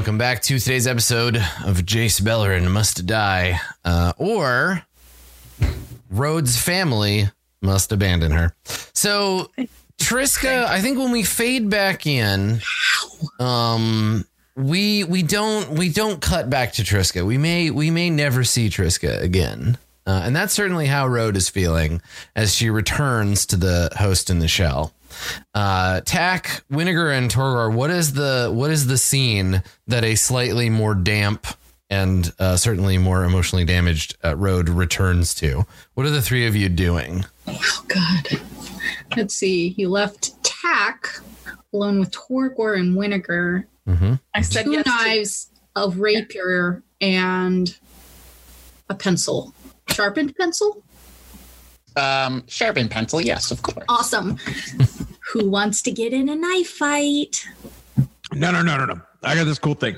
[0.00, 4.82] Welcome back to today's episode of Jace Beleren Must Die, uh, or
[6.10, 7.28] Rhodes' family
[7.60, 8.54] must abandon her.
[8.94, 9.50] So,
[9.98, 12.62] Triska, I think when we fade back in,
[13.38, 14.24] um,
[14.56, 17.26] we we don't we don't cut back to Triska.
[17.26, 19.76] We may we may never see Triska again.
[20.06, 22.00] Uh, and that's certainly how Rhodes is feeling
[22.34, 24.94] as she returns to the host in the shell.
[25.54, 27.72] Uh, Tack, Winnegar, and Torgor.
[27.74, 31.46] What is the what is the scene that a slightly more damp
[31.88, 35.66] and uh, certainly more emotionally damaged uh, Road returns to?
[35.94, 37.24] What are the three of you doing?
[37.46, 38.28] Oh God.
[39.16, 39.70] Let's see.
[39.70, 41.08] He left Tack
[41.72, 43.64] alone with Torgor and Winnegar.
[43.88, 44.14] Mm-hmm.
[44.34, 44.84] I said Two yes.
[44.84, 47.76] to- knives of rapier and
[48.88, 49.54] a pencil.
[49.88, 50.82] Sharpened pencil?
[51.96, 53.84] Um, sharpened pencil, yes, of course.
[53.88, 54.36] Awesome.
[55.32, 57.46] Who wants to get in a knife fight?
[58.32, 59.00] No, no, no, no, no.
[59.22, 59.96] I got this cool thing.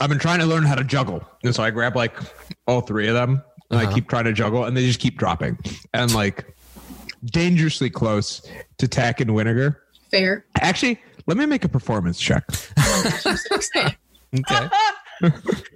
[0.00, 1.22] I've been trying to learn how to juggle.
[1.44, 2.16] And so I grab like
[2.66, 3.90] all three of them and Uh-huh.
[3.90, 5.58] I keep trying to juggle and they just keep dropping.
[5.94, 6.54] And like
[7.24, 8.42] dangerously close
[8.78, 9.76] to Tack and Winnegar.
[10.10, 10.44] Fair.
[10.60, 12.44] Actually, let me make a performance check.
[12.76, 13.80] I'm so.
[14.34, 14.68] Okay.
[15.22, 15.30] All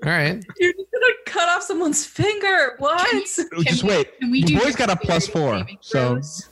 [0.05, 0.43] right.
[0.59, 2.75] You're just gonna cut off someone's finger.
[2.79, 3.07] What?
[3.65, 4.19] just we- wait.
[4.21, 4.97] can we The do boy's got a
[5.29, 5.65] four.
[5.81, 6.49] So throws?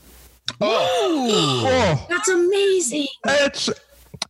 [0.61, 3.07] Oh, That's amazing.
[3.25, 3.71] it's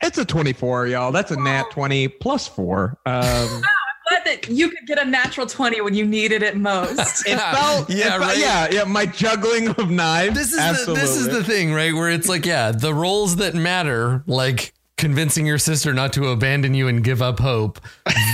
[0.03, 1.13] it's a 24, y'all.
[1.13, 2.99] That's a nat 20 plus four.
[3.07, 3.63] Um I'm
[4.09, 7.25] Glad that you could get a natural 20 when you needed it most.
[7.27, 8.39] it felt Yeah, it felt- right.
[8.39, 8.85] yeah, yeah.
[8.85, 10.35] My juggling of knives.
[10.35, 10.95] This is absolutely.
[10.95, 11.95] the this is the thing, right?
[11.95, 16.75] Where it's like, yeah, the roles that matter, like convincing your sister not to abandon
[16.75, 17.81] you and give up hope,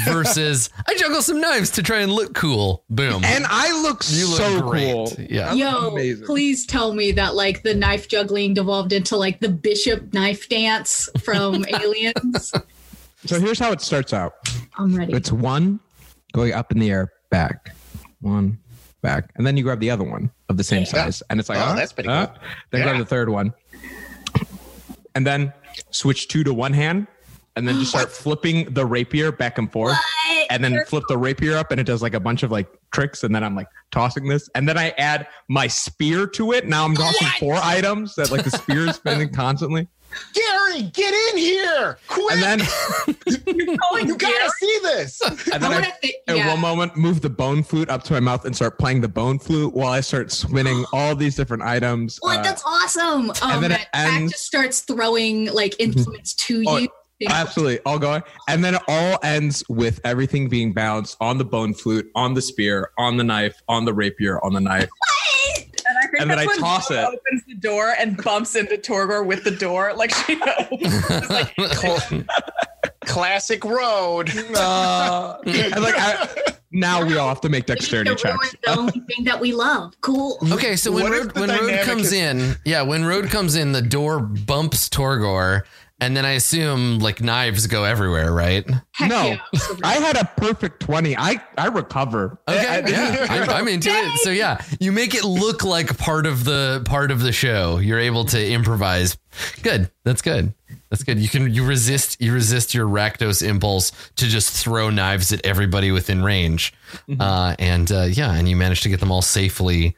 [0.05, 2.85] versus I juggle some knives to try and look cool.
[2.91, 3.25] Boom.
[3.25, 4.93] and I look you look so great.
[4.93, 5.11] cool.
[5.31, 5.55] Yeah.
[5.55, 6.27] Yo, amazing.
[6.27, 11.09] please tell me that like the knife juggling devolved into like the bishop knife dance
[11.25, 12.53] from Aliens.
[13.25, 14.35] So here's how it starts out.
[14.77, 15.15] I'm ready.
[15.15, 15.81] It's one
[16.35, 17.75] going up in the air, back,
[18.21, 18.59] one,
[19.01, 21.59] back, and then you grab the other one of the same size, and it's like,
[21.61, 22.37] Oh, uh, that's pretty uh, cool.
[22.73, 23.55] Then grab the third one,
[25.15, 25.51] and then
[25.91, 27.07] switch two to one hand,
[27.57, 29.97] and then just start flipping the rapier back and forth,
[30.51, 33.25] and then flip the rapier up, and it does like a bunch of like tricks,
[33.25, 36.67] and then I'm like tossing this, and then I add my spear to it.
[36.67, 39.89] Now I'm tossing four items that like the spear is spinning constantly,
[40.35, 41.99] Gary, get in here!
[42.09, 42.37] Quick!
[42.37, 45.21] and then you gotta see this!
[45.23, 46.15] and then I, wanna thi-
[46.49, 49.39] one moment move the bone flute up to my mouth and start playing the bone
[49.39, 52.19] flute while I start spinning all these different items.
[52.21, 52.39] What?
[52.39, 53.33] Uh, That's awesome.
[53.43, 56.89] Um, then it ends- just starts throwing like implements to Oh, you.
[57.29, 61.75] absolutely, all going, and then it all ends with everything being balanced on the bone
[61.75, 64.89] flute, on the spear, on the knife, on the rapier, on the knife.
[65.89, 67.07] And I think And then that's I when toss Rhoda it.
[67.15, 69.93] opens the door and bumps into Torgor with the door.
[69.95, 71.31] Like she knows.
[71.31, 71.55] like,
[73.07, 74.31] Classic road.
[74.55, 76.29] Uh, and like I,
[76.73, 78.55] now we all have to make dexterity checks.
[78.65, 79.95] The only thing that we love.
[80.01, 80.37] Cool.
[80.53, 83.73] Okay, so when What Road, when Road comes is- in, yeah, when Road comes in,
[83.73, 85.63] the door bumps Torgor,
[86.01, 88.69] and then I assume like knives go everywhere, right?
[88.93, 89.39] Heck no, yeah.
[89.83, 91.17] I had a perfect twenty.
[91.17, 92.39] I I recover.
[92.49, 94.19] Okay, I- I- yeah, I'm, I'm into it.
[94.21, 97.79] So yeah, you make it look like part of the part of the show.
[97.79, 99.17] You're able to improvise.
[99.63, 99.91] Good.
[100.05, 100.55] That's good.
[100.91, 101.19] That's good.
[101.19, 105.91] You can you resist you resist your Rakdos impulse to just throw knives at everybody
[105.91, 106.73] within range,
[107.21, 109.97] uh, and uh, yeah, and you manage to get them all safely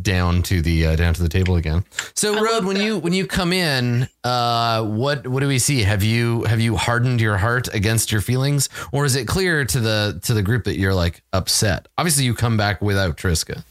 [0.00, 1.84] down to the uh, down to the table again.
[2.14, 2.84] So I Road, when that.
[2.84, 5.82] you when you come in, uh, what what do we see?
[5.82, 9.80] Have you have you hardened your heart against your feelings, or is it clear to
[9.80, 11.88] the to the group that you're like upset?
[11.98, 13.64] Obviously, you come back without Triska.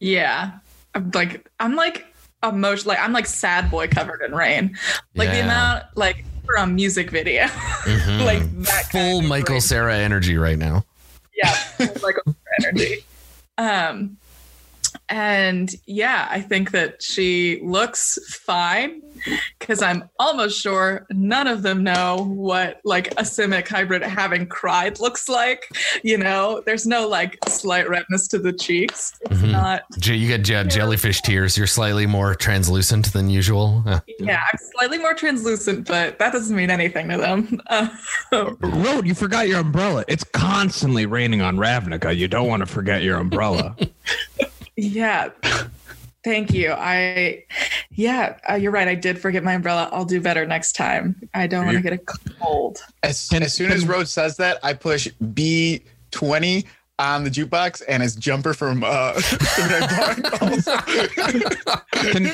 [0.00, 0.52] yeah.
[0.94, 2.06] I'm like I'm like
[2.42, 4.76] emotional like I'm like sad boy covered in rain.
[5.14, 7.44] Like the amount like for a music video.
[7.44, 8.24] Mhm.
[8.24, 9.60] like that full kind of Michael rain.
[9.60, 10.84] Cera energy right now.
[11.36, 12.34] yeah, full Michael Cera
[12.72, 13.04] energy.
[13.58, 14.16] Um,
[15.10, 19.02] and yeah, I think that she looks fine
[19.58, 25.00] because I'm almost sure none of them know what like a simic hybrid having cried
[25.00, 25.64] looks like.
[26.04, 29.12] You know, there's no like slight redness to the cheeks.
[29.22, 29.50] It's Mhm.
[29.50, 29.82] not.
[30.02, 31.56] You get je- jellyfish tears.
[31.58, 33.82] You're slightly more translucent than usual.
[33.86, 37.60] Uh, Yeah, I'm slightly more translucent, but that doesn't mean anything to them.
[38.60, 40.04] Road, you forgot your umbrella.
[40.06, 42.16] It's constantly raining on Ravnica.
[42.16, 43.74] You don't want to forget your umbrella.
[44.80, 45.30] Yeah.
[46.22, 46.72] Thank you.
[46.72, 47.44] I,
[47.90, 48.86] yeah, uh, you're right.
[48.86, 49.88] I did forget my umbrella.
[49.92, 51.16] I'll do better next time.
[51.34, 52.78] I don't want to get a cold.
[53.02, 56.64] As, Can- as soon as can- Road says that, I push B20
[56.98, 59.12] on the jukebox, and it's Jumper from uh,
[61.92, 62.30] Can-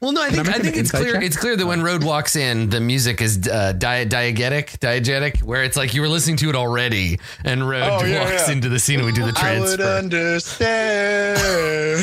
[0.00, 1.12] Well, no, I Can I think I, think it's clear.
[1.14, 1.22] check?
[1.22, 5.62] It's clear that when Road walks in, the music is uh, di- diegetic, diegetic, where
[5.62, 8.54] it's like you were listening to it already, and Road Oh, yeah, walks yeah.
[8.54, 11.38] into the scene and we do the transfer I would understand.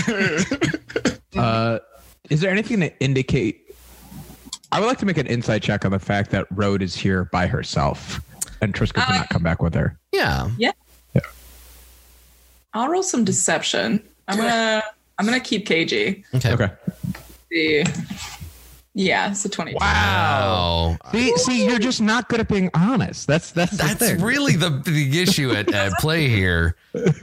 [1.37, 1.79] Uh,
[2.29, 3.73] is there anything to indicate?
[4.73, 7.25] I would like to make an inside check on the fact that Rhoda is here
[7.25, 8.19] by herself,
[8.61, 9.97] and Triska did Uh, not come back with her.
[10.11, 10.71] Yeah yeah,
[12.73, 14.01] I'll roll some deception.
[14.27, 14.83] I'm gonna
[15.17, 16.23] I'm gonna keep KG.
[16.35, 16.51] okay.
[16.53, 16.71] Okay.
[17.49, 17.85] The
[18.95, 19.75] yeah, it's a twenty.
[19.79, 23.27] Wow, See, see, you're just not good at being honest.
[23.27, 24.21] That's that's the that's thing.
[24.21, 26.75] really the the issue at, at play here.
[26.95, 27.13] All right.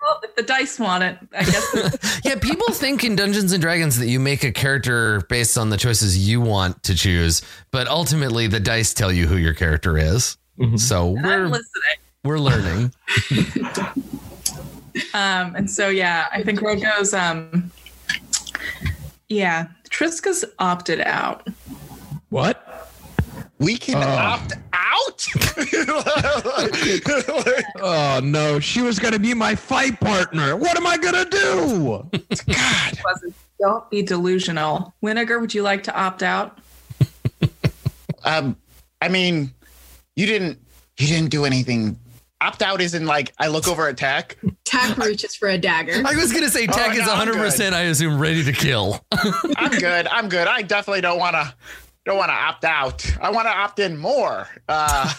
[0.00, 2.20] Well, if the dice want it, I guess.
[2.24, 5.76] Yeah, people think in Dungeons and Dragons that you make a character based on the
[5.78, 10.36] choices you want to choose, but ultimately the dice tell you who your character is.
[10.58, 10.78] Mhm.
[10.78, 11.96] So I'm we're listening.
[12.22, 12.92] we're learning.
[15.12, 17.12] Um, and so yeah, I think Road goes.
[17.14, 17.70] Um,
[19.28, 21.48] yeah, Triska's opted out.
[22.30, 22.70] What?
[23.58, 24.06] we can Oh.
[24.06, 25.26] opt out.
[27.86, 30.56] Oh no, she was gonna be my fight partner.
[30.56, 32.08] What am I gonna do?
[32.46, 32.98] God,
[33.60, 34.94] Don't be delusional.
[35.02, 36.58] Winnegar, would you like to opt out?
[38.24, 38.56] um,
[39.00, 39.52] I mean,
[40.16, 40.58] you didn't.
[40.98, 41.98] You didn't do anything.
[42.44, 44.36] Opt out isn't like I look over at Tack.
[44.64, 46.02] Tack reaches for a dagger.
[46.06, 47.36] I was gonna say Tech Oh, is no, I'm 100.
[47.38, 49.04] percent I assume ready to kill.
[49.56, 50.06] I'm good.
[50.08, 50.46] I'm good.
[50.46, 51.54] I definitely don't want to.
[52.04, 53.10] Don't want to opt out.
[53.22, 54.46] I want to opt in more.
[54.68, 55.10] Uh,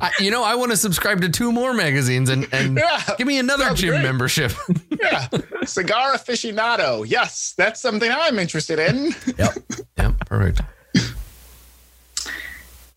[0.00, 3.26] I, you know, I want to subscribe to two more magazines and and Yeah, give
[3.26, 4.02] me another gym great.
[4.02, 4.52] membership.
[5.02, 5.28] yeah,
[5.64, 7.04] cigar aficionado.
[7.06, 9.12] Yes, that's something I'm interested in.
[9.36, 9.54] yep.
[9.98, 10.26] Yep.
[10.26, 10.60] Perfect.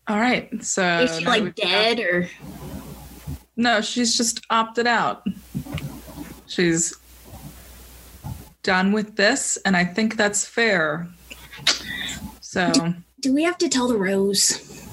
[0.08, 0.62] All right.
[0.64, 2.28] So Is she like we've got- dead or
[3.56, 5.24] No, she's just opted out.
[6.46, 6.94] She's
[8.62, 11.08] done with this, and I think that's fair.
[12.40, 14.86] So do we have to tell the rose?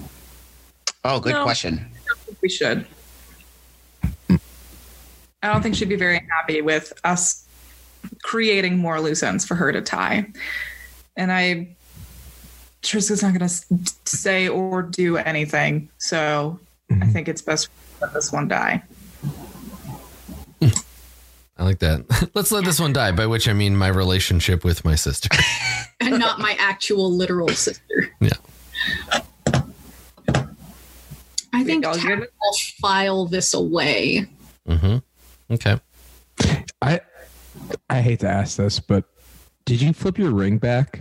[1.03, 1.43] Oh, good No.
[1.43, 1.89] question.
[2.41, 2.85] we should.
[4.29, 7.45] I don't think she'd be very happy with us
[8.23, 10.27] creating more loose ends for her to tie.
[11.17, 11.72] And I,
[12.83, 15.89] Triska's not going to say or do anything.
[15.97, 16.59] So
[17.01, 17.71] I think it's best to
[18.05, 18.83] let this one die.
[21.57, 22.31] I like that.
[22.33, 23.11] Let's let this one die.
[23.11, 25.29] By which I mean my relationship with my sister.
[26.01, 28.11] And not my actual literal sister.
[28.19, 28.31] Yeah.
[31.53, 34.25] I think I'll give it- will file this away.
[34.67, 34.97] hmm
[35.51, 35.79] Okay.
[36.81, 36.99] I
[37.89, 39.05] I hate to ask this, but
[39.65, 40.99] did you flip your ring back?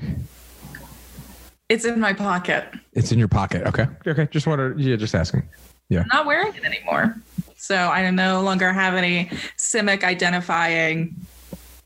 [1.73, 2.67] It's in my pocket.
[2.93, 3.67] It's in your pocket.
[3.67, 3.87] Okay.
[4.07, 4.29] Okay.
[4.31, 5.49] Just wanted yeah, just asking.
[5.89, 6.01] Yeah.
[6.01, 7.17] I'm not wearing it anymore.
[7.57, 11.17] So I no longer have any Simic identifying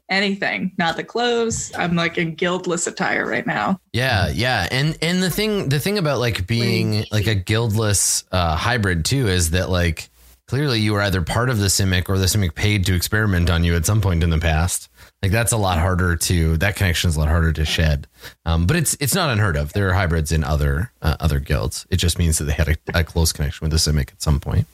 [0.09, 1.73] anything, not the clothes.
[1.77, 3.81] I'm like in guildless attire right now.
[3.93, 8.57] Yeah, yeah, and and the thing the thing about like being like a guildless uh,
[8.57, 10.09] hybrid too is that like
[10.49, 13.63] clearly you were either part of the Simic or the Simic paid to experiment on
[13.63, 14.89] you at some point in the past.
[15.23, 18.07] Like that's a lot harder to that connection is a lot harder to shed.
[18.45, 19.73] Um, but it's it's not unheard of.
[19.73, 21.87] There are hybrids in other uh, other guilds.
[21.91, 24.39] It just means that they had a, a close connection with the Simic at some
[24.41, 24.67] point.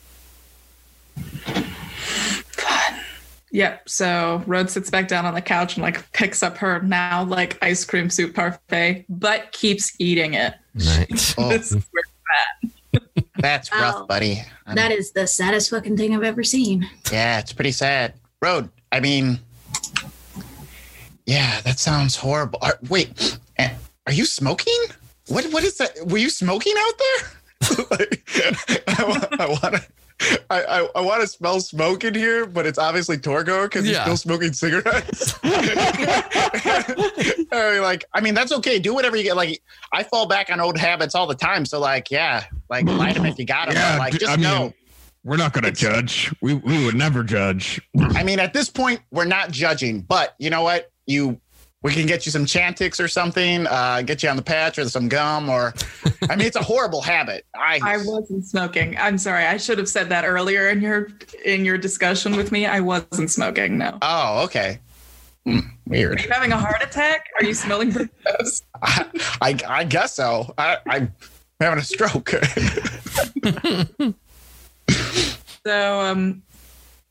[3.55, 3.87] Yep.
[3.89, 7.63] So Rhoda sits back down on the couch and like picks up her now like
[7.63, 10.55] ice cream soup parfait, but keeps eating it.
[10.75, 11.35] Right.
[11.39, 11.77] Oh, This
[13.39, 13.81] that's Wow.
[14.01, 14.43] rough, buddy.
[14.67, 16.89] I'm- That is the saddest fucking thing I've ever seen.
[17.13, 18.15] yeah, it's pretty sad.
[18.41, 18.71] Road.
[18.91, 19.39] I mean,
[21.33, 22.59] yeah, that sounds horrible.
[22.63, 24.79] Are, wait, are you smoking?
[25.29, 25.45] What?
[25.47, 25.91] What is that?
[26.07, 27.29] Were you smoking out there?
[27.91, 28.23] like,
[28.89, 29.83] I, wa- I want to.
[30.51, 33.95] I, I, I want to smell smoke in here, but it's obviously Torgo because he's
[33.95, 34.03] Yeah.
[34.03, 35.35] still smoking cigarettes.
[35.43, 36.95] I
[37.53, 38.79] mean, like, I mean, that's okay.
[38.79, 39.37] Do whatever you get.
[39.37, 39.63] Like,
[39.93, 41.65] I fall back on old habits all the time.
[41.65, 43.75] So, like, yeah, like, light him if you got him.
[43.75, 44.73] but, like, just I mean, know.
[45.25, 46.33] we're not going to judge.
[46.41, 47.81] We we would never judge.
[48.01, 50.91] I mean, at this point, we're not judging, but you know what?
[51.13, 51.41] You
[51.83, 54.89] we can get you some Chantix or something, uh, get you on the patch or
[54.89, 55.75] some gum, or
[56.31, 57.45] I mean, it's a horrible habit.
[57.57, 58.97] I, I wasn't smoking.
[58.97, 59.45] I'm sorry.
[59.47, 61.09] I should have said that earlier in your
[61.45, 62.67] in your discussion with me.
[62.67, 63.79] I wasn't smoking.
[63.79, 63.99] No.
[64.01, 64.79] oh, okay.
[65.45, 66.23] Hmm, Are weird.
[66.23, 67.27] you having a heart attack?
[67.39, 68.63] Are you smelling burritos?
[68.81, 69.07] I,
[69.43, 70.55] I, I guess so.
[70.57, 71.13] I, I'm
[71.61, 72.33] having a stroke.
[75.65, 76.43] So, um,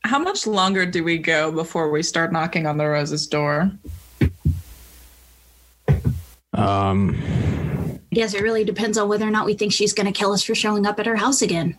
[0.03, 3.71] how much longer do we go before we start knocking on the Rose's door?
[6.53, 7.15] Um,
[8.11, 10.33] I guess it really depends on whether or not we think she's going to kill
[10.33, 11.77] us for showing up at her house again.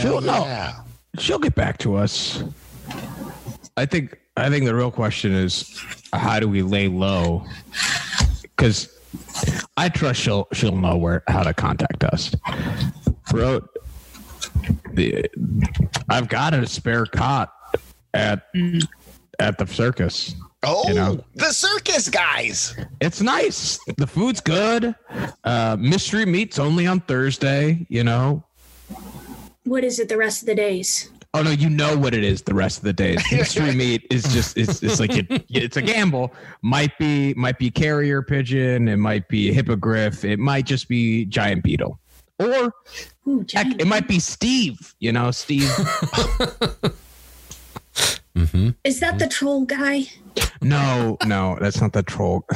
[0.00, 0.44] She'll Oh, know.
[0.44, 0.80] yeah.
[1.18, 2.42] She'll get back to us.
[3.76, 4.18] I think.
[4.34, 5.78] I think the real question is,
[6.14, 7.44] how do we lay low?
[8.42, 8.88] Because
[9.76, 12.34] I trust she'll she'll know where how to contact us.
[13.30, 13.66] Bro,
[14.92, 15.26] the
[16.08, 17.52] I've got a spare cot
[18.14, 18.48] at
[19.38, 20.34] at the circus.
[20.64, 21.24] Oh, You know.
[21.34, 22.76] the circus guys.
[23.00, 23.80] It's nice.
[23.96, 24.94] The food's good.
[25.42, 27.84] Uh, mystery meat's only on Thursday.
[27.88, 28.44] You know.
[29.64, 31.10] What is it the rest of the days?
[31.34, 33.22] Oh no, you know what it is the rest of the days.
[33.32, 36.32] Mystery meat is just it's it's like it, it's a gamble.
[36.60, 41.62] Might be might be carrier pigeon, it might be hippogriff, it might just be giant
[41.64, 41.98] beetle.
[42.38, 42.72] Or
[43.28, 45.70] Ooh, heck, it might be Steve, you know, Steve.
[48.84, 50.04] Is that the troll guy?
[50.60, 52.44] no, no, that's not the troll.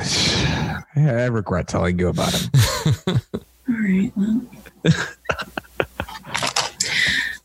[0.97, 2.51] I regret telling you about him.
[3.69, 4.13] All right.
[4.17, 4.43] Well.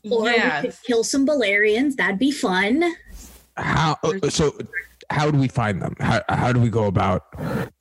[0.09, 0.63] Or yeah.
[0.63, 1.95] we could kill some Balerians.
[1.95, 2.95] That'd be fun.
[3.55, 4.57] How uh, so
[5.11, 5.95] how do we find them?
[5.99, 7.25] How how do we go about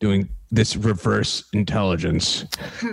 [0.00, 2.44] doing this reverse intelligence?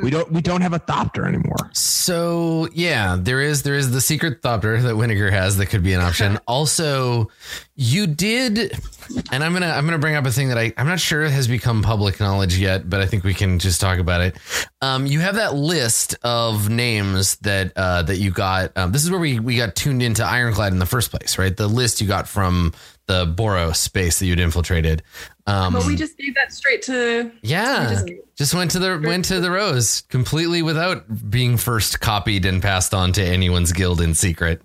[0.03, 1.71] We don't we don't have a thopter anymore.
[1.73, 5.93] So yeah, there is there is the secret thopter that Winnegar has that could be
[5.93, 6.39] an option.
[6.47, 7.29] also,
[7.75, 8.73] you did,
[9.31, 11.47] and I'm gonna I'm gonna bring up a thing that I I'm not sure has
[11.47, 14.37] become public knowledge yet, but I think we can just talk about it.
[14.81, 18.77] Um, you have that list of names that uh, that you got.
[18.77, 21.55] Um, this is where we we got tuned into Ironclad in the first place, right?
[21.55, 22.73] The list you got from
[23.07, 25.01] the Boros space that you'd infiltrated.
[25.47, 29.25] Um, But we just gave that straight to yeah, just- just, went to the went
[29.25, 34.13] to the rose completely without being first copied and passed on to anyone's guild in
[34.13, 34.61] secret.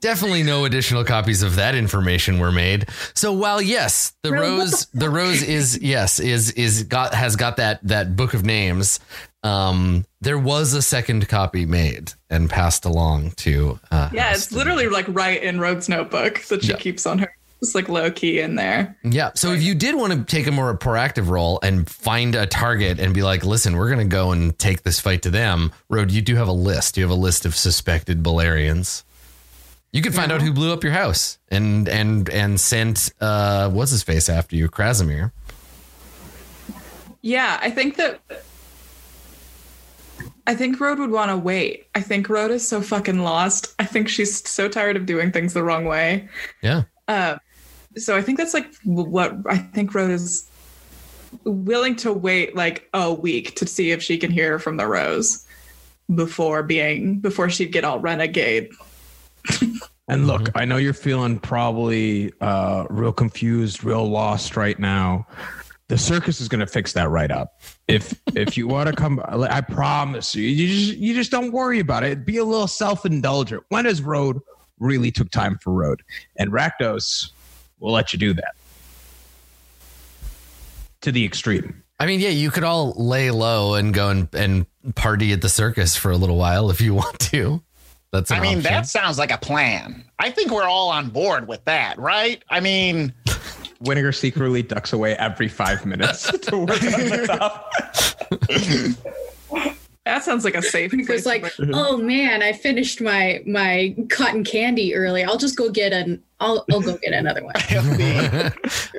[0.00, 2.88] Definitely no additional copies of that information were made.
[3.14, 7.56] So while yes, the Bro, rose the, rose is yes is is got has got
[7.58, 9.00] that that book of names.
[9.44, 13.80] Um, there was a second copy made and passed along to.
[13.90, 16.76] Uh, Yeah, it's literally like right in Rhodes' notebook that she Yeah.
[16.76, 17.34] keeps on her.
[17.62, 18.96] It's like low key in there.
[19.04, 19.30] Yeah.
[19.36, 22.98] So if you did want to take a more proactive role and find a target
[22.98, 26.10] and be like, listen, we're going to go and take this fight to them, Road,
[26.10, 26.96] you do have a list.
[26.96, 29.04] You have a list of suspected Balerians.
[29.92, 33.90] You could find out who blew up your house and and and sent uh what's
[33.92, 35.30] his face after you, Krasimir.
[37.20, 38.20] Yeah, I think that
[40.46, 41.86] I think Rhoda would want to wait.
[41.94, 43.74] I think Rhoda is so fucking lost.
[43.78, 46.28] I think she's so tired of doing things the wrong way.
[46.62, 46.82] Yeah.
[47.06, 47.36] Uh,
[47.96, 50.48] so I think that's like what I think Rhoda's
[51.44, 55.46] willing to wait like a week to see if she can hear from the Rose
[56.14, 58.70] before being before she'd get all renegade.
[60.08, 65.26] And look, I know you're feeling probably uh, real confused, real lost right now.
[65.88, 67.60] The circus is going to fix that right up.
[67.88, 71.78] If if you want to come, I promise you, you just you just don't worry
[71.78, 72.24] about it.
[72.24, 73.62] Be a little self indulgent.
[73.68, 74.40] When has Road
[74.78, 76.02] really took time for Road?
[76.36, 77.30] And Rakdos
[77.82, 78.54] will let you do that
[81.02, 81.82] to the extreme.
[81.98, 85.48] I mean, yeah, you could all lay low and go and, and party at the
[85.48, 87.62] circus for a little while if you want to.
[88.12, 88.62] That's I mean, option.
[88.64, 90.04] that sounds like a plan.
[90.18, 92.42] I think we're all on board with that, right?
[92.50, 93.12] I mean,
[93.82, 97.72] Winnegar secretly ducks away every five minutes to work on the top.
[100.04, 100.90] That sounds like a safe.
[100.90, 105.22] He place was like, "Oh man, I finished my my cotton candy early.
[105.22, 106.20] I'll just go get an.
[106.40, 108.52] I'll I'll go get another one." I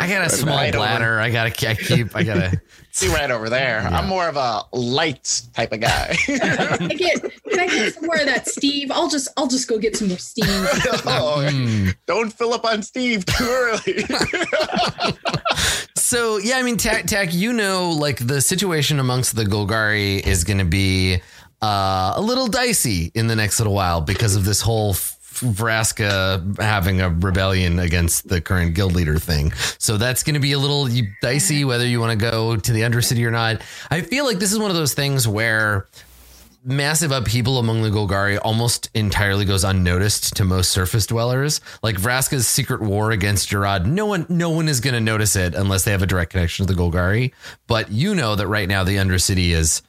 [0.07, 0.77] got a small Right over.
[0.77, 1.19] bladder.
[1.19, 2.15] I gotta I keep.
[2.15, 2.61] I gotta.
[2.91, 3.79] see right over there.
[3.79, 6.15] I'm more of a light type of guy.
[6.25, 8.89] Can I get can I get some more of that Steve?
[8.91, 10.45] I'll just I'll just go get some more Steve.
[10.47, 11.95] Oh, Mm.
[12.05, 14.05] don't fill up on Steve too early.
[16.13, 20.43] So yeah, I mean, Tack, Tack, you know, like the situation amongst the Golgari is
[20.43, 21.15] going to be
[21.59, 27.01] uh, a little dicey in the next little while because of this whole Vraska having
[27.01, 29.53] a rebellion against the current guild leader thing.
[29.79, 30.87] So that's going to be a little
[31.23, 33.63] dicey whether you want to go to the Undercity or not.
[33.89, 35.87] I feel like this is one of those things where
[36.63, 41.61] massive upheaval among the Golgari almost entirely goes unnoticed to most surface dwellers.
[41.81, 45.55] Like Vraska's secret war against Jarad, no one no one is going to notice it
[45.55, 47.33] unless they have a direct connection to the Golgari.
[47.67, 49.81] But you know that right now the Undercity is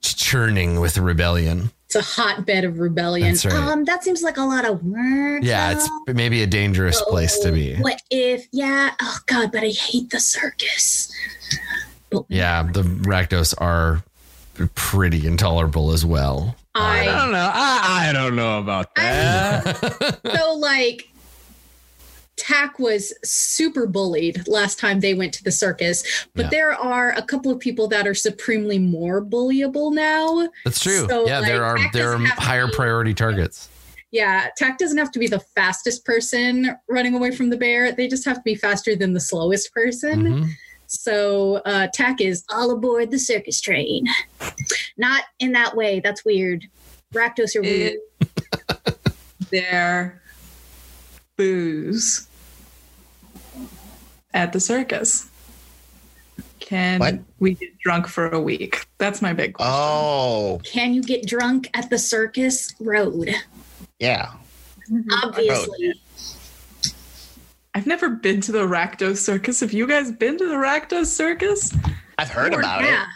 [0.00, 1.70] churning with rebellion.
[1.86, 3.28] It's a hotbed of rebellion.
[3.28, 3.54] That's right.
[3.54, 5.42] Um, that seems like a lot of work.
[5.42, 7.76] yeah, it's maybe a dangerous place to be.
[7.76, 8.46] What if?
[8.50, 8.92] Yeah.
[9.00, 11.12] Oh God, but I hate the circus.
[12.10, 14.02] But Yeah, the Rakdos are
[14.68, 16.56] pretty intolerable as well.
[16.74, 17.50] I I don't know.
[17.52, 20.20] I, I don't know about that.
[20.36, 21.08] so like
[22.36, 26.02] Tack was super bullied last time they went to the circus,
[26.34, 26.48] but Yeah.
[26.50, 30.48] there are a couple of people that are supremely more bullyable now.
[30.64, 31.06] That's true.
[31.08, 33.68] So, yeah, there are Tack there are doesn't have to higher be- priority targets.
[34.10, 37.92] Yeah, Tack doesn't have to be the fastest person running away from the bear.
[37.92, 40.22] They just have to be faster than the slowest person.
[40.24, 40.50] Mhm.
[40.92, 44.06] So uh, Tack is All aboard the circus train.
[44.98, 46.00] Not in that way.
[46.00, 46.66] That's weird.
[47.14, 47.94] Rakdos are weird.
[49.40, 50.20] Is there
[51.36, 52.28] booze
[54.34, 55.28] at the circus?
[56.60, 57.18] Can What?
[57.38, 58.86] we get drunk for a week?
[58.98, 59.74] That's my big question.
[59.74, 63.30] Oh, Can you get drunk at the circus road?
[63.98, 64.32] yeah.
[65.24, 65.94] Obviously.
[67.74, 69.60] I've never been to the Rakdos circus.
[69.60, 71.74] Have you guys been to the Rakdos circus?
[72.18, 73.04] I've heard about yeah.
[73.04, 73.08] it.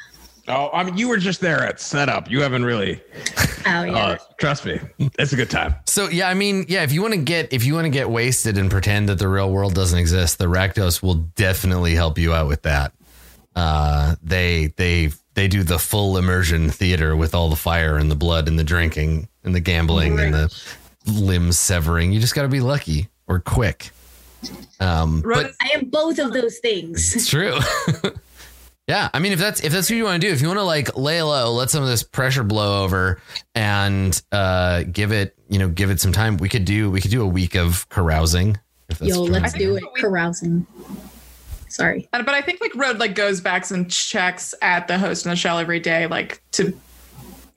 [0.48, 2.30] Oh, I mean, you were just there at setup.
[2.30, 3.00] You haven't really.
[3.66, 3.96] Oh yeah.
[3.96, 4.78] Uh, trust me,
[5.18, 5.74] it's a good time.
[5.86, 8.08] So yeah, I mean, yeah, if you want to get if you want to get
[8.08, 12.32] wasted and pretend that the real world doesn't exist, the Rakdos will definitely help you
[12.32, 12.92] out with that.
[13.56, 18.16] Uh, they they they do the full immersion theater with all the fire and the
[18.16, 20.62] blood and the drinking and the gambling and the
[21.06, 22.12] limbs severing.
[22.12, 23.90] You just got to be lucky or quick.
[24.80, 27.14] Um, but I am both of those things.
[27.14, 27.58] it's true.
[28.88, 30.58] yeah, I mean, if that's if that's what you want to do, if you want
[30.58, 33.20] to like lay low, let some of this pressure blow over,
[33.54, 36.36] and uh, give it, you know, give it some time.
[36.36, 38.58] We could do we could do a week of carousing.
[38.88, 39.84] If that's yo, what let's do it.
[39.96, 40.66] Carousing.
[41.68, 42.08] Sorry.
[42.12, 45.36] But I think like Road like goes back and checks at the host and the
[45.36, 46.78] shell every day, like to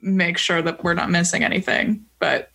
[0.01, 2.05] make sure that we're not missing anything.
[2.19, 2.51] But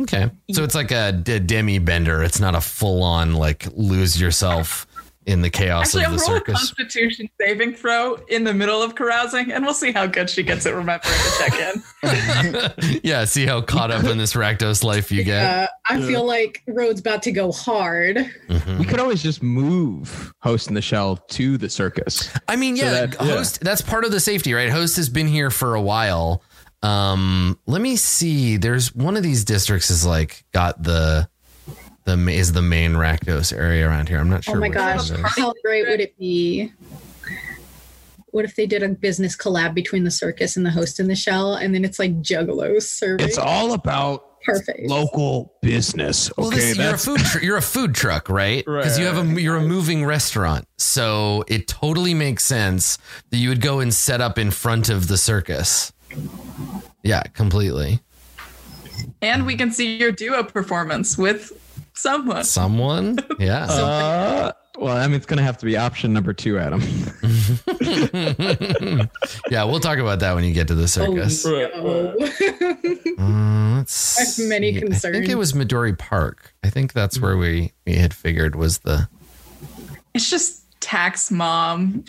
[0.00, 2.22] Okay, so it's like a, d- demi bender.
[2.22, 4.86] It's not a full on like lose yourself
[5.26, 6.54] in the chaos actually, of I'm the roll a circus.
[6.54, 10.64] Constitution saving throw in the middle of carousing, and we'll see how good she gets
[10.64, 13.00] at remembering to check in.
[13.02, 15.44] yeah, see how caught up in this Rakdos life you get.
[15.44, 18.16] Uh, I feel like Road's about to go hard.
[18.48, 18.78] Mhm.
[18.78, 22.30] We could always just move host in the shell to the circus.
[22.48, 23.26] I mean, So yeah, that- yeah.
[23.34, 23.60] host.
[23.60, 24.70] That's part of the safety, right?
[24.70, 26.42] Host has been here for a while.
[26.82, 28.56] Um, let me see.
[28.56, 31.28] There's one of these districts is like got the
[32.04, 34.18] the is the main Rakdos area around here.
[34.18, 34.56] I'm not sure.
[34.56, 35.36] oh my gosh, one it is.
[35.36, 36.72] how great would it be?
[38.30, 41.16] What if they did a business collab between the circus and the host in the
[41.16, 43.26] shell, and then it's like juggalos serving?
[43.26, 44.88] It's all about perfect.
[44.88, 46.30] local business.
[46.36, 48.64] Well, Okay, this, you're a food tr- you're a food truck, right?
[48.66, 52.98] Because you have a you're a moving restaurant, so it totally makes sense
[53.30, 55.92] that you would go and set up in front of the circus.
[57.02, 58.00] Yeah, completely.
[59.22, 61.52] And we can see your duo performance with
[61.94, 62.44] someone.
[62.44, 63.64] Someone, yeah.
[63.64, 66.80] Uh, well, I mean, it's gonna have to be option number two, Adam.
[69.50, 71.44] yeah, we'll talk about that when you get to the circus.
[71.48, 72.14] Oh, no.
[73.18, 75.08] Uh, I have many see.
[75.08, 76.54] I think it was Midori Park.
[76.64, 79.08] I think that's where we we had figured was the.
[80.14, 82.04] It's just tax mom.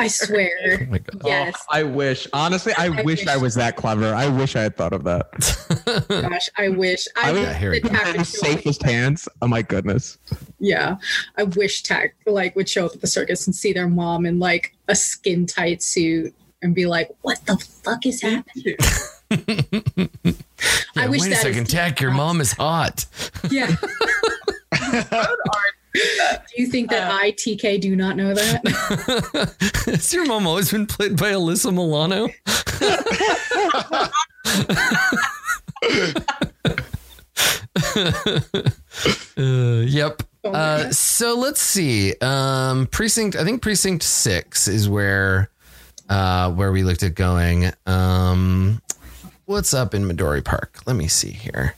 [0.00, 0.50] You're- I swear.
[0.88, 1.20] Oh my god.
[1.24, 1.54] Oh, yes.
[1.58, 2.26] Oh, I wish.
[2.32, 4.14] Honestly, I, I wish I was that clever.
[4.14, 6.04] I wish I had thought of that.
[6.08, 7.06] Gosh, I wish.
[7.16, 7.98] I, I wish Yeah, here we that go.
[7.98, 9.28] Tack In the would safest hands.
[9.42, 10.18] Oh my goodness.
[10.58, 10.96] Yeah,
[11.36, 14.38] I wish Tack like would show up at the circus and see their mom in
[14.38, 18.76] like a skin tight suit and be like, What the fuck is happening?
[19.30, 22.00] Yeah, I wish wait a second, is- Tack.
[22.00, 23.06] Your mom is hot.
[23.50, 23.74] "Yeah."
[25.94, 29.84] Do you think that Uh, I TK do not know that?
[29.86, 32.28] Has your mom always been played by Alyssa Milano?
[39.36, 40.22] uh, yep.
[40.42, 42.14] Oh Uh, so let's see.
[42.20, 43.36] Um, precinct.
[43.36, 45.50] I think precinct six is where
[46.08, 47.70] uh, where we looked at going.
[47.86, 48.80] Um,
[49.44, 50.78] what's up in Midori Park?
[50.86, 51.74] Let me see here.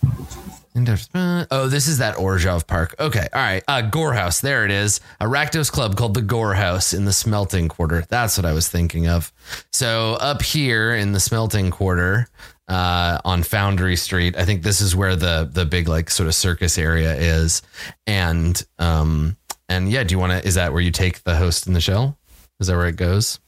[0.75, 2.95] Oh, this is that Orzhov Park.
[2.99, 3.63] Okay, all right.
[3.69, 4.41] Uh, Gore House.
[4.41, 5.01] There it is.
[5.21, 8.05] A Rakdos club called the Gore House in the Smelting Quarter.
[8.09, 9.33] That's what I was thinking of.
[9.73, 12.29] So up here in the Smelting Quarter,
[12.69, 16.35] uh, on Foundry Street, I think this is where the the big like sort of
[16.35, 17.61] circus area is.
[18.07, 19.37] And um
[19.69, 20.47] and yeah, do you want to?
[20.47, 22.19] Is that where you take the host in the shell?
[22.61, 23.41] Is that where it goes?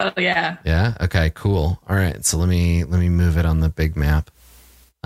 [0.00, 0.56] oh yeah.
[0.64, 0.94] Yeah.
[1.00, 1.30] Okay.
[1.34, 1.78] Cool.
[1.88, 2.24] All right.
[2.24, 4.30] So let me let me move it on the big map,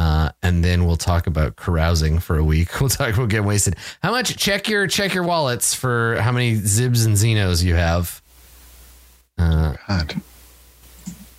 [0.00, 2.68] uh, and then we'll talk about carousing for a week.
[2.80, 3.18] We'll talk.
[3.18, 3.76] We'll get wasted.
[4.02, 4.34] How much?
[4.38, 8.22] Check your check your wallets for how many zibs and zinos you have.
[9.36, 10.14] Uh, God.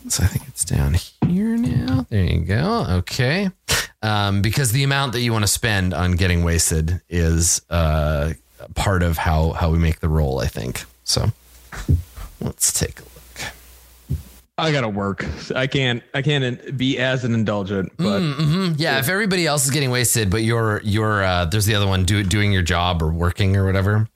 [0.08, 0.98] so I think it's down
[1.28, 2.06] here now.
[2.10, 2.86] There you go.
[3.00, 3.50] Okay.
[4.04, 8.34] Um, because the amount that you want to spend on getting wasted is uh,
[8.76, 10.40] part of how how we make the roll.
[10.40, 11.32] I think so.
[12.40, 13.21] Let's take a look.
[14.62, 15.26] I gotta work.
[15.56, 16.04] I can't.
[16.14, 17.92] I can't be as an indulgent.
[17.98, 21.76] But hmm Yeah, if everybody else is getting wasted, but you're you're uh, there's the
[21.76, 24.08] other one do, doing your job or working or whatever.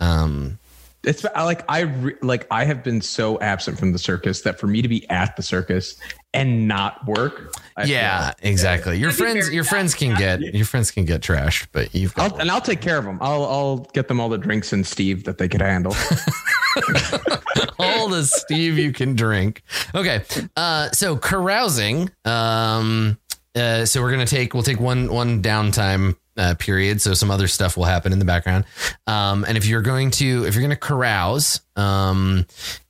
[0.00, 0.58] Um,
[1.04, 4.58] It's I like I re, like I have been so absent from the circus that
[4.58, 5.96] for me to be at the circus
[6.34, 7.54] and not work.
[7.76, 8.98] I yeah, feel- exactly.
[8.98, 12.32] Your I'd friends, your friends can get your friends can get trashed, but you've got
[12.32, 13.18] I'll, and I'll take care of them.
[13.22, 15.94] I'll I'll get them all the drinks and Steve that they could handle.
[17.78, 19.62] all the Steve you can drink.
[19.94, 20.22] Okay,
[20.56, 22.10] uh, so carousing.
[22.24, 23.18] Um,
[23.54, 27.00] uh, so we're gonna take we'll take one one downtime uh, period.
[27.00, 28.64] So some other stuff will happen in the background.
[29.06, 32.46] Um, and if you're going to if you're gonna carouse, um,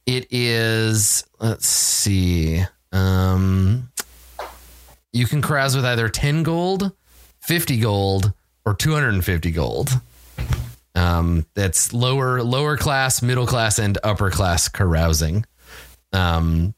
[0.07, 2.65] it is let's see.
[2.95, 3.91] Um,
[5.13, 6.93] you can carouse with either ten gold,
[7.41, 8.33] fifty gold,
[8.65, 9.91] or two hundred and fifty gold.
[10.95, 15.45] Um, that's lower lower class, middle class, and upper class carousing.
[16.13, 16.75] Um,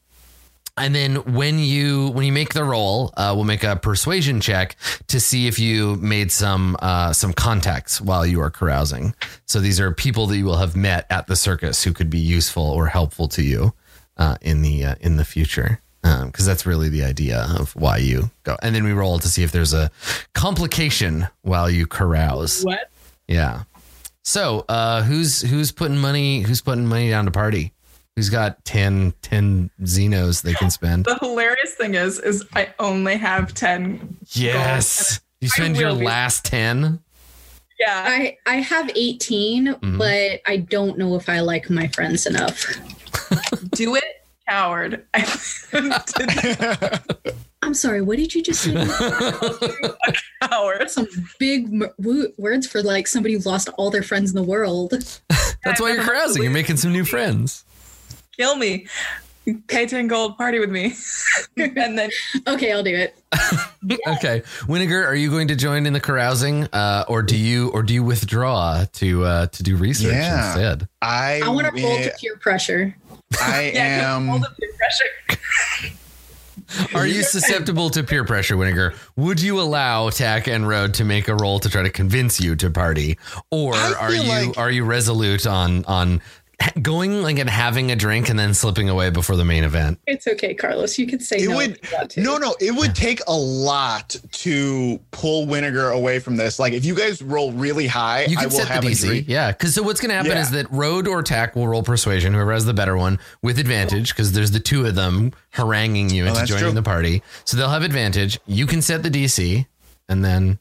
[0.75, 4.75] and then when you when you make the roll, uh, we'll make a persuasion check
[5.07, 9.13] to see if you made some uh, some contacts while you are carousing.
[9.45, 12.19] So these are people that you will have met at the circus who could be
[12.19, 13.73] useful or helpful to you
[14.17, 15.79] uh, in the uh, in the future.
[16.01, 18.55] Because that's really the idea of why you go.
[18.61, 19.91] And then we roll to see if there's a
[20.33, 22.63] complication while you carouse.
[22.63, 22.89] What?
[23.27, 23.63] Yeah.
[24.23, 26.41] So, uh, who's who's putting money?
[26.41, 27.73] Who's putting money down to party?
[28.15, 31.05] Who's got 10, 10 Zinos they can spend?
[31.05, 34.17] The hilarious thing is, is I only have ten.
[34.31, 35.19] Yes.
[35.39, 36.99] You spend your be- last ten.
[37.79, 39.97] Yeah, I I have 18, Mhm.
[39.99, 42.65] but I don't know if I like my friends enough.
[43.71, 44.03] do it,
[44.47, 45.05] coward.
[47.63, 48.01] I'm sorry.
[48.01, 48.73] What did you just say?
[50.43, 50.89] coward.
[50.89, 51.07] Some
[51.39, 51.89] big m-
[52.37, 54.91] words for like somebody who lost all their friends in the world.
[55.63, 56.43] That's why you're carousing.
[56.43, 57.65] You're making some new friends.
[58.37, 58.87] Kill me.
[59.67, 60.37] Pay ten gold.
[60.37, 60.93] Party with me,
[61.57, 62.09] and then
[62.47, 63.15] Okay, I'll do it.
[64.05, 67.81] Okay, Winnegar, are you going to join in the carousing, uh, or do you or
[67.81, 70.47] do you withdraw to uh, to do research Yeah.
[70.47, 70.89] instead?
[71.01, 72.93] I I want to roll to peer pressure.
[73.41, 74.27] I yeah, am.
[74.27, 75.41] hold up the pressure.
[76.93, 78.93] Are you susceptible to peer pressure, Winnegar?
[79.15, 82.57] Would you allow Tack and Road to make a roll to try to convince you
[82.57, 83.17] to party,
[83.51, 86.21] or I are you like- are you resolute on on
[86.81, 89.99] going like and having a drink and then slipping away before the main event?
[90.07, 90.97] It's okay, Carlos.
[90.97, 91.55] You can say It no.
[91.57, 92.21] would- if you want to.
[92.21, 96.59] No, no, it would take a lot to pull Winnegar away from this.
[96.59, 98.91] Like if you guys roll really high, You I can will set have the a
[98.91, 99.51] DC, yeah.
[99.51, 100.41] Because so what's going to happen Yeah.
[100.41, 104.09] is that Road or Tack will roll persuasion, whoever has the better one, with advantage
[104.09, 106.71] because there's the two of them haranguing you oh, into Oh, joining true.
[106.73, 107.21] the party.
[107.45, 108.39] So they'll have advantage.
[108.47, 109.65] You can set the DC,
[110.09, 110.57] and then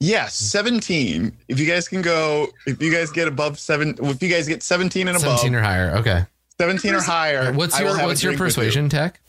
[0.00, 1.36] Yes, 17.
[1.48, 4.62] If you guys can go, if you guys get above seven, if you guys get
[4.62, 5.96] 17 and above, 17 or higher.
[5.96, 6.24] Okay.
[6.60, 7.52] 17 or higher.
[7.52, 8.62] What's I will your have a what's your drink with you.
[8.62, 9.20] persuasion, Tack?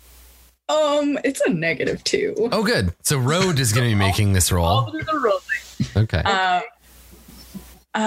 [0.67, 2.35] Um, it's a negative two.
[2.51, 2.93] Oh, good.
[3.01, 4.65] So Road is going to be making this roll.
[4.67, 6.03] All through the rolling.
[6.05, 6.19] Okay.
[6.21, 6.61] Um,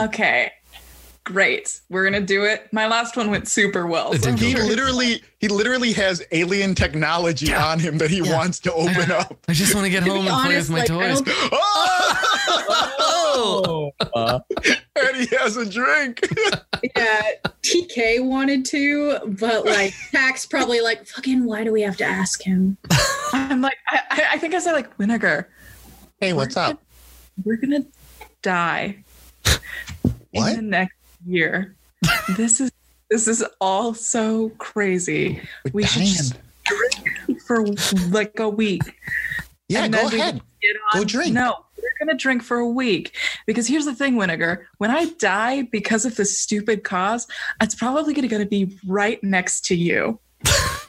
[0.07, 0.53] okay,
[1.25, 1.81] great.
[1.89, 2.69] We're gonna do it.
[2.73, 4.13] My last one went super well.
[4.15, 4.65] So He great.
[4.67, 7.65] literally, he literally has alien technology Yeah.
[7.67, 8.33] on him that he Yeah.
[8.37, 9.37] wants to open up.
[9.49, 11.21] I just want to get To home be and play with my like, toys.
[11.21, 11.53] don't-
[13.35, 13.91] Oh!
[14.05, 16.21] And he has a drink.
[16.97, 17.23] yeah,
[17.63, 21.45] TK wanted to, but like Tax probably like fucking.
[21.45, 22.77] Why do we have to ask him?
[23.33, 25.49] I'm like, I, I- I think I said like vinegar.
[26.21, 26.81] hey, what's up?
[27.45, 27.85] We're gonna
[28.43, 29.03] die
[30.33, 30.51] What?
[30.53, 30.95] in the next
[31.27, 31.77] year.
[32.37, 32.71] this is
[33.11, 35.41] this is all so crazy.
[35.73, 37.67] We should just drink for
[38.09, 38.83] like a week.
[39.69, 40.41] Yeah, and go ahead.
[40.63, 41.35] Get Go drink.
[41.35, 44.65] No, we're gonna drink for a week because here's the thing, Winnegar.
[44.79, 47.27] When I die because of this stupid cause,
[47.61, 50.19] it's probably gonna, gonna be right next to you.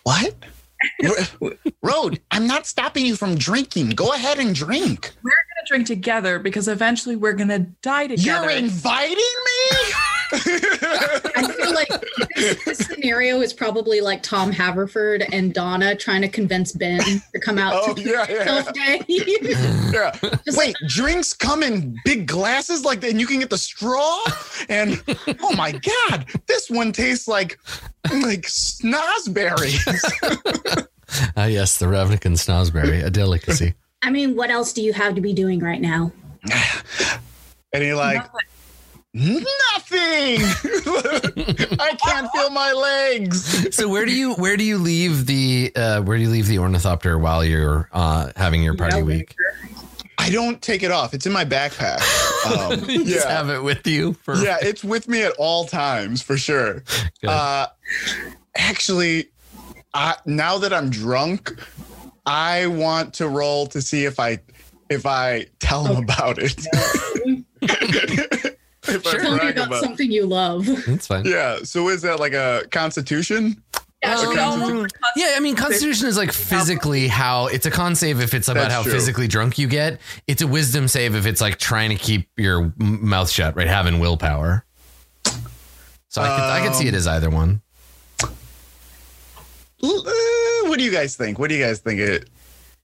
[0.04, 0.36] What?
[1.42, 3.92] Ro- Road, I'm not stopping you from drinking.
[3.92, 5.12] Go ahead and drink.
[5.24, 8.52] We're gonna drink together because eventually we're gonna die together.
[8.52, 9.94] You're inviting me?
[10.34, 11.90] I feel like
[12.36, 17.00] this, this scenario is probably like Tom Haverford and Donna trying to convince Ben
[17.34, 18.44] to come out Oh, to yeah, yeah.
[18.46, 19.02] Self Day.
[19.94, 20.12] Yeah.
[20.46, 24.20] Just Wait, drinks come in big glasses like that, and you can get the straw.
[24.70, 25.02] And
[25.42, 27.60] oh my god, this one tastes like
[28.12, 29.80] like snozberries.
[31.38, 33.76] Ah, yes, the Ravnican Snozberry, a delicacy.
[34.02, 36.12] I mean, what else do you have to be doing right now?
[37.72, 38.32] And he like nothing.
[39.16, 40.40] I
[42.04, 43.76] can't feel my legs.
[43.76, 46.58] so where do you where do you leave the uh, where do you leave the
[46.58, 49.36] ornithopter while you're uh, having your party Yeah, week?
[50.18, 51.14] I don't take it off.
[51.14, 52.02] It's in my backpack.
[52.44, 53.32] Um, You Just yeah.
[53.38, 56.84] have it with you for yeah, it's with me at all times for sure.
[57.22, 57.30] Good.
[57.30, 57.68] Uh,
[58.58, 59.30] actually,
[59.94, 61.54] I, now that I'm drunk,
[62.26, 64.40] I want to roll to see if I
[64.90, 66.60] if I tell him about it.
[68.88, 69.20] if Sure.
[69.20, 69.84] I Tell me about about.
[69.84, 70.66] something you love.
[70.88, 71.26] That's fine.
[71.26, 71.60] Yeah.
[71.64, 73.62] So is that like a constitution?
[74.02, 78.20] Yeah, Um, almost- Yeah, I mean, Constitution is like physically how it's a con save
[78.20, 78.92] if it's about That's how true.
[78.92, 80.02] physically drunk you get.
[80.28, 83.68] It's a wisdom save if it's like trying to keep your mouth shut, right?
[83.68, 84.66] Having willpower.
[86.10, 87.62] So I could, I could see it as either one.
[88.22, 88.28] Uh,
[90.68, 91.40] what do you guys think?
[91.40, 92.00] What do you guys think?
[92.00, 92.30] It.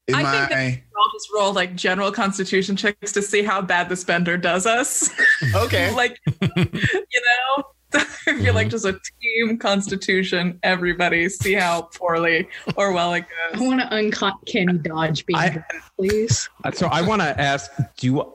[0.10, 0.32] Am I I?
[0.38, 4.36] think that- I'll just roll like general constitution checks to see how bad this bender
[4.38, 5.10] does us.
[5.56, 5.92] okay.
[5.96, 8.56] like, you know, I feel Mm-hmm.
[8.56, 13.62] like just a team constitution, everybody see how poorly or well it goes.
[13.62, 15.66] I want to uncanny dodge being I- drunk,
[15.98, 16.50] please.
[16.64, 18.32] Uh, So I want to ask: Do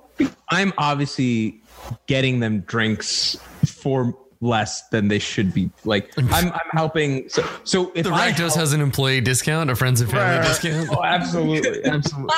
[0.49, 1.61] I'm obviously
[2.07, 5.71] getting them drinks for less than they should be?
[5.85, 7.29] Like I'm, I'm helping.
[7.29, 10.89] So, so if The Rakdos has an employee discount, a friends and family Right, discount.
[10.93, 12.37] Oh, absolutely, absolutely.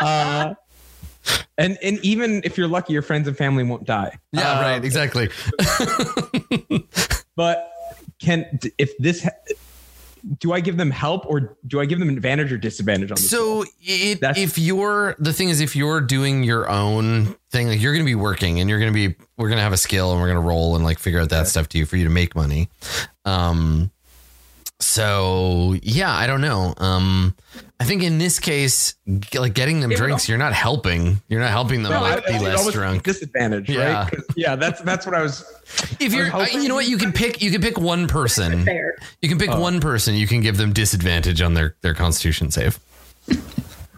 [0.00, 0.54] Uh,
[1.58, 4.16] and and even if you're lucky, your friends and family won't die.
[4.32, 5.30] Yeah, Uh, right, exactly.
[7.36, 7.70] But
[8.18, 9.30] can if this ha-
[10.38, 13.30] do I give them help or do I give them advantage or disadvantage on this?
[13.30, 17.92] So it, if you're the thing is if you're doing your own thing, like you're
[17.92, 20.12] going to be working and you're going to be we're going to have a skill
[20.12, 22.04] and we're going to roll and like figure out that stuff to you for you
[22.04, 22.68] to make money.
[23.24, 23.90] Um,
[24.80, 26.74] so yeah, I don't know.
[26.78, 27.34] Um,
[27.78, 28.94] I think in this case,
[29.34, 31.20] like getting them Yeah, drinks, you're not helping.
[31.28, 33.02] You're not helping them No, like I- be I- less almost drunk.
[33.02, 33.92] Disadvantage, Yeah.
[34.04, 34.10] right?
[34.10, 35.44] 'Cause- Yeah, that's that's what I was.
[36.00, 37.42] If you're, was you know what, you can pick.
[37.42, 38.64] You can pick one person.
[38.64, 38.96] Fair.
[39.20, 39.60] You can pick Oh.
[39.60, 40.14] one person.
[40.14, 42.78] You can give them disadvantage on their their Constitution save.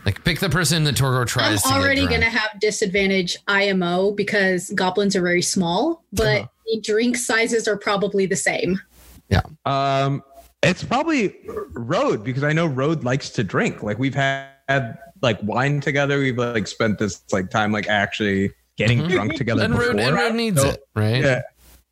[0.05, 1.47] Like pick the person that Torgo tries.
[1.47, 6.27] I'm tries to already going to have disadvantage IMO because goblins are very small, but
[6.43, 6.47] Uh-huh.
[6.67, 8.81] the drink sizes are probably the same.
[9.29, 9.43] Yeah.
[9.67, 10.23] Um,
[10.63, 11.37] it's probably
[11.73, 13.83] Road because I know Road likes to drink.
[13.83, 16.19] Like we've had, had like wine together.
[16.19, 19.11] We've like spent this like time like actually getting Mhm.
[19.11, 19.63] drunk together.
[19.65, 21.23] And Road, and Road needs So- it, right?
[21.23, 21.43] Yeah.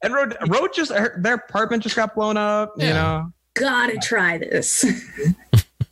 [0.02, 2.72] And Road, Road just her, their apartment just got blown up.
[2.76, 3.32] You know.
[3.54, 4.84] Gotta try this.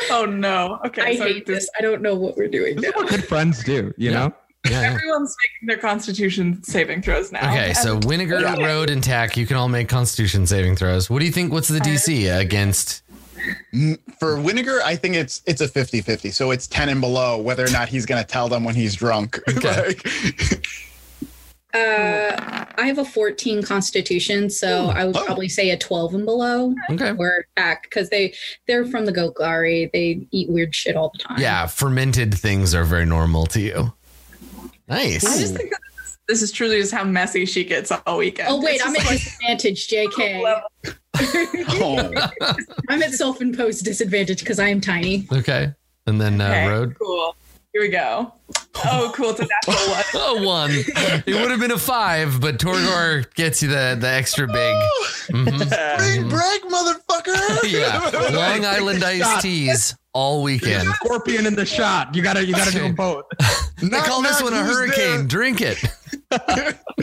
[0.10, 0.80] oh no.
[0.86, 1.02] Okay.
[1.02, 1.70] I so hate this.
[1.78, 2.89] I don't know what we're doing This now.
[2.89, 3.94] is what good friends do.
[3.98, 4.20] You Yeah.
[4.28, 4.34] know.
[4.69, 4.93] Yeah, yeah.
[4.93, 7.50] Everyone's making their constitution saving throws now.
[7.52, 8.63] Okay, so Winnegar, Yeah.
[8.65, 11.10] Road, and Tack, you can all make Constitution saving throws.
[11.10, 11.52] What do you think?
[11.52, 13.02] What's the DC against?
[13.74, 16.32] Mm, For Winnegar, I think it's it's a 50-50.
[16.32, 18.93] So it's 10 and below whether or not he's going to tell them when he's
[18.95, 19.39] drunk.
[19.50, 19.88] Okay.
[19.88, 20.67] Like,
[21.74, 25.24] Uh, I have a 14 constitution, so I would Oh.
[25.24, 27.13] probably say a 12 and below Okay.
[27.17, 28.34] or act because they
[28.67, 29.89] they're from the Golgari.
[29.93, 31.39] They eat weird shit all the time.
[31.39, 33.93] Yeah, fermented things are very normal to you.
[34.91, 35.25] Nice.
[35.25, 35.80] I just think that
[36.27, 38.49] this is, truly just how messy she gets all weekend.
[38.51, 40.62] Oh wait, It's I'm at like- disadvantage, JK.
[41.82, 42.12] oh,
[42.89, 45.27] I'm at self-imposed disadvantage because I am tiny.
[45.32, 45.71] Okay.
[46.08, 46.95] And then uh, Okay, Road.
[46.99, 47.36] Cool.
[47.73, 48.34] Here we go.
[48.84, 49.29] Oh, cool.
[49.29, 50.43] It's a natural one.
[50.43, 50.71] A one.
[51.25, 54.75] It would have been a five, but Torgor gets you the, the extra big.
[55.29, 55.97] Mhm.
[55.97, 57.38] big break, motherfucker.
[57.71, 58.10] Yeah.
[58.34, 60.89] Long Island iced teas all weekend.
[60.95, 62.13] Scorpion in the shot.
[62.13, 63.25] You gotta you gotta do them both.
[63.81, 65.17] They Knock, call this one a hurricane.
[65.19, 65.23] there?
[65.23, 65.84] Drink it.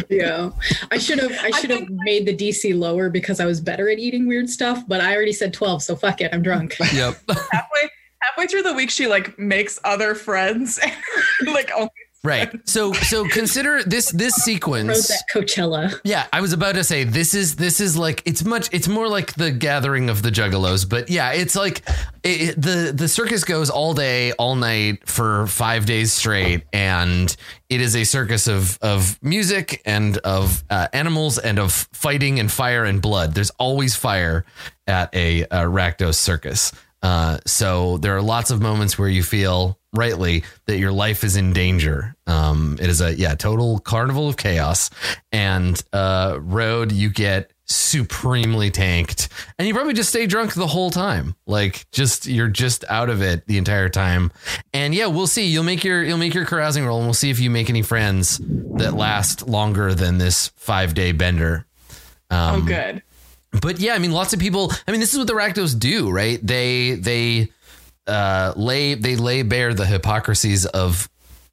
[0.09, 0.50] Yeah,
[0.92, 3.98] I should have I should have made the DC lower because I was better at
[3.98, 4.85] eating weird stuff.
[4.87, 6.76] But I already said 12, so fuck it, I'm drunk.
[6.78, 7.16] Yep.
[7.50, 7.90] halfway
[8.38, 10.79] halfway through the week, she like makes other friends.
[11.53, 11.88] like oh
[12.24, 12.51] Right.
[12.68, 15.07] So so consider this this sequence.
[15.07, 15.98] that Coachella.
[16.03, 19.07] Yeah, I was about to say this is this is like it's much it's more
[19.09, 21.88] like the gathering of the juggalos, but yeah, it's like
[22.24, 27.35] it, it- the the circus goes all day, all night for 5 days straight and
[27.68, 32.51] it is a circus of of music and of uh, animals and of fighting and
[32.51, 33.33] fire and blood.
[33.35, 34.44] There's always fire
[34.88, 36.72] at a, uh Rakdos circus.
[37.03, 41.37] Uh, so there are lots of moments where you feel rightly that your life is
[41.37, 42.15] in danger.
[42.27, 44.91] Um, it is a yeah total carnival of chaos,
[45.33, 50.91] and uh, road you get supremely tanked, and you probably just stay drunk the whole
[50.91, 51.35] time.
[51.47, 54.33] Like just you're just out of it the entire time.
[54.73, 55.47] And yeah, we'll see.
[55.47, 57.83] You'll make your you'll make your carousing roll, and we'll see if you make any
[57.83, 58.41] friends
[58.77, 61.65] that last longer than this five day bender.
[62.31, 63.03] oh Um, good.
[63.63, 64.73] But yeah, I mean, lots of people.
[64.87, 66.39] I mean, this is what the Rakdos do, right?
[66.45, 67.49] They they
[68.07, 71.09] uh, lay they lay bare the hypocrisies of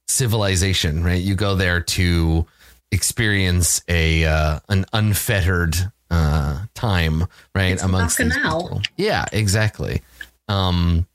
[0.08, 1.22] civilization, right?
[1.22, 2.46] You go there to
[2.92, 5.76] experience a uh, an unfettered
[6.12, 7.74] uh, time, right?
[7.74, 8.62] It's Amongst these Bacchanal.
[8.62, 8.82] people.
[8.98, 10.02] Yeah, exactly.
[10.48, 11.08] Um,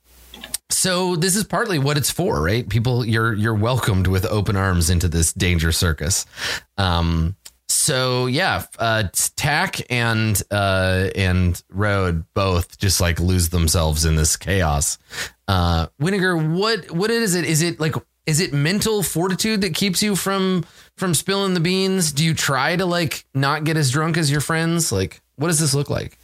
[0.69, 2.67] so this is partly what it's for, right?
[2.67, 6.25] People, you're you're welcomed with open arms into this danger circus.
[6.77, 7.35] Um,
[7.71, 9.03] so yeah, uh,
[9.35, 14.97] Tack and uh, and Road both just like lose themselves in this chaos.
[15.47, 17.45] Uh, Winnegar, what what is it?
[17.45, 20.65] Is it like is it mental fortitude that keeps you from
[20.97, 22.11] from spilling the beans?
[22.11, 24.91] Do you try to like not get as drunk as your friends?
[24.91, 26.17] Like, what does this look like?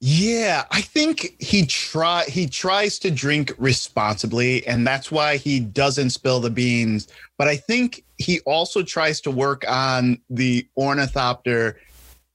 [0.00, 6.10] Yeah, I think he try he tries to drink responsibly, and that's why he doesn't
[6.10, 7.08] spill the beans.
[7.36, 11.80] But I think he also tries to work on the ornithopter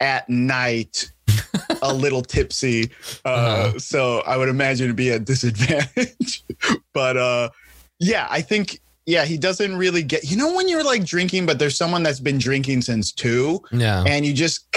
[0.02, 1.10] at night,
[1.82, 2.91] a little tipsy.
[3.23, 3.80] Uh, Uh-huh.
[3.80, 6.43] So I would imagine it'd be a disadvantage.
[6.93, 7.49] but uh,
[7.99, 10.24] yeah, I think yeah he doesn't really get.
[10.24, 14.04] You know when you're like drinking, but there's someone that's been drinking since two Yeah.
[14.08, 14.68] and you just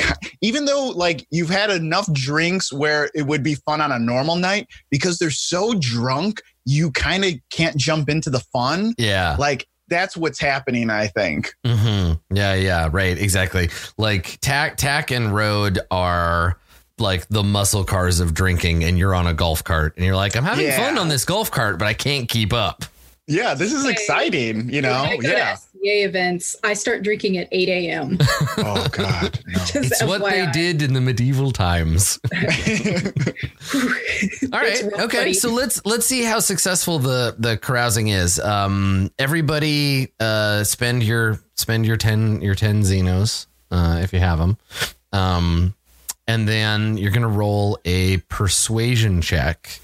[0.40, 4.36] even though like you've had enough drinks where it would be fun on a normal
[4.36, 9.36] night because they're so drunk you kind of can't jump into the fun Yeah.
[9.38, 13.70] like that's what's happening i think hmm Yeah, yeah, right, exactly.
[13.96, 16.58] Like Tack, Tack, and Road are
[16.98, 20.34] like the muscle cars of drinking, and you're on a golf cart, and you're like,
[20.34, 20.76] I'm having Yeah.
[20.78, 22.84] fun on this golf cart, but I can't keep up.
[23.28, 23.92] Yeah this is Okay.
[23.92, 28.18] exciting you know I go yeah to SCA events, I start drinking at 8 a.m.
[28.58, 29.58] oh god no.
[29.64, 32.18] Just It's what they did in the medieval times.
[32.32, 32.40] All
[33.74, 35.18] It's right, rough, okay.
[35.18, 35.32] buddy.
[35.34, 38.38] So let's let's see how successful the the carousing is.
[38.38, 44.38] Um, everybody, uh, spend your spend your ten your ten Zinos uh, if you have
[44.38, 44.56] them.
[45.12, 45.74] Um,
[46.26, 49.80] and then you're gonna roll a persuasion check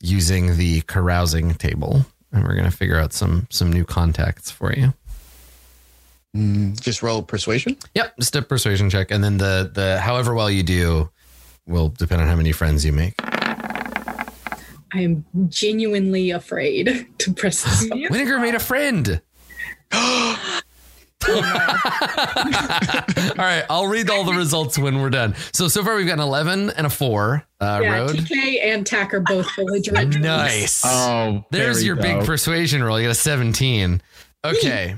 [0.00, 4.94] using the carousing table, and we're gonna figure out some some new contacts for you.
[6.36, 10.50] Mm, just roll persuasion Yep, just a persuasion check, and then the the however well
[10.50, 11.10] you do
[11.66, 13.14] will depend on how many friends you make.
[14.94, 17.88] I am genuinely afraid to press this.
[17.88, 18.04] button.
[18.04, 19.20] Winnegar made a friend.
[21.28, 21.34] all
[23.36, 25.34] right, I'll read all the results when we're done.
[25.52, 27.44] So so far we've got an eleven and a four.
[27.60, 28.10] Uh, yeah, road.
[28.10, 30.16] TK and Tack are both fully drunk.
[30.16, 30.82] Nice.
[30.84, 33.00] Oh, There's very your big persuasion roll.
[33.00, 34.00] You got a seventeen.
[34.44, 34.94] Okay.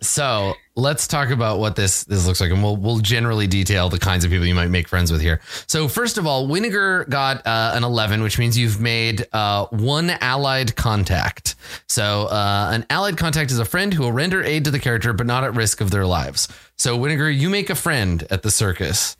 [0.00, 3.98] So let's talk about what this this looks like, and we'll we'll generally detail the
[3.98, 5.40] kinds of people you might make friends with here.
[5.66, 10.10] So first of all, Winnegar got uh, an eleven, which means you've made uh, one
[10.10, 11.56] allied contact.
[11.88, 15.12] So uh, an allied contact is a friend who will render aid to the character,
[15.12, 16.48] but not at risk of their lives.
[16.76, 19.16] So Winnegar, you make a friend at the circus.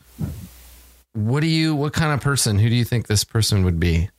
[1.13, 1.75] What do you?
[1.75, 2.59] What kind of person?
[2.59, 4.11] Who do you think this person would be?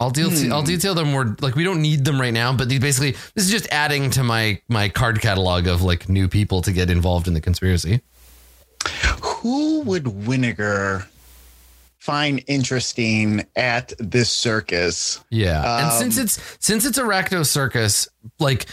[0.00, 0.30] I'll deal.
[0.52, 1.36] I'll detail them more.
[1.40, 4.24] Like we don't need them right now, but these basically this is just adding to
[4.24, 8.00] my my card catalog of like new people to get involved in the conspiracy.
[9.22, 11.06] who would Winnegar
[11.98, 18.08] find interesting at this circus Yeah, and Um, since it's since it's a Rakdos circus,
[18.38, 18.66] like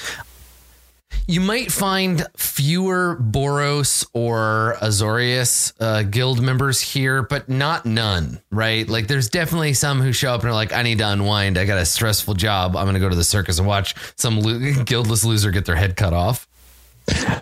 [1.28, 8.88] you might find fewer Boros or Azorius uh, guild members here, but not none, right?
[8.88, 11.58] Like there's definitely some who show up and are like, I need to unwind.
[11.58, 12.76] I got a stressful job.
[12.76, 15.76] I'm going to go to the circus and watch some lo- guildless loser get their
[15.76, 16.48] head cut off.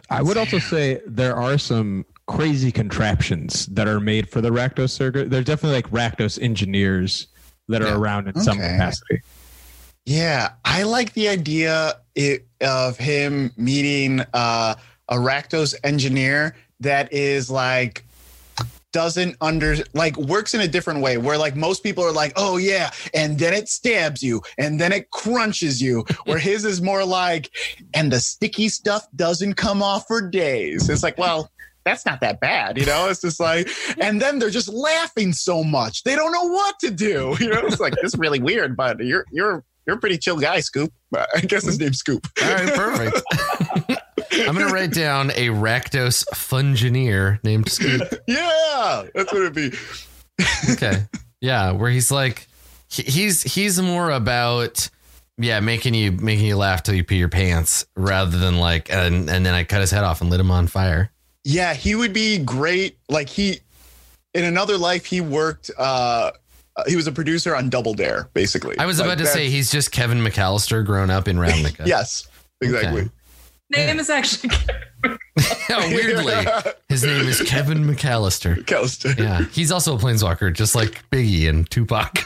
[0.09, 4.91] I would also say there are some crazy contraptions that are made for the Rakdos
[4.91, 5.29] circuit.
[5.29, 7.27] There's definitely like Rakdos engineers
[7.67, 7.97] that are Yeah.
[7.97, 9.21] around in some capacity.
[10.05, 14.75] Yeah, I like the idea i of him meeting uh,
[15.07, 18.05] a Rakdos engineer that is like
[18.91, 22.57] doesn't under like works in a different way where like most people are like oh
[22.57, 27.05] yeah and then it stabs you and then it crunches you where his is more
[27.05, 27.51] like
[27.93, 30.89] and the sticky stuff doesn't come off for days.
[30.89, 31.51] It's like well
[31.85, 33.09] that's not that bad you know?
[33.09, 33.69] It's just like
[33.99, 37.61] and then they're just laughing so much they don't know what to do you know?
[37.65, 40.93] It's like this is really weird but you're you're you're a pretty chill guy scoop
[41.35, 43.21] i guess his name's scoop All right, perfect.
[44.47, 48.01] I'm to write down a Rakdos fungineer named Scoop.
[48.27, 49.71] yeah that's what it'd be
[50.71, 51.05] okay
[51.41, 52.47] yeah where he's like
[52.87, 54.87] he's he's more about
[55.39, 59.29] yeah making you making you laugh till you pee your pants rather than like and
[59.29, 61.11] and then i cut his head off and lit him on fire
[61.43, 62.97] Yeah, he would be great.
[63.09, 63.61] Like he,
[64.33, 65.71] in another life, he worked.
[65.77, 66.31] uh
[66.79, 68.77] Uh, he was a producer on Double Dare, basically.
[68.79, 72.27] i was Like, about to say he's just kevin mcallister grown up in ravnica yes,
[72.61, 73.01] exactly.
[73.01, 73.09] Okay.
[73.71, 74.49] Name is actually
[75.05, 76.33] oh, weirdly
[76.89, 79.15] his name is kevin mcallister Callister.
[79.17, 82.25] yeah he's also a planeswalker just like biggie and tupac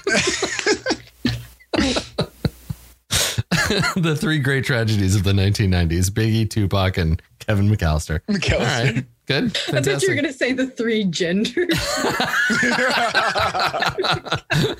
[3.95, 8.95] the three great tragedies of the 1990s biggie tupac and kevin mcallister McAllister.
[8.95, 9.45] right good
[9.75, 11.55] I thought you were going to say the three genders.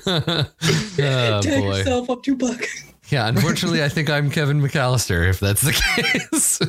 [0.06, 1.76] oh Tag boy.
[1.78, 2.66] yourself up, Tupac.
[3.10, 6.60] Yeah, unfortunately, I think I'm Kevin McAllister, if that's the case.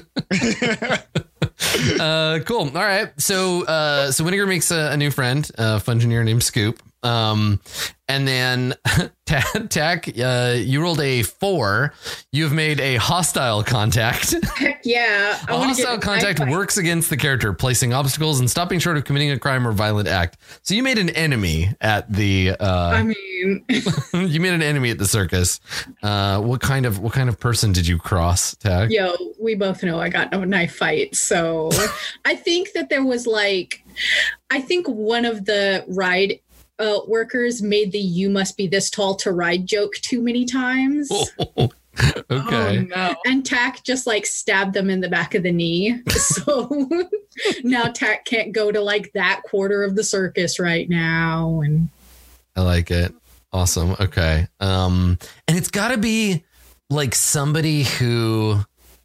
[2.00, 2.64] uh, cool.
[2.76, 3.10] All right.
[3.20, 6.82] So, uh, so Winnegar makes a, a new friend, a fungineer named Scoop.
[7.06, 7.62] Um,
[8.08, 8.76] and then
[9.26, 11.94] Tack, uh, you rolled a four.
[12.32, 14.36] You've made a hostile contact.
[14.58, 15.40] Heck yeah.
[15.48, 19.32] I A hostile contact works against the character, placing obstacles and stopping short of committing
[19.32, 20.38] a crime or violent act.
[20.62, 22.52] So you made an enemy at the.
[22.60, 23.66] I Uh, mean,
[24.14, 25.60] you made an enemy at the circus.
[26.04, 28.92] Uh, what kind of what kind of person did you cross, Tack?
[28.92, 31.16] yo, we both know I got no knife fight.
[31.16, 31.70] So
[32.24, 33.84] I think that there was like,
[34.52, 36.40] I think one of the ride
[36.80, 41.12] uh, workers made the "you must be this tall to ride" joke too many times.
[42.04, 42.78] okay.
[42.80, 43.16] Oh no.
[43.26, 46.02] And Tack just like stabbed them in the back of the knee.
[46.36, 46.90] So
[47.64, 51.62] now Tack can't go to like that quarter of the circus right now.
[51.62, 51.90] And
[52.56, 53.14] I like it.
[53.54, 53.96] Awesome.
[54.00, 54.48] Okay.
[54.60, 55.18] Um,
[55.48, 56.44] and it's got to be
[56.90, 58.60] like somebody who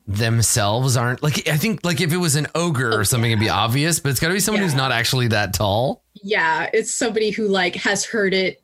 [0.06, 3.48] themselves aren't like I think like if it was an ogre or something, it'd be
[3.48, 6.02] obvious, but it's got to be someone who's not actually that tall.
[6.22, 8.62] Yeah, it's somebody who like has heard it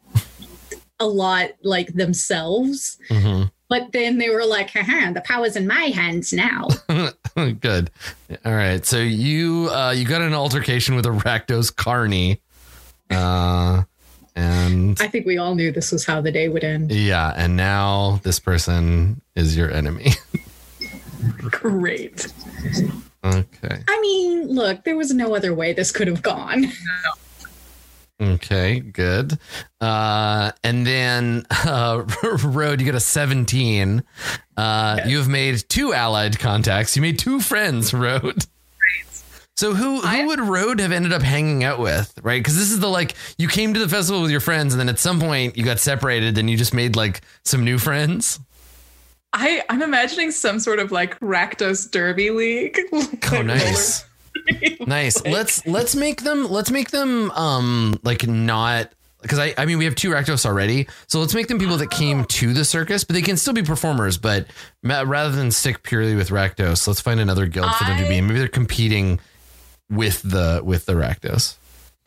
[1.00, 2.98] a lot like themselves.
[3.11, 3.50] Mhm.
[3.68, 6.68] But then they were like, haha, the power's in my hands now.
[7.61, 7.90] Good.
[8.44, 8.86] All right.
[8.86, 12.40] So you uh, you got an altercation with a Rakdos Carney.
[13.11, 13.82] Uh,
[14.36, 16.92] and I think we all knew this was how the day would end.
[16.92, 20.12] yeah, and now this person is your enemy.
[21.38, 22.32] Great.
[23.24, 23.82] okay.
[23.88, 26.66] I mean, look, there was no other way this could have gone.
[28.20, 29.38] Okay, good.
[29.80, 32.02] Uh, and then uh,
[32.44, 34.02] Road, you got a 17.
[34.56, 36.96] Uh, You have made two allied contacts.
[36.96, 38.44] You made two friends, Road.
[39.58, 42.40] So who who I- would Road have ended up hanging out with, right?
[42.40, 44.88] Because this is the like you came to the festival with your friends, and then
[44.90, 48.38] at some point you got separated, and you just made like some new friends.
[49.32, 52.78] I I'm imagining some sort of like Rakdos Derby League.
[52.92, 53.08] Oh,
[53.42, 53.74] Like
[54.86, 55.24] nice.
[55.24, 58.90] Let's let's make them let's make them um like not
[59.22, 61.90] because I I mean we have two Rakdos already, so let's make them people that
[61.90, 64.18] came to the circus, but they can still be performers.
[64.18, 64.47] But
[64.82, 68.20] ma- rather than stick purely with Rakdos, let's find another guild for them to be.
[68.20, 69.20] Maybe they're competing
[69.90, 71.57] with the with the Rakdos.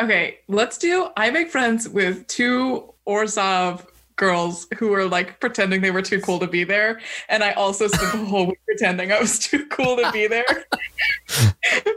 [0.02, 1.10] Okay, let's do.
[1.18, 3.86] I make friends with two Orzhov
[4.20, 7.00] girls who were like pretending they were too cool to be there,
[7.30, 10.46] and I also spent the whole week pretending I was too cool to be there,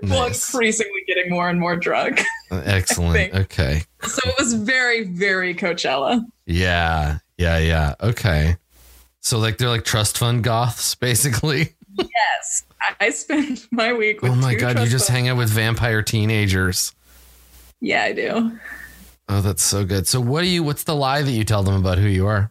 [0.03, 0.49] while Nice.
[0.55, 2.23] increasingly getting more and more drunk.
[2.51, 3.35] Uh, Excellent.
[3.43, 3.83] Okay.
[4.03, 6.25] So it was very, very Coachella.
[6.47, 7.19] Yeah.
[7.37, 7.59] Yeah.
[7.59, 7.95] Yeah.
[8.01, 8.57] Okay.
[9.21, 11.75] So like they're like trust fund goths, basically.
[11.99, 12.65] Yes,
[13.01, 14.23] I, spent my week.
[14.23, 16.95] with Oh my god, you just fund- hang out with vampire teenagers.
[17.81, 18.59] Yeah, I do.
[19.35, 20.07] Oh, that's so good.
[20.07, 22.51] So what do you what's the lie that you tell them about who you are?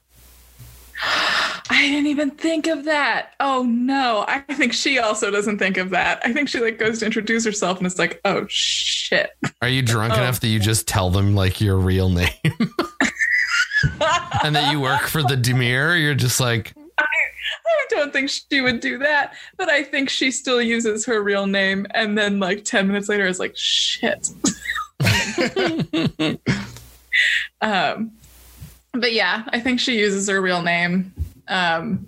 [1.70, 3.34] I didn't even think of that.
[3.40, 4.26] Oh no.
[4.28, 6.22] I think she also doesn't think of that.
[6.26, 9.30] I think she like goes to introduce herself and it's like, oh shit.
[9.62, 10.18] Are you drunk Oh.
[10.18, 12.30] enough that you just tell them like your real name
[14.44, 16.02] and that you work for the Dimir?
[16.02, 17.06] You're just like, I
[17.92, 21.86] don't think she would do that, but I think she still uses her real name
[21.92, 24.30] and then like 10 minutes later is like, shit.
[27.62, 28.12] um
[28.94, 31.14] but yeah, I think she uses her real name.
[31.48, 32.08] Um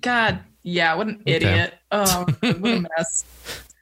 [0.00, 1.74] God, yeah, what an idiot.
[1.92, 3.24] Oh, what a mess.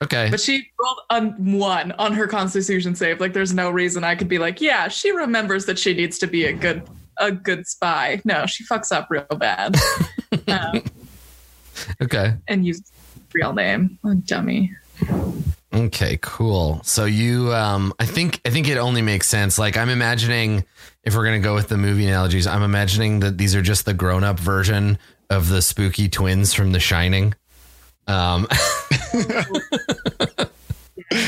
[0.02, 0.28] okay.
[0.30, 3.20] But she rolled a one on her constitution save.
[3.20, 6.26] Like there's no reason I could be like, yeah, she remembers that she needs to
[6.26, 6.82] be a good
[7.18, 8.20] a good spy.
[8.24, 9.76] No, she fucks up real bad.
[10.48, 10.82] um,
[12.00, 12.34] Okay.
[12.48, 12.90] and uses
[13.32, 13.98] real name.
[14.04, 14.72] Oh, dummy.
[15.74, 16.82] Okay, cool.
[16.84, 19.58] So you um I think I think it only makes sense.
[19.58, 20.64] Like I'm imagining
[21.02, 23.94] if we're gonna go with the movie analogies, I'm imagining that these are just the
[23.94, 24.98] grown up version
[25.30, 27.34] of the spooky twins from The Shining.
[28.06, 28.46] Um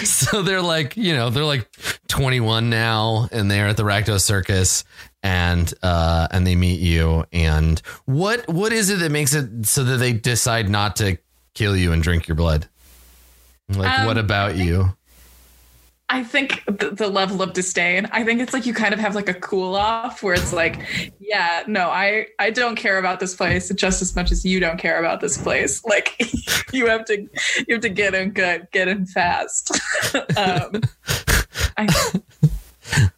[0.05, 1.69] So they're like, you know, they're like
[2.09, 4.85] 21 now and they're at the Rakdos circus
[5.23, 9.85] and uh and they meet you and what what is it that makes it so
[9.85, 11.17] that they decide not to
[11.55, 12.69] kill you and drink your blood?
[13.69, 14.95] Like Um, what about you?
[16.11, 18.07] I think the, the level of disdain.
[18.13, 21.13] I think it's like you kind of have like a cool off where it's like,
[21.19, 24.79] yeah, no, I I don't care about this place just as much as you don't
[24.79, 25.83] care about this place.
[25.95, 26.21] Like
[26.73, 27.27] you have to
[27.67, 29.71] you have to get in good, get in fast.
[30.37, 30.83] um,
[31.77, 31.89] I,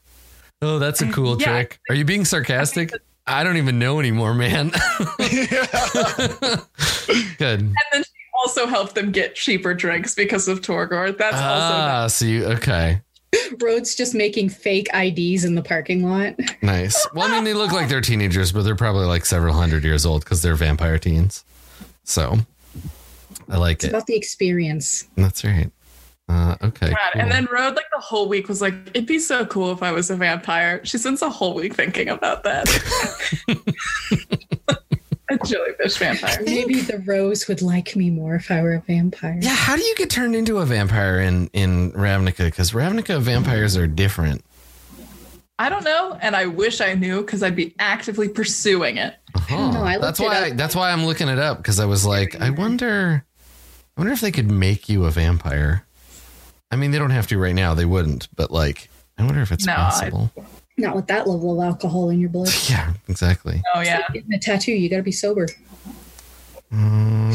[0.63, 1.53] Oh, that's a cool yeah.
[1.53, 1.81] trick.
[1.91, 2.91] Are you being sarcastic?
[3.27, 4.71] I don't even know anymore, man.
[7.39, 7.61] Good.
[7.61, 11.17] and then she also helped them get cheaper drinks because of Torgor.
[11.17, 13.01] That's also Ah, so you okay.
[13.61, 16.35] Road's just making fake IDs in the parking lot.
[16.63, 17.07] Nice.
[17.15, 20.07] Well, I mean, they look like they're teenagers, but they're probably like several hundred years
[20.07, 21.45] old because they're vampire teens.
[22.05, 22.39] So
[23.49, 23.89] I like It's it.
[23.91, 25.07] about the experience.
[25.17, 25.71] That's right.
[26.29, 26.91] Uh, okay.
[26.91, 26.99] God.
[27.13, 27.23] cool.
[27.23, 29.93] And then Road, like the whole week, was like, it'd be so cool if I
[29.93, 30.85] was a vampire.
[30.85, 32.67] She spends a whole week thinking about that.
[35.31, 36.39] a jellyfish vampire.
[36.45, 39.39] Maybe the rose would like me more if I were a vampire.
[39.41, 42.45] yeah, how do you get turned into a vampire in in Ravnica?
[42.47, 44.45] Because Ravnica vampires are different.
[45.59, 49.15] I don't know, and I wish I knew because I'd be actively pursuing it.
[49.35, 49.73] Uh-huh.
[49.73, 50.51] know, I looked that's it why.
[50.51, 50.57] up.
[50.57, 53.25] that's why I'm looking it up because I was like, I wonder,
[53.97, 55.87] I wonder if they could make you a vampire.
[56.71, 57.73] I mean, they don't have to right now.
[57.75, 60.31] They wouldn't, but like, I wonder if it's No, I- possible.
[60.79, 62.51] Not with that level of alcohol in your blood.
[62.69, 63.63] Yeah, exactly.
[63.75, 65.49] Oh yeah, Getting a tattoo, you got to be sober.
[66.71, 67.31] Um,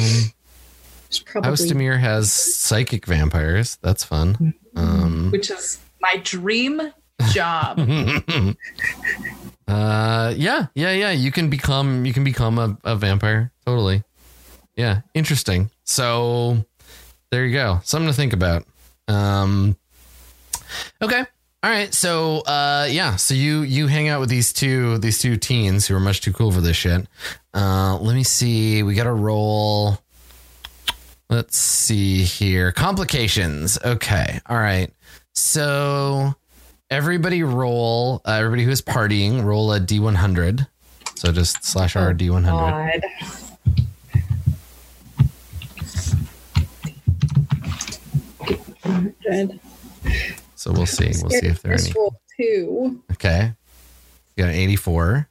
[1.07, 3.77] It's probably Austamir has psychic vampires.
[3.81, 4.53] That's fun.
[4.75, 6.93] Um, which is my dream
[7.31, 7.79] job.
[9.67, 11.11] uh, yeah, yeah, yeah.
[11.11, 13.51] You can become you can become a, a vampire.
[13.65, 14.03] Totally.
[14.75, 15.69] Yeah, interesting.
[15.83, 16.65] So
[17.31, 17.79] there you go.
[17.83, 18.65] Something to think about.
[19.07, 19.75] Um,
[21.01, 21.25] okay.
[21.63, 21.93] All right.
[21.93, 23.17] So uh, yeah.
[23.17, 26.33] So you you hang out with these two these two teens who are much too
[26.33, 27.07] cool for this shit.
[27.53, 28.81] Uh, let me see.
[28.81, 29.99] We got to roll.
[31.29, 32.71] Let's see here.
[32.71, 33.77] Complications.
[33.85, 34.39] Okay.
[34.47, 34.91] All right.
[35.33, 36.33] So
[36.89, 38.21] everybody roll.
[38.25, 40.67] Uh, everybody who is partying, roll a d100.
[41.15, 42.43] So just slash r d100.
[42.43, 43.01] God.
[49.23, 49.59] Good.
[50.61, 51.11] So we'll see.
[51.21, 52.09] We'll see if there are This any.
[52.37, 53.01] two.
[53.13, 53.51] Okay.
[54.35, 55.27] You got an 84.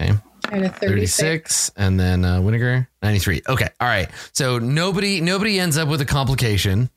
[0.00, 0.12] Okay.
[0.52, 0.80] And a 36.
[1.16, 3.42] 36 and then uh Winnegar 93.
[3.48, 3.68] Okay.
[3.80, 4.10] All right.
[4.32, 6.90] So nobody nobody ends up with a complication.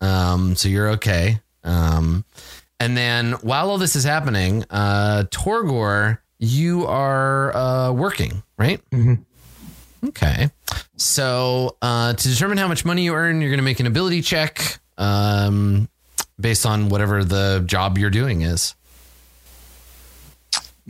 [0.00, 1.40] Um so you're okay.
[1.62, 2.24] Um
[2.80, 8.80] and then while all this is happening, uh Torgor, you are uh working, right?
[8.90, 9.24] Mhm.
[10.06, 10.50] Okay.
[10.96, 14.22] So uh to determine how much money you earn, you're going to make an ability
[14.22, 15.88] check um
[16.38, 18.74] based on whatever the job you're doing is.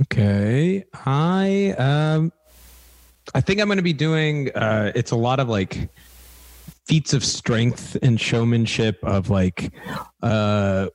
[0.02, 0.84] Okay.
[1.06, 2.32] I um
[3.34, 5.88] I think I'm going to be doing uh it's a lot of like
[6.86, 9.72] feats of strength and showmanship of like
[10.22, 10.88] uh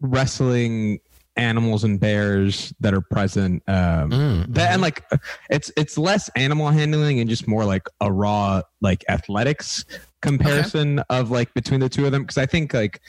[0.00, 1.00] wrestling
[1.36, 5.02] animals and bears that are present um Mm, that and like
[5.48, 9.84] it's it's less animal handling and just more like a raw like athletics
[10.22, 13.00] comparison of like between the two of them because I think like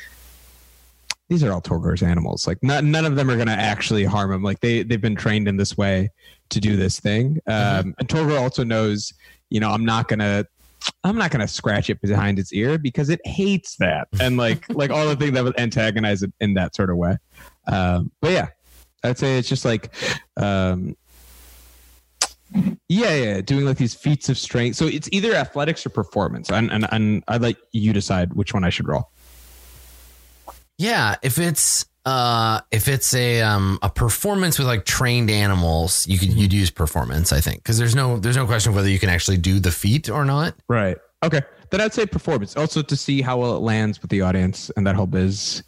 [1.30, 2.46] these are all Torgor's animals.
[2.46, 4.44] Like none, none of them are going to actually harm him.
[4.44, 6.10] Like they they've been trained in this way
[6.50, 7.40] to do this thing.
[7.48, 9.14] Um, And Torgor also knows,
[9.50, 10.46] you know, I'm not gonna.
[11.06, 14.92] I'm not gonna scratch it behind its ear because it hates that, and like like
[14.92, 17.18] all the things that would antagonize it in that sort of way.
[17.68, 18.48] Um, but yeah,
[19.02, 19.94] I'd say it's just like,
[20.36, 20.98] um,
[22.90, 24.76] yeah, yeah, doing like these feats of strength.
[24.76, 28.64] So it's either athletics or performance, and and, and I'd let you decide which one
[28.64, 29.10] I should roll.
[30.78, 36.20] Yeah, if it's uh if it's a um a performance with like trained animals, you
[36.20, 39.00] could you'd use performance, I think, because there's no there's no question of whether you
[39.00, 40.56] can actually do the feat or not.
[40.68, 40.98] Right.
[41.24, 41.42] Okay.
[41.74, 42.56] Then I'd say performance.
[42.56, 45.64] Also to see how well it lands with the audience and that whole biz.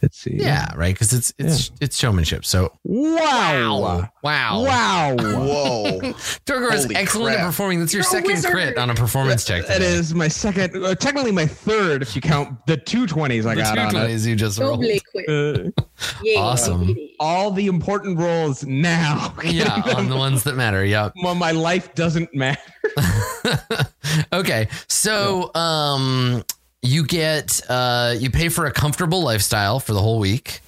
[0.00, 0.36] Let's see.
[0.38, 2.46] Yeah, right, because it's it's it's showmanship.
[2.46, 4.08] So Wow.
[4.22, 5.14] wow, Wow.
[5.18, 6.00] Whoa.
[6.46, 7.80] Torgor is Holy excellent at performing.
[7.80, 8.50] That's your You're a second wizard.
[8.52, 9.66] crit on a performance check.
[9.66, 9.92] That today.
[9.92, 13.60] is my second, uh, technically my third if you count the two twenties I the
[13.60, 13.90] got two on it.
[13.92, 14.80] twenties you just rolled.
[14.80, 15.28] Doble quit.
[15.28, 15.82] Uh,
[16.22, 16.40] Yeah.
[16.40, 16.96] Awesome.
[17.20, 19.34] all the important roles now.
[19.44, 20.84] Yeah, on the ones that matter.
[20.86, 21.10] Yeah.
[21.22, 22.60] Well, my life doesn't matter.
[24.32, 24.68] okay.
[24.88, 26.44] So um
[26.82, 30.60] you get uh you pay for a comfortable lifestyle for the whole week.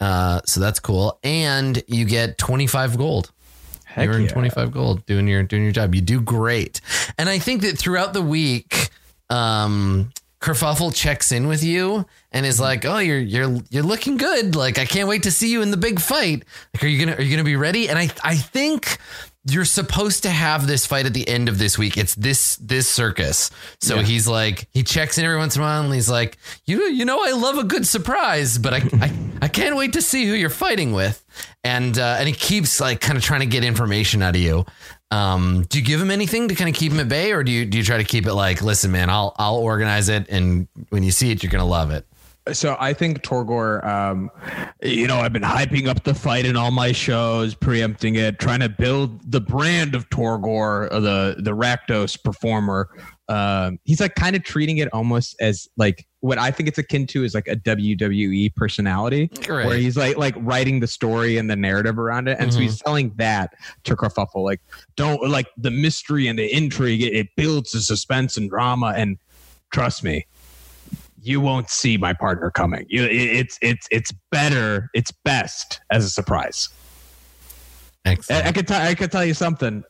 [0.00, 1.18] Uh so that's cool.
[1.22, 3.32] And you get 25 gold.
[3.96, 4.28] you earn yeah.
[4.28, 5.94] 25 gold doing your doing your job.
[5.94, 6.80] You do great.
[7.18, 8.90] And I think that throughout the week
[9.30, 10.10] um
[10.46, 14.54] Kerfuffle checks in with you and is like, "Oh, you're you're you're looking good.
[14.54, 16.44] Like, I can't wait to see you in the big fight.
[16.74, 18.98] Like, are you gonna are you gonna be ready?" And I I think
[19.48, 21.96] you're supposed to have this fight at the end of this week.
[21.96, 23.50] It's this this circus.
[23.80, 24.02] So Yeah.
[24.02, 27.04] he's like, he checks in every once in a while, and he's like, "You you
[27.04, 30.34] know, I love a good surprise, but I I, I can't wait to see who
[30.34, 31.24] you're fighting with."
[31.62, 34.64] And uh, and he keeps like kind of trying to get information out of you.
[35.12, 37.52] Um, do you give him anything to kind of keep him at bay, or do
[37.52, 40.66] you do you try to keep it like, listen, man, I'll I'll organize it, and
[40.88, 42.04] when you see it, you're gonna love it.
[42.52, 44.30] So I think Torgor, um,
[44.82, 48.60] you know, I've been hyping up the fight in all my shows, preempting it, trying
[48.60, 52.88] to build the brand of Torgor, uh, the the Rakdos performer.
[53.28, 57.06] Um, he's like kind of treating it almost as like what I think it's akin
[57.08, 59.28] to is like a WWE personality,
[59.66, 62.80] where he's like like writing the story and the narrative around it, and so he's
[62.80, 64.60] telling that to Kerfuffle, like
[64.96, 67.02] don't like the mystery and the intrigue.
[67.02, 69.18] It, it builds the suspense and drama, and
[69.72, 70.26] trust me,
[71.26, 72.86] you won't see my partner coming.
[72.88, 74.90] You, it, it's it's it's better.
[74.94, 76.68] It's best as a surprise.
[78.04, 78.44] Excellent.
[78.44, 78.80] I, I could tell.
[78.80, 79.84] I could tell you something.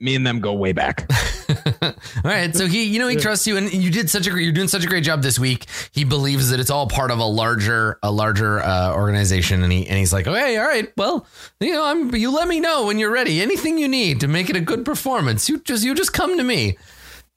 [0.00, 1.08] Me and them go way back.
[1.82, 1.92] All
[2.24, 4.42] right, so he, you know, he trusts you, and you did such a great.
[4.42, 5.66] You're doing such a great job this week.
[5.92, 9.86] He believes that it's all part of a larger, a larger uh, organization, and he
[9.86, 11.26] and he's like, okay, all right, well,
[11.60, 12.14] you know, I'm.
[12.14, 13.40] You let me know when you're ready.
[13.40, 16.44] Anything you need to make it a good performance, you just you just come to
[16.44, 16.76] me,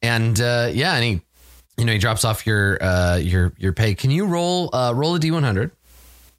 [0.01, 1.21] and uh, yeah, and he,
[1.77, 3.95] you know, he drops off your uh, your your pay.
[3.95, 5.71] Can you roll uh, roll a d100?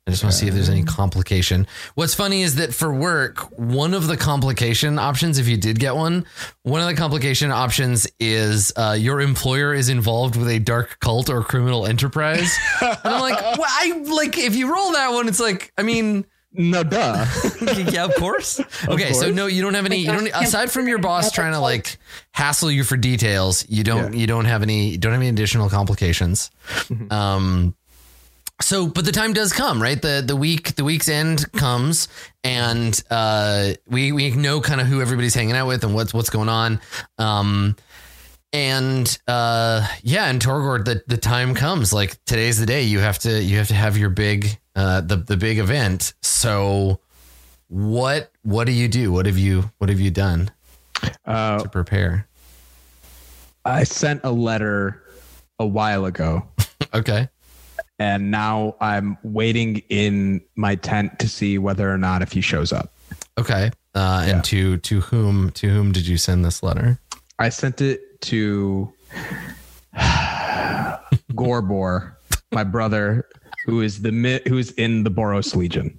[0.07, 1.67] I just want to see if there's any complication.
[1.95, 5.97] What's funny is that for work, one of the complication options, if you did get
[5.97, 6.25] one,
[6.63, 11.29] one of the complication options is uh, your employer is involved with a dark cult
[11.29, 12.57] or criminal enterprise.
[12.81, 16.25] and I'm like, well, I like if you roll that one, it's like, I mean,
[16.59, 17.25] No, duh.
[17.89, 18.59] yeah, of course.
[18.89, 19.35] Okay, so course.
[19.35, 19.99] no, you don't have any.
[19.99, 21.99] You don't aside from your boss trying to like
[22.33, 23.65] hassle you for details.
[23.69, 24.13] You don't.
[24.13, 24.89] You don't have any.
[24.91, 26.51] You don't have any additional complications.
[27.11, 27.77] Um.
[28.61, 30.03] So, but the time does come, right?
[30.03, 32.09] The the week the week's end comes,
[32.43, 36.31] and uh, we we know kind of who everybody's hanging out with and what's what's
[36.31, 36.81] going on.
[37.19, 37.77] Um.
[38.53, 41.93] And uh yeah, and Torgord, the, the time comes.
[41.93, 42.83] Like today's the day.
[42.85, 46.15] You have to you have to have your big uh the the big event.
[46.23, 47.01] So
[47.69, 49.13] what what do you do?
[49.13, 50.51] What have you what have you done
[51.27, 52.27] Uh, to prepare?
[53.67, 55.03] I sent a letter
[55.59, 56.49] a while ago,
[56.95, 57.29] Okay.
[57.99, 62.73] and now I'm waiting in my tent to see whether or not if he shows
[62.73, 62.95] up.
[63.37, 63.71] Okay.
[63.95, 64.35] Uh Yeah.
[64.37, 66.99] and to to whom to whom did you send this letter?
[67.39, 68.93] I sent it to
[71.35, 72.17] Gorbor,
[72.53, 73.29] my brother,
[73.65, 75.95] who is the who is in the Boros Legion.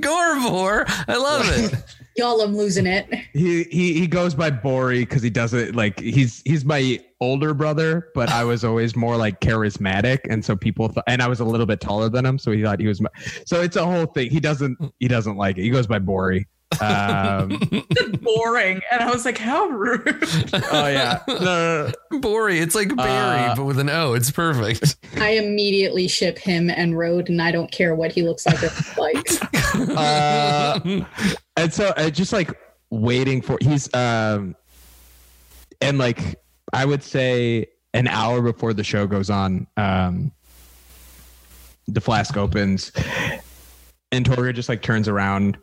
[0.00, 0.84] Gorbor.
[1.08, 1.74] I love it.
[2.16, 3.08] Y'all, I'm losing it.
[3.32, 8.08] He he he goes by Bori because he doesn't like he's he's my older brother,
[8.14, 11.44] but I was always more like charismatic, and so people thought, and I was a
[11.44, 13.00] little bit taller than him, so he thought he was.
[13.00, 13.08] My,
[13.46, 14.30] so it's a whole thing.
[14.30, 15.62] He doesn't he doesn't like it.
[15.62, 16.46] He goes by Bori.
[16.80, 17.48] Um,
[18.22, 18.80] boring.
[18.92, 20.02] And I was like, how rude.
[20.52, 22.18] oh yeah, no, no, no.
[22.20, 22.58] Bori.
[22.58, 24.14] It's like Barry, Uh, but with an O.
[24.14, 24.96] It's perfect.
[25.16, 28.70] I immediately ship him and Road, and I don't care what he looks like or
[28.98, 29.26] like.
[29.96, 30.80] Uh,
[31.56, 32.52] and so I just like
[32.90, 34.56] waiting for he's um
[35.80, 36.40] and like
[36.72, 40.32] I would say an hour before the show goes on, um
[41.86, 42.90] the flask opens
[44.12, 45.56] and Torga just like turns around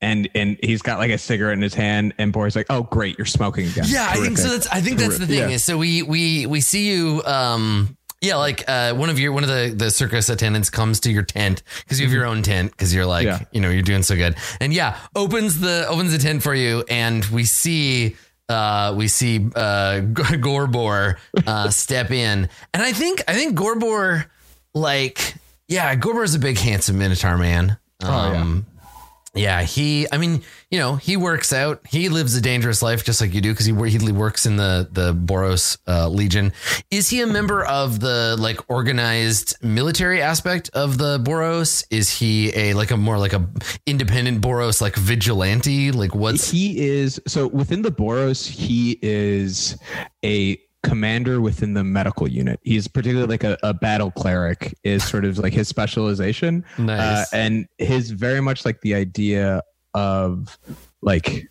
[0.00, 3.18] and and he's got like a cigarette in his hand and Boris like, Oh great,
[3.18, 3.84] you're smoking again.
[3.88, 4.48] Yeah, I think so.
[4.50, 5.48] That's I think that's the thing Yeah.
[5.56, 9.44] is so we we we see you um yeah like uh one of your one
[9.44, 12.70] of the the circus attendants comes to your tent because you have your own tent
[12.72, 13.40] because you're like Yeah.
[13.52, 16.84] you know you're doing so good and yeah opens the opens the tent for you
[16.88, 18.16] and we see
[18.48, 24.24] uh we see uh Gorbor uh step in and I think I think Gorbor
[24.74, 25.34] like
[25.68, 28.60] yeah Gorbor is a big handsome minotaur man Oh, yeah.
[29.34, 30.06] Yeah, he.
[30.10, 31.80] I mean, you know, he works out.
[31.86, 34.88] He lives a dangerous life, just like you do, because he he works in the
[34.90, 36.52] the Boros uh, Legion.
[36.90, 41.84] Is he a member of the like organized military aspect of the Boros?
[41.90, 43.46] Is he a like a more like a
[43.86, 45.92] independent Boros like vigilante?
[45.92, 49.78] Like what's he is so within the Boros, he is
[50.24, 52.60] a commander within the medical unit.
[52.62, 56.64] He's particularly like a, a battle cleric is sort of like his specialization.
[56.78, 57.34] Uh, nice?
[57.34, 59.62] and his very much like the idea
[59.94, 60.58] of
[61.02, 61.48] like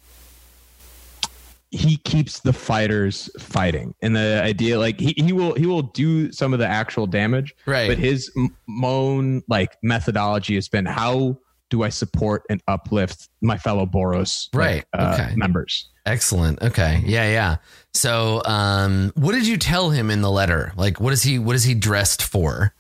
[1.70, 6.32] he keeps the fighters fighting and the idea like he, he will he will do
[6.32, 7.90] some of the actual damage right.
[7.90, 11.38] but his m- own like methodology has been how
[11.70, 15.36] do I support and uplift my fellow Boros like, Right, uh, okay.
[15.36, 15.90] members?
[16.06, 16.62] Excellent.
[16.62, 17.02] Okay.
[17.06, 17.30] Yeah.
[17.30, 17.58] Yeah.
[17.94, 20.72] So, um, what did you tell him in the letter?
[20.78, 21.38] Like, what is he?
[21.40, 22.74] What is he dressed for?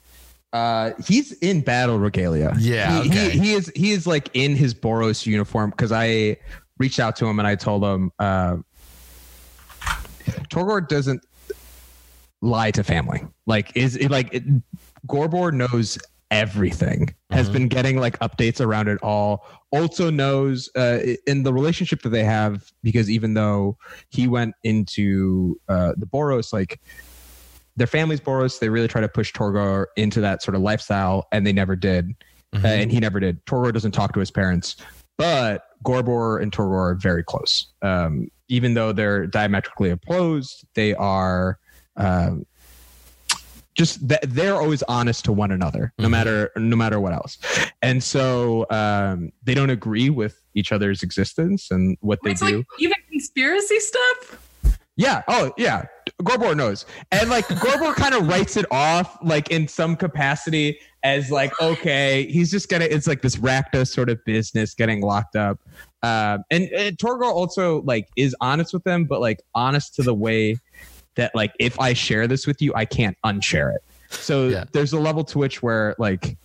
[0.54, 2.56] Uh, he's in battle regalia.
[2.58, 3.30] Yeah, he, okay.
[3.32, 6.38] he, he is he is like in his Boros uniform because I
[6.78, 8.58] reached out to him and I told him uh,
[10.50, 11.26] Torgor doesn't
[12.42, 13.26] lie to family.
[13.46, 14.44] Like is it like it,
[15.06, 15.98] Gorbor knows
[16.32, 17.14] everything.
[17.32, 17.54] Has Mhm.
[17.54, 19.46] been getting like updates around it all.
[19.72, 23.78] Also knows uh, in the relationship that they have because even though
[24.10, 26.80] he went into uh, the Boros, like
[27.76, 31.46] their family's Boros, they really try to push Torgor into that sort of lifestyle, and
[31.46, 32.14] they never did,
[32.56, 32.64] Mhm.
[32.64, 33.46] Uh, and he never did.
[33.46, 34.78] Torgor doesn't talk to his parents,
[35.18, 37.68] but Gorbor and Torgor are very close.
[37.82, 41.60] Um, even though they're diametrically opposed, they are.
[41.98, 42.46] Um,
[43.78, 46.12] just th- they're always honest to one another, no Mhm.
[46.12, 47.38] matter no matter what else,
[47.82, 52.58] and so um, they don't agree with each other's existence and what they It's do.
[52.58, 54.44] like even conspiracy stuff.
[55.00, 55.22] Yeah.
[55.28, 55.84] Oh, yeah.
[56.24, 56.88] Gorbor knows.
[57.12, 62.26] And like Gorbor kind of writes it off, like in some capacity, as like, okay,
[62.32, 65.60] he's just gonna, it's like this Rakdos sort of business getting locked up.
[66.02, 70.16] Um, and, and Torgor also like is honest with them, but like honest to the
[70.16, 70.58] way
[71.18, 73.84] that like if I share this with you, I can't unshare it.
[74.10, 74.64] So Yeah.
[74.72, 76.38] there's a level to which where like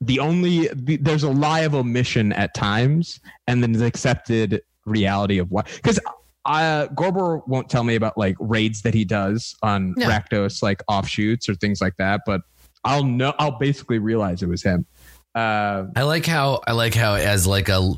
[0.00, 5.38] the only the, there's a lie of omission at times, and then the accepted reality
[5.38, 6.00] of what because
[6.46, 10.08] uh Gorbor won't tell me about like raids that he does on Yeah.
[10.18, 12.40] Rakdos like offshoots or things like that, but
[12.84, 14.86] I'll know I'll basically realize it was him.
[15.34, 17.92] Uh, I like how I like how as like a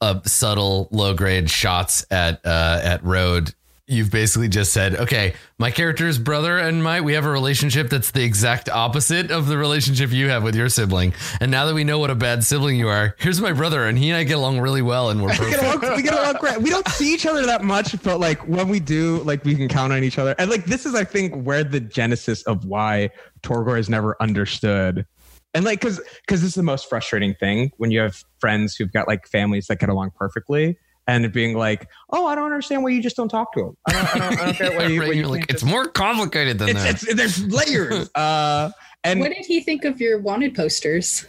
[0.00, 3.52] a subtle low grade shots at uh at road
[3.90, 8.12] you've basically just said okay my character's brother and my we have a relationship that's
[8.12, 11.84] the exact opposite of the relationship you have with your sibling and now that we
[11.84, 14.36] know what a bad sibling you are here's my brother and he and I get
[14.36, 15.84] along really well and we're we get perfect.
[15.84, 16.60] along, we get along great.
[16.60, 19.68] We don't see each other that much, but like when we do, like we can
[19.68, 20.34] count on each other.
[20.38, 23.10] And like this is, I think, where the genesis of why
[23.42, 25.06] Torgor is never understood.
[25.54, 28.92] And like, cause, cause this is the most frustrating thing when you have friends who've
[28.92, 32.90] got like families that get along perfectly, and being like, oh, I don't understand why
[32.90, 33.76] you just don't talk to him.
[33.88, 35.50] I don't, I don't, I don't get why you, Right, why you you're like can't
[35.50, 38.10] it's more complicated than that it's, it's, there's layers.
[38.16, 38.70] Uh,
[39.04, 41.26] and What did he think of your wanted posters?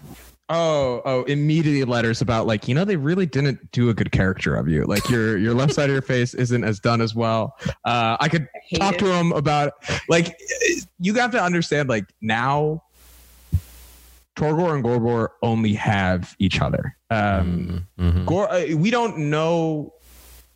[0.49, 4.55] Oh, oh, immediately letters about like, you know, they really didn't do a good character
[4.57, 4.84] of you.
[4.84, 7.55] Like your your left side of your face isn't as done as well.
[7.86, 8.99] Uh I could I talk it.
[8.99, 9.72] to him about
[10.09, 10.38] like
[10.99, 12.84] you have to understand like now
[14.41, 16.97] Torgor and Gorbor only have each other.
[17.09, 18.25] Um Mhm.
[18.25, 19.93] Gor uh, we don't know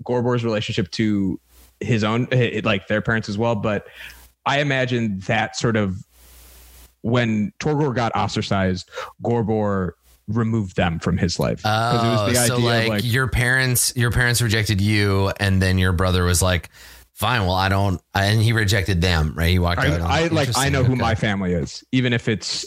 [0.04, 1.40] Gorbor's relationship to
[1.80, 2.28] his own
[2.64, 3.88] like their parents as well, but
[4.46, 6.04] I imagine that sort of
[7.02, 8.90] when Torgor got ostracized,
[9.22, 9.94] Gorbor
[10.28, 11.62] removed them from his life.
[11.64, 16.70] Oh, so like, your parents, your parents rejected you, and then your brother was like,
[17.14, 19.52] "Fine, well, I don't," and he rejected them, right?
[19.52, 20.02] He walked I, out.
[20.02, 21.02] I like I know who okay.
[21.02, 22.66] my family is, even if it's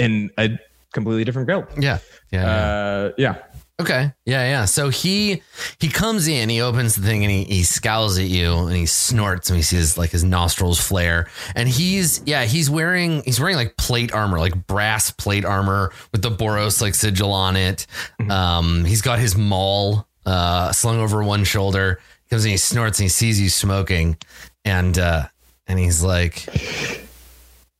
[0.00, 0.58] in a
[0.92, 1.66] completely different guild.
[1.78, 1.98] yeah,
[2.32, 2.46] yeah, yeah.
[2.46, 3.42] Uh, yeah.
[3.80, 4.12] Okay.
[4.26, 4.64] Yeah, yeah.
[4.66, 5.42] So he
[5.78, 8.84] he comes in, he opens the thing and he, he scowls at you and he
[8.84, 11.30] snorts and he sees like his nostrils flare.
[11.54, 16.20] And he's yeah, he's wearing he's wearing like plate armor, like brass plate armor with
[16.20, 17.86] the Boros like sigil on it.
[18.28, 22.00] Um he's got his maul uh slung over one shoulder.
[22.24, 24.18] He comes in, he snorts and he sees you smoking
[24.62, 25.28] and uh
[25.66, 26.46] and he's like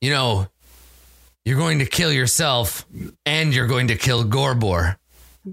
[0.01, 0.47] you know,
[1.45, 2.85] you're going to kill yourself
[3.25, 4.97] and you're going to kill Gorbor.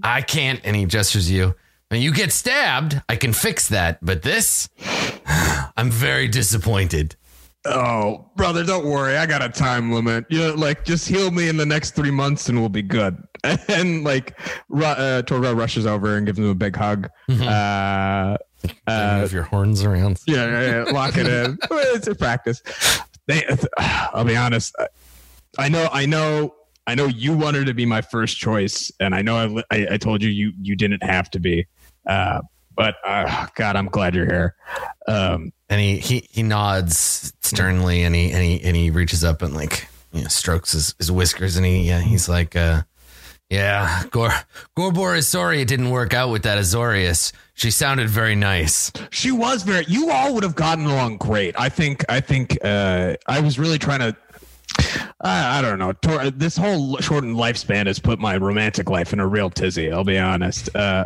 [0.03, 0.59] I can't.
[0.63, 1.55] And he gestures you.
[1.89, 3.97] When you get stabbed, I can fix that.
[4.03, 4.69] But this,
[5.77, 7.15] I'm very disappointed.
[7.65, 9.17] Oh, brother, don't worry.
[9.17, 10.25] I got a time limit.
[10.29, 13.17] You know, like just heal me in the next three months and we'll be good.
[13.69, 14.37] And like,
[14.67, 17.09] Ru- uh, Torgo rushes over and gives him a big hug.
[17.29, 18.35] Uh,
[18.85, 20.19] uh, Move your horns around.
[20.27, 21.57] yeah, yeah, yeah, lock it in.
[21.71, 22.61] it's a practice.
[23.27, 23.45] They,
[23.77, 24.75] I'll be honest.
[25.59, 26.55] I know, I know,
[26.87, 29.97] I know you wanted to be my first choice, and I know I, I, I
[29.97, 31.67] told you you you didn't have to be.
[32.07, 32.41] Uh,
[32.75, 34.55] but uh, God, I'm glad you're here.
[35.07, 39.41] Um, And he, he, he nods sternly and he, and he, and he reaches up
[39.41, 42.83] and like, you know, strokes his, his whiskers and he, yeah, he's like, uh,
[43.49, 44.31] yeah, Gor,
[44.77, 47.33] Gorbor is sorry it didn't work out with that Azorius.
[47.55, 48.91] She sounded very nice.
[49.11, 49.83] she was very.
[49.87, 51.59] You all would have gotten along great.
[51.59, 52.05] I think.
[52.07, 52.57] I think.
[52.63, 54.15] Uh, I was really trying to.
[55.21, 55.93] I, I don't know.
[55.93, 59.91] Tor- this whole shortened lifespan has put my romantic life in a real tizzy.
[59.91, 60.75] I'll be honest.
[60.75, 61.05] Uh,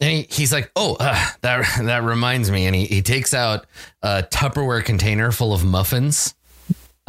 [0.00, 2.66] And he, he's like, oh, uh, that that reminds me.
[2.66, 3.66] And he, he takes out
[4.02, 6.34] a Tupperware container full of muffins.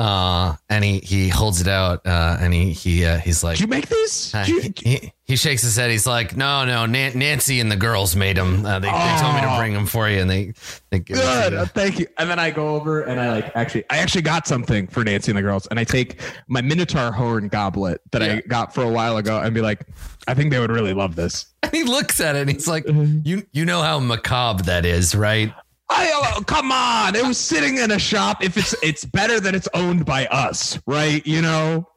[0.02, 2.06] Uh, and he, he holds it out.
[2.08, 4.34] Uh, and he, he, uh, he's like, did you make these?
[4.34, 5.92] uh, you- he, he, he shakes his head.
[5.92, 8.66] He's like, no, no, Nan- Nancy and the girls made them.
[8.66, 9.58] Uh, they, they told me to Oh.
[9.60, 10.20] bring them for you.
[10.22, 10.54] And they,
[10.90, 11.54] they give Good.
[11.54, 11.66] you.
[11.66, 12.08] Thank you.
[12.18, 15.32] And then I go over and I like actually I actually got something for Nancy
[15.32, 15.68] and the girls.
[15.68, 19.54] And I take my Minotaur horn goblet that I got for a while ago and
[19.54, 19.86] be like,
[20.28, 21.46] I think they would really love this.
[21.64, 23.20] And he looks at it and he's like, Mm-hmm.
[23.24, 25.54] you, you know how macabre that is, right?
[25.94, 27.16] I oh, come on.
[27.16, 28.44] It was sitting in a shop.
[28.44, 31.26] If it's it's better that it's owned by us, right?
[31.26, 31.88] You know?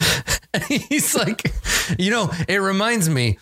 [0.68, 1.52] he's like,
[1.98, 3.38] you know, it reminds me.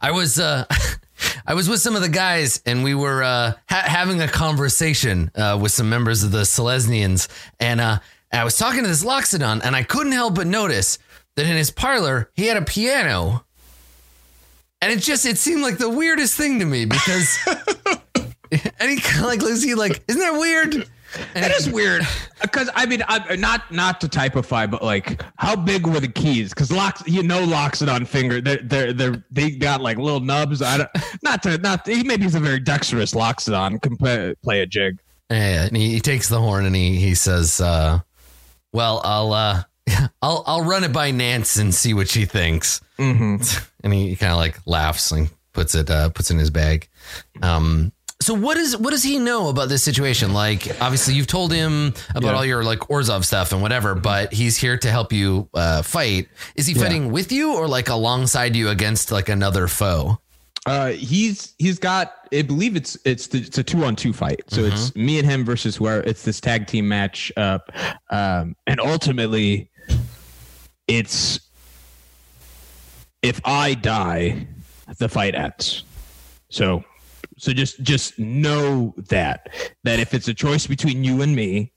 [0.00, 0.64] I was uh,
[1.46, 5.30] I was with some of the guys, and we were uh, ha- having a conversation
[5.34, 7.28] uh, with some members of the Selesnians,
[7.60, 7.98] and uh,
[8.32, 10.98] I was talking to this Loxodon, and I couldn't help but notice
[11.36, 13.44] that in his parlor he had a piano,
[14.80, 17.38] and it just it seemed like the weirdest thing to me because,
[18.52, 20.88] and he kind of like looks at you like, isn't that weird?
[21.34, 22.02] That is weird.
[22.42, 26.50] Because I mean, I, not not to typify, but like, how big were the keys?
[26.50, 28.42] Because locks, you know, Loxodon finger.
[28.42, 30.60] They're they're they they got like little nubs.
[30.60, 30.90] I don't
[31.22, 31.86] not to not.
[31.86, 33.80] He maybe he's a very dexterous Loxodon.
[33.80, 35.00] Can play, play a jig.
[35.30, 38.00] Yeah, and he, he takes the horn and he he says, uh,
[38.72, 39.62] "Well, I'll uh,
[40.22, 43.36] I'll I'll run it by Nance and see what she thinks." Mm-hmm.
[43.82, 46.88] And he kind of like laughs and puts it uh, puts it in his bag.
[47.40, 50.32] Um, so what is what does he know about this situation?
[50.32, 52.36] Like, obviously, you've told him about Yeah.
[52.36, 56.28] all your like Orzhov stuff and whatever, but he's here to help you uh, fight.
[56.54, 56.82] Is he Yeah.
[56.82, 60.18] fighting with you or like alongside you against like another foe?
[60.64, 62.12] Uh, he's he's got.
[62.32, 64.42] I believe it's it's the, it's a two on two fight.
[64.48, 67.70] So it's me and him versus where It's this tag team match up,
[68.10, 69.70] um, and ultimately,
[70.88, 71.38] it's
[73.22, 74.46] if I die,
[74.98, 75.84] the fight ends.
[76.48, 76.82] So,
[77.38, 79.48] so just just know that
[79.84, 81.72] that if it's a choice between you and me,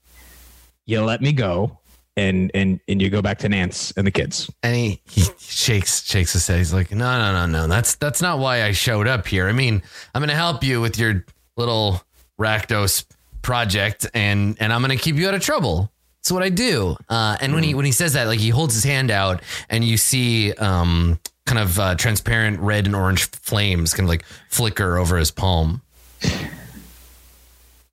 [0.86, 1.78] you let me go,
[2.16, 4.50] and and and you go back to Nance and the kids.
[4.62, 6.58] And he, he shakes shakes his head.
[6.58, 7.66] He's like, no, no, no, no.
[7.66, 9.48] That's that's not why I showed up here.
[9.48, 9.82] I mean,
[10.14, 11.24] I'm gonna help you with your
[11.56, 12.02] little
[12.40, 13.04] Rakdos
[13.42, 15.92] project, and and I'm gonna keep you out of trouble.
[16.20, 16.96] That's what I do.
[17.08, 19.84] Uh, and when he when he says that, like he holds his hand out, and
[19.84, 21.18] you see um,
[21.50, 25.82] kind of uh, transparent red and orange flames of like flicker over his palm.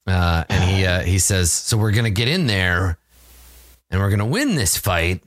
[0.05, 2.97] Uh, and he uh, he says, "So we're gonna get in there,
[3.89, 5.21] and we're gonna win this fight."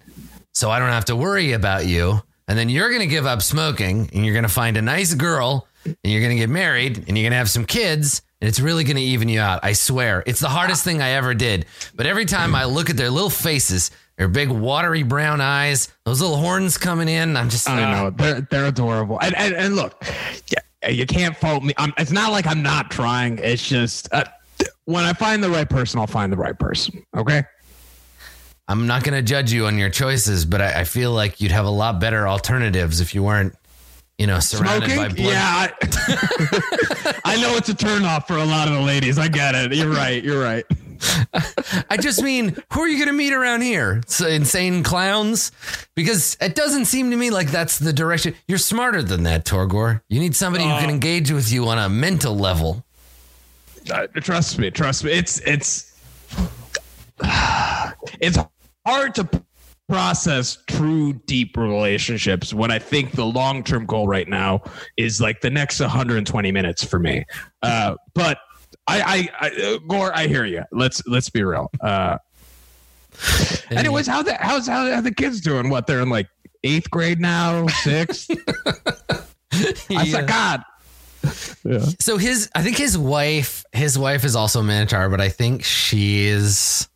[0.53, 2.22] so I don't have to worry about you.
[2.49, 5.97] And then you're to give up smoking and you're to find a nice girl and
[6.05, 9.03] you're to get married and you're to have some kids and it's really going to
[9.03, 9.61] even you out.
[9.62, 10.22] I swear.
[10.26, 11.66] It's the hardest thing I ever did.
[11.95, 13.91] But every time I look at their little faces,
[14.21, 18.11] their big watery brown eyes, those little horns coming in, I'm just I uh, know
[18.11, 20.05] they're they're adorable, and and, and look,
[20.53, 21.73] yeah, you can't fault me.
[21.79, 23.39] I'm, it's not like I'm not trying.
[23.39, 24.25] It's just uh,
[24.85, 27.03] when I find the right person, I'll find the right person.
[27.16, 27.45] Okay.
[28.68, 31.53] I'm not going to judge you on your choices, but I, I feel like you'd
[31.53, 33.55] have a lot better alternatives if you weren't,
[34.18, 35.16] you know, surrounded by blood.
[35.16, 39.18] Yeah, I, I know it's a turnoff for a lot of the ladies.
[39.18, 39.75] I get it.
[39.75, 40.23] You're right.
[40.23, 40.66] You're right.
[41.91, 44.03] I just mean, who are you going to meet around here?
[44.07, 45.53] So insane clowns?
[45.95, 48.35] Because it doesn't seem to me like that's the direction.
[48.49, 50.03] You're smarter than that, Torgor.
[50.09, 52.85] You need somebody who can engage with you on a mental level.
[53.93, 54.71] Uh, trust me.
[54.71, 55.13] Trust me.
[55.13, 55.99] It's it's
[58.21, 58.39] it's
[58.87, 59.29] hard to
[59.89, 64.63] process true deep relationships when I think the long term goal right now
[64.97, 67.25] is like the next 120 minutes for me.
[67.63, 68.39] Uh, but
[68.91, 70.64] I, I, I uh, Gore, I hear you.
[70.72, 71.70] Let's let's be real.
[71.80, 72.18] Uh,
[73.70, 75.70] anyways, how the how's how are the kids doing?
[75.70, 76.28] What they're in like
[76.64, 78.30] eighth grade now, sixth.
[79.91, 80.62] I said, God.
[81.64, 81.84] Yeah.
[81.99, 85.64] So his, I think his wife, his wife is also a Minotaur, but I think
[85.64, 86.88] she's.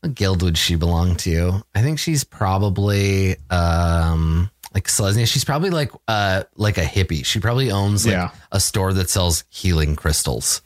[0.00, 1.62] What guild would she belong to?
[1.74, 5.26] I think she's probably um like Selesnya.
[5.26, 7.24] She's probably like uh like a hippie.
[7.24, 8.30] She probably owns like Yeah.
[8.52, 10.60] a store that sells healing crystals.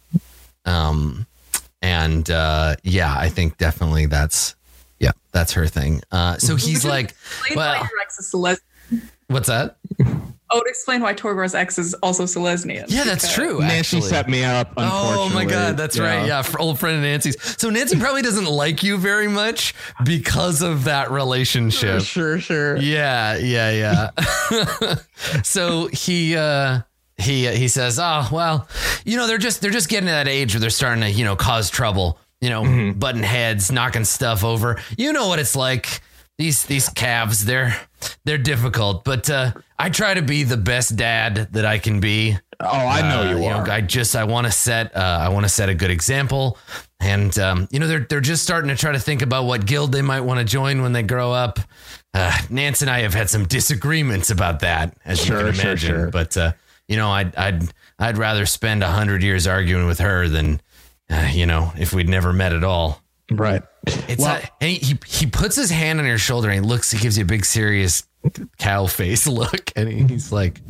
[0.68, 1.26] Um
[1.82, 4.54] and uh yeah, I think definitely that's
[5.00, 6.02] yeah, that's her thing.
[6.12, 7.14] Uh so he's like
[7.54, 8.60] Well- why your ex is Seles-
[9.28, 9.76] what's that?
[10.50, 12.86] Oh, to explain why Torgor's ex is also Selesnian.
[12.88, 13.60] Yeah, that's because- true.
[13.60, 14.08] Nancy actually.
[14.08, 14.72] set me up.
[14.78, 16.26] Oh my god, that's right.
[16.26, 17.36] Yeah, for old friend of Nancy's.
[17.60, 19.74] So Nancy probably doesn't like you very much
[20.06, 22.00] because of that relationship.
[22.02, 22.78] Sure, sure.
[22.78, 24.10] Yeah, yeah,
[24.50, 24.94] yeah.
[25.42, 26.80] so he uh
[27.18, 28.68] he he says, "Oh, well,
[29.04, 31.24] you know, they're just they're just getting to that age where they're starting to, you
[31.24, 34.80] know, cause trouble, you know, butting heads, knocking stuff over.
[34.96, 36.00] You know what it's like.
[36.38, 37.76] These these calves, they're
[38.24, 42.38] they're difficult, but uh I try to be the best dad that I can be.
[42.60, 43.68] Oh, I know Uh, you are.
[43.68, 46.56] I just I want to set uh, I want to set a good example,
[47.00, 49.90] and um, you know they're they're just starting to try to think about what guild
[49.90, 51.58] they might want to join when they grow up.
[52.14, 55.64] Uh, Nance and I have had some disagreements about that, as Sure, you can sure,
[55.70, 55.90] imagine.
[55.90, 56.10] sure.
[56.10, 56.52] But uh,
[56.88, 57.62] you know, I'd I'd
[57.98, 60.60] I'd rather spend a hundred years arguing with her than
[61.10, 63.02] uh, you know if we'd never met at all.
[63.30, 63.62] right.
[63.86, 66.68] It's Well- not, and he, he he puts his hand on your shoulder and he
[66.68, 66.90] looks.
[66.90, 68.06] He gives you a big serious
[68.58, 70.60] cow face look, and he's like,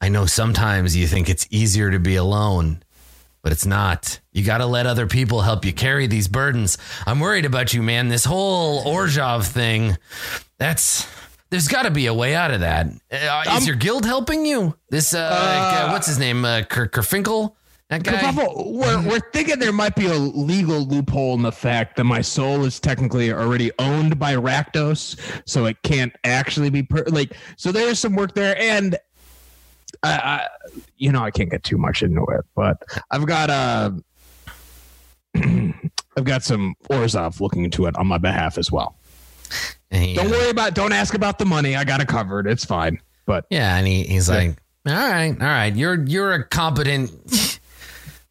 [0.00, 2.82] "I know sometimes you think it's easier to be alone,
[3.42, 4.20] but it's not.
[4.32, 6.78] You got to let other people help you carry these burdens.
[7.06, 8.08] I'm worried about you, man.
[8.08, 9.96] This whole Orzhov thing.
[10.58, 11.06] That's."
[11.52, 12.86] There's got to be a way out of that.
[13.12, 14.74] Uh, is Um, your guild helping you?
[14.88, 16.46] This, uh, uh, what's his name?
[16.46, 17.52] Uh, Ker- Kerfinkel?
[17.90, 18.12] That guy?
[18.14, 22.22] Kerfuffle, we're, we're thinking there might be a legal loophole in the fact that my
[22.22, 27.36] soul is technically already owned by Rakdos, so it can't actually be per- like.
[27.58, 28.96] So there is some work there, and
[30.02, 30.48] I, I,
[30.96, 33.94] you know, I can't get too much into it, but I've got a.
[36.16, 38.96] I've got some Orzhov looking into it on my behalf as well.
[39.90, 40.74] He, Don't uh, worry about.
[40.74, 41.76] Don't ask about the money.
[41.76, 42.46] I got it covered.
[42.46, 42.98] It's fine.
[43.26, 44.34] But Yeah, and he, he's Yeah.
[44.36, 47.10] like, "All right, all right, you're you're a competent."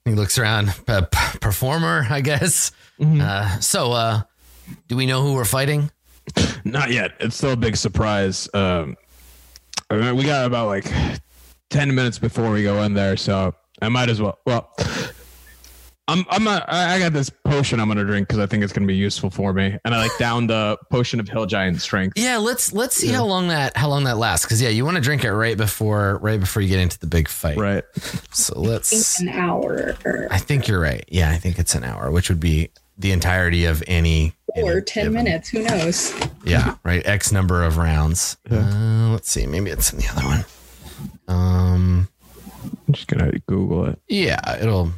[0.05, 2.71] he looks around, uh, p- performer, I guess.
[2.99, 3.21] Mm-hmm.
[3.21, 4.21] Uh, so, uh,
[4.87, 5.91] do we know who we're fighting?
[6.63, 7.11] Not yet.
[7.19, 8.49] It's still a big surprise.
[8.55, 8.97] Um,
[9.91, 10.91] I mean, we got about like
[11.69, 13.53] ten minutes before we go in there, so
[13.83, 14.39] I might as well.
[14.47, 14.71] Well,
[16.07, 18.73] I'm I'm a, I I got this potion I'm gonna drink because I think it's
[18.73, 22.17] gonna be useful for me, and I like down the potion of hill giant strength.
[22.17, 24.45] Yeah, let's let's see how long that how long that lasts.
[24.45, 27.07] Because yeah, you want to drink it right before right before you get into the
[27.07, 27.57] big fight.
[27.57, 27.83] Right.
[28.31, 29.19] So let's.
[29.21, 29.95] An hour
[30.31, 31.05] I think you're right.
[31.07, 34.33] Yeah, I think it's an hour, which would be the entirety of any.
[34.55, 35.49] or any 10 given- minutes.
[35.49, 36.13] Who knows?
[36.43, 37.05] Yeah, right.
[37.05, 38.35] X number of rounds.
[38.49, 39.45] Uh, let's see.
[39.45, 40.45] Maybe it's in the other one.
[41.27, 42.07] Um.
[42.87, 43.99] I'm just gonna Google it.
[44.07, 44.91] Yeah, it'll.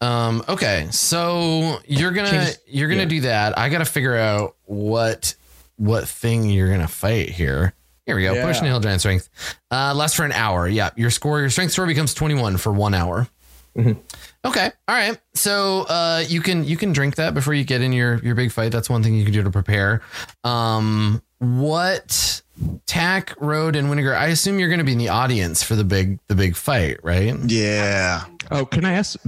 [0.00, 0.42] Um.
[0.48, 3.08] Okay, so you're gonna you're gonna yeah.
[3.08, 3.58] do that.
[3.58, 5.34] I got to figure out what
[5.76, 7.74] what thing you're gonna fight here.
[8.06, 8.32] Here we go.
[8.32, 8.46] Yeah.
[8.46, 9.28] Push Hill Giant Strength.
[9.70, 10.66] Uh, lasts for an hour.
[10.66, 13.28] Yeah, your score, your strength score becomes 21 for one hour.
[13.76, 14.00] Mm-hmm.
[14.44, 14.70] Okay.
[14.88, 15.18] All right.
[15.34, 18.52] So uh, you can you can drink that before you get in your your big
[18.52, 18.72] fight.
[18.72, 20.02] That's one thing you can do to prepare.
[20.44, 22.42] Um, what
[22.86, 24.16] Tack Road and Winnegar?
[24.16, 26.98] I assume you're going to be in the audience for the big the big fight,
[27.02, 27.34] right?
[27.46, 28.24] Yeah.
[28.50, 29.18] Oh, can I ask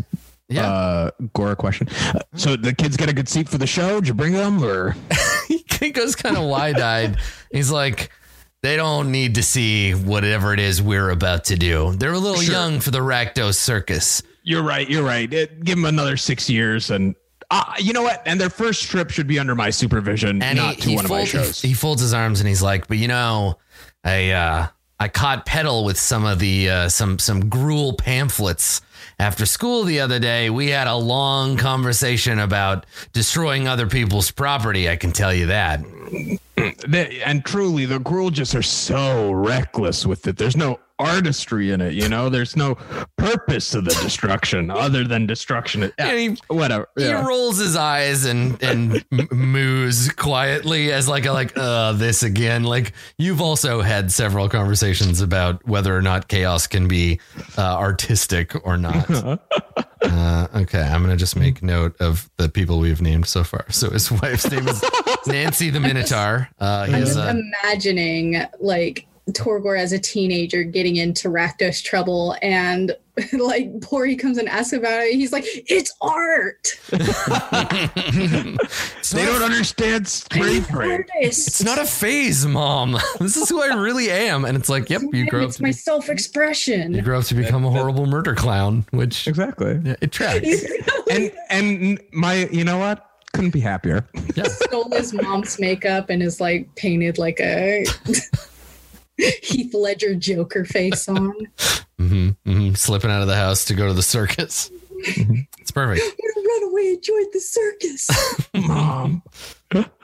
[0.49, 0.66] Yeah.
[0.70, 1.89] uh, Gore a question?
[2.14, 4.01] Uh, so the kids get a good seat for the show?
[4.01, 4.97] Did you bring them or?
[5.49, 7.16] he goes kind of wide eyed.
[7.51, 8.11] He's like,
[8.62, 11.93] they don't need to see whatever it is we're about to do.
[11.97, 12.55] They're a little Sure.
[12.55, 14.22] young for the Rakdos circus.
[14.45, 14.89] You're right.
[14.89, 15.33] You're right.
[15.33, 17.14] It, give them another six years, and
[17.53, 18.22] uh, you know what?
[18.24, 21.05] And their first trip should be under my supervision, And not he, to he, one
[21.05, 21.61] of my shows.
[21.61, 23.59] he, he folds his arms and he's like, but you know,
[24.03, 24.66] I uh,
[24.98, 28.80] I caught pedal with some of the uh, some some Gruul pamphlets
[29.18, 30.48] after school the other day.
[30.48, 34.88] We had a long conversation about destroying other people's property.
[34.88, 35.80] I can tell you that.
[36.57, 40.36] And truly, the Gruul just are so reckless with it.
[40.38, 41.94] There's no artistry in it.
[41.94, 42.76] You know, there's no
[43.16, 45.82] purpose to the destruction other than destruction.
[45.98, 46.88] Yeah, And he whatever.
[46.96, 52.22] He rolls his eyes and and m- moos quietly as like a like uh this
[52.22, 52.64] again.
[52.64, 57.20] Like you've also had several conversations about whether or not chaos can be
[57.59, 59.09] uh, artistic or not.
[60.05, 63.64] Uh, okay, I'm gonna just make note of the people we've named so far.
[63.70, 64.82] So his wife's name is
[65.28, 66.48] Nancy the Minotaur.
[66.61, 67.32] Uh, I'm just uh,
[67.64, 72.97] imagining like Torgor as a teenager getting into Rakdos trouble and
[73.35, 75.14] like Pori comes and asks about it.
[75.14, 76.68] He's like, it's art.
[76.93, 81.49] it's, They don't understand I'm straight artist.
[81.49, 82.97] it's not a phase, mom.
[83.20, 84.45] This is who I really am.
[84.47, 86.95] And it's like, yep, you grow up it's my be, self-expression.
[86.95, 89.80] you grow up to become a horrible murder clown, which Exactly.
[89.85, 90.49] yeah, it tracks.
[91.11, 93.07] And and my, you know what?
[93.35, 94.07] Couldn't be happier.
[94.35, 94.45] Yeah.
[94.45, 97.85] stole his mom's makeup and is like painted like a
[99.43, 101.33] Heath Ledger Joker face on.
[101.99, 104.71] hmm hmm Slipping out of the house to go to the circus.
[105.05, 106.01] It's perfect.
[106.37, 108.09] Run away, enjoy the circus.
[108.55, 109.23] Mom.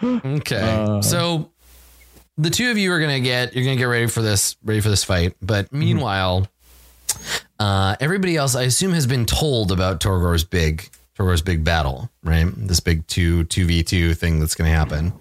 [0.02, 0.60] Okay.
[0.60, 1.02] Uh.
[1.02, 1.50] so
[2.36, 4.88] the two of you are gonna get you're gonna get ready for this ready for
[4.88, 5.34] this fight.
[5.42, 6.46] But meanwhile,
[7.58, 12.46] uh, everybody else I assume has been told about Torgor's big Torgor's big battle, right?
[12.56, 15.12] This big two two v two thing that's gonna happen.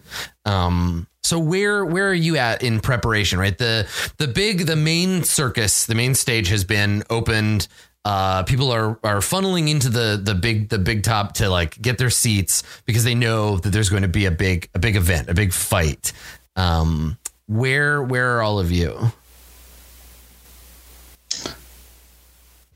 [0.46, 3.38] Um, so where where are you at in preparation?
[3.38, 7.68] Right, the the big the main circus, the main stage has been opened.
[8.06, 11.98] Uh, people are are funneling into the the big the big top to like get
[11.98, 15.28] their seats because they know that there's going to be a big a big event,
[15.28, 16.14] a big fight.
[16.56, 17.18] Um,
[17.48, 19.12] where where are all of you?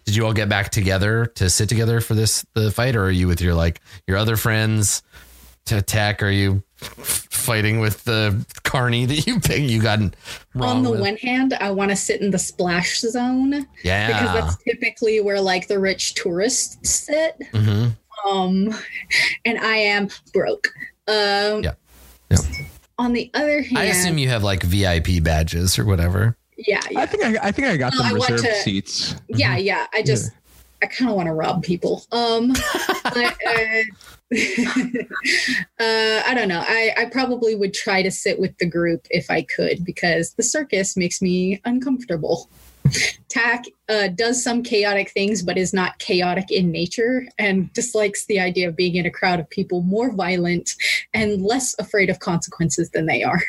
[0.03, 3.11] Did you all get back together to sit together for this the fight, or are
[3.11, 5.03] you with your like your other friends
[5.67, 6.21] to attack?
[6.21, 9.61] Are you fighting with the carney that you picked?
[9.69, 9.99] You got
[10.53, 10.77] wrong.
[10.77, 11.01] On the with?
[11.01, 14.07] one hand, I want to sit in the splash zone yeah.
[14.07, 17.35] because that's typically where like the rich tourists sit.
[17.53, 17.87] hmm
[18.27, 18.73] Um,
[19.45, 20.67] and I am broke.
[21.07, 21.73] Um, Yeah.
[22.29, 22.37] Yeah.
[22.99, 26.37] On the other hand, I assume you have like VIP badges or whatever.
[26.55, 29.15] yeah, yeah, I think I, I think I got Well, them I reserved to- seats.
[29.27, 29.87] yeah, yeah.
[29.91, 30.29] I just,
[30.83, 32.03] I kind of want to rob people.
[32.11, 32.53] Um,
[33.03, 33.81] but, uh,
[35.79, 36.63] uh, I don't know.
[36.65, 40.43] I, I probably would try to sit with the group if I could because the
[40.43, 42.49] circus makes me uncomfortable.
[43.27, 48.39] Tack uh, does some chaotic things, but is not chaotic in nature and dislikes the
[48.39, 50.71] idea of being in a crowd of people more violent
[51.13, 53.41] and less afraid of consequences than they are.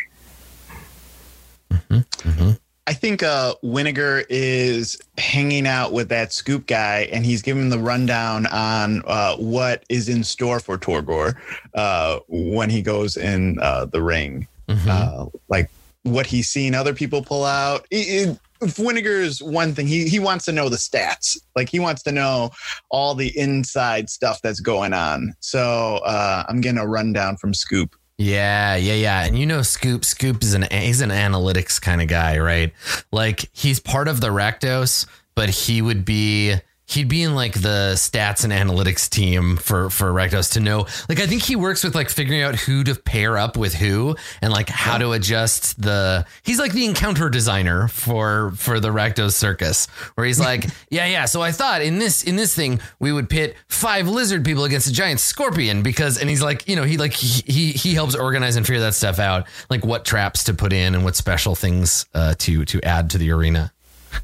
[2.86, 7.78] I think uh Winnegar is hanging out with that scoop guy and he's giving the
[7.78, 11.34] rundown on uh what is in store for Torgor
[11.74, 14.48] uh when he goes in uh the ring.
[14.68, 14.88] Mhm.
[14.88, 15.70] Uh like
[16.02, 17.86] what he's seen other people pull out.
[17.90, 21.38] It, it, Winnegar's one thing he he wants to know the stats.
[21.54, 22.50] Like he wants to know
[22.90, 25.34] all the inside stuff that's going on.
[25.38, 27.94] So uh I'm getting a rundown from Scoop.
[28.18, 29.24] Yeah, yeah, yeah.
[29.24, 32.72] And you know Scoop, Scoop is an he's an analytics kind of guy, right?
[33.10, 36.54] Like he's part of the Rakdos, but he would be
[36.86, 40.86] he'd be in like the stats and analytics team for for Rakdos to know.
[41.08, 44.16] Like I think he works with like figuring out who to pair up with who
[44.40, 49.32] and like how to adjust the he's like the encounter designer for for the Rakdos
[49.32, 53.12] circus where he's like, yeah, yeah, so I thought in this in this thing we
[53.12, 56.84] would pit five lizard people against a giant scorpion because and he's like, you know,
[56.84, 60.44] he like he he, he helps organize and figure that stuff out, like what traps
[60.44, 63.71] to put in and what special things uh, to to add to the arena.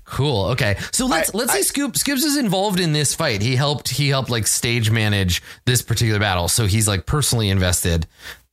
[0.05, 0.47] Cool.
[0.47, 0.77] Okay.
[0.93, 3.43] So let's I- let's say Scoop Scoops is involved in this fight.
[3.43, 6.49] He helped he helped like stage manage this particular battle.
[6.49, 8.07] So he's like personally invested.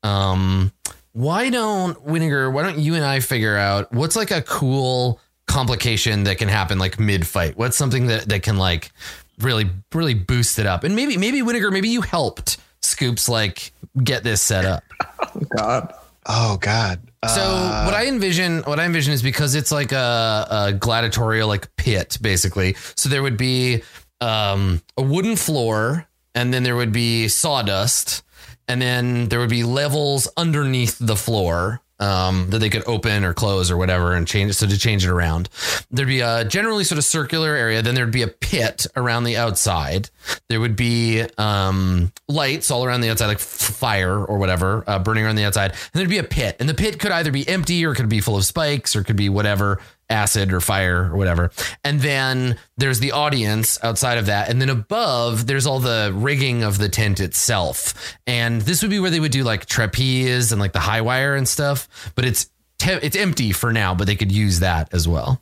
[0.03, 0.71] Um
[1.13, 6.23] why don't Winnegar, why don't you and I figure out what's like a cool complication
[6.25, 7.57] that can happen like mid fight?
[7.57, 8.91] What's something that that can like
[9.39, 10.83] really really boost it up?
[10.83, 13.71] And maybe maybe Winnegar, maybe you helped Scoops like
[14.03, 14.83] get this set up.
[15.21, 15.93] Oh god.
[16.27, 16.99] Oh God.
[17.27, 21.47] So Uh, what I envision, what I envision is because it's like a, a gladiatorial
[21.47, 22.75] like pit, basically.
[22.95, 23.83] So there would be
[24.21, 28.23] um, a wooden floor, and then there would be sawdust,
[28.67, 33.33] and then there would be levels underneath the floor um, that they could open or
[33.33, 34.53] close or whatever and change.
[34.53, 35.49] So to change it around,
[35.91, 37.81] there'd be a generally sort of circular area.
[37.81, 40.09] Then there'd be a pit around the outside.
[40.49, 45.25] There would be um, lights all around the outside, like fire or whatever, uh, burning
[45.25, 45.71] around the outside.
[45.71, 48.21] And there'd be a pit, and the pit could either be empty or could be
[48.21, 49.79] full of spikes or could be whatever
[50.09, 51.51] acid or fire or whatever.
[51.83, 54.49] And then there's the audience outside of that.
[54.49, 58.15] And then above, there's all the rigging of the tent itself.
[58.27, 61.35] And this would be where they would do like trapeze and like the high wire
[61.35, 62.11] and stuff.
[62.15, 65.41] But it's te- it's empty for now, but they could use that as well.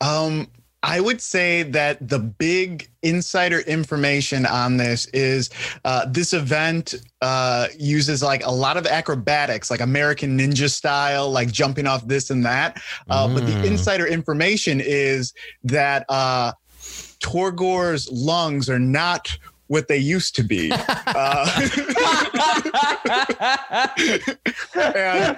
[0.00, 0.48] Um,
[0.88, 5.50] I would say that the big insider information on this is
[5.84, 11.50] uh, this event uh, uses like a lot of acrobatics, like American Ninja style, like
[11.50, 12.80] jumping off this and that.
[13.10, 13.64] Uh, But the Mm.
[13.64, 15.32] insider information is
[15.64, 16.52] that uh,
[17.20, 20.70] Torgor's lungs are not what they used to be.
[20.72, 21.60] uh,
[24.94, 25.36] and,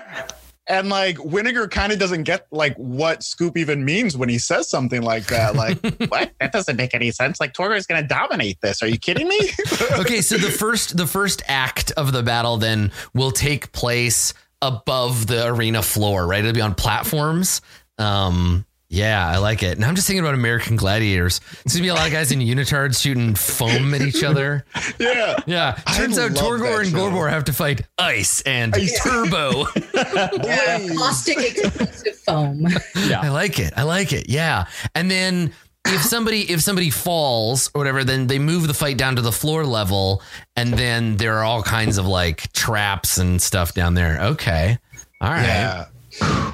[0.69, 4.69] and like Winnegar kind of doesn't get like what Scoop even means when he says
[4.69, 5.55] something like that.
[5.55, 6.33] Like, what?
[6.41, 7.41] That doesn't make any sense.
[7.41, 8.83] Like Torgor is going to dominate this.
[8.83, 9.39] Are you kidding me?
[9.93, 15.27] okay, so the first the first act of the battle then will take place above
[15.27, 16.41] the arena floor, right?
[16.41, 17.63] It'll be on platforms.
[17.97, 19.77] Um yeah, I like it.
[19.77, 21.41] And I'm just thinking about American Gladiators.
[21.65, 24.65] There's gonna be a lot of guys in unitards shooting foam at each other.
[24.99, 25.37] yeah.
[25.47, 25.79] Yeah.
[25.87, 26.97] I Turns out love Torgor and show.
[27.11, 28.99] Gorbor have to fight ice and Ice.
[29.03, 29.67] turbo.
[29.95, 30.99] Yeah, Blaze.
[30.99, 32.67] caustic explosive foam.
[33.07, 33.73] Yeah, I like it.
[33.77, 34.29] I like it.
[34.29, 34.67] Yeah.
[34.95, 35.53] And then
[35.87, 39.33] if somebody if somebody falls or whatever, then they move the fight down to the
[39.33, 40.23] floor level,
[40.57, 44.19] and then there are all kinds of like traps and stuff down there.
[44.21, 44.79] Okay.
[45.21, 45.43] All right.
[45.43, 45.87] Yeah.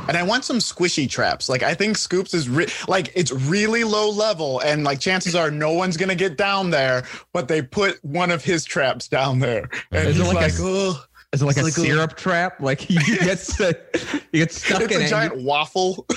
[0.08, 1.48] And I want some squishy traps.
[1.48, 5.50] Like I think Scoops is re- like it's really low level, and like chances are
[5.50, 7.04] no one's gonna get down there.
[7.32, 10.52] But they put one of his traps down there, and Is it he's like like,
[10.52, 12.60] a- oh, Is it like It's a like a- syrup trap?
[12.60, 13.76] Like you get st-
[14.32, 15.08] you get stuck it's in a it.
[15.08, 16.06] giant waffle.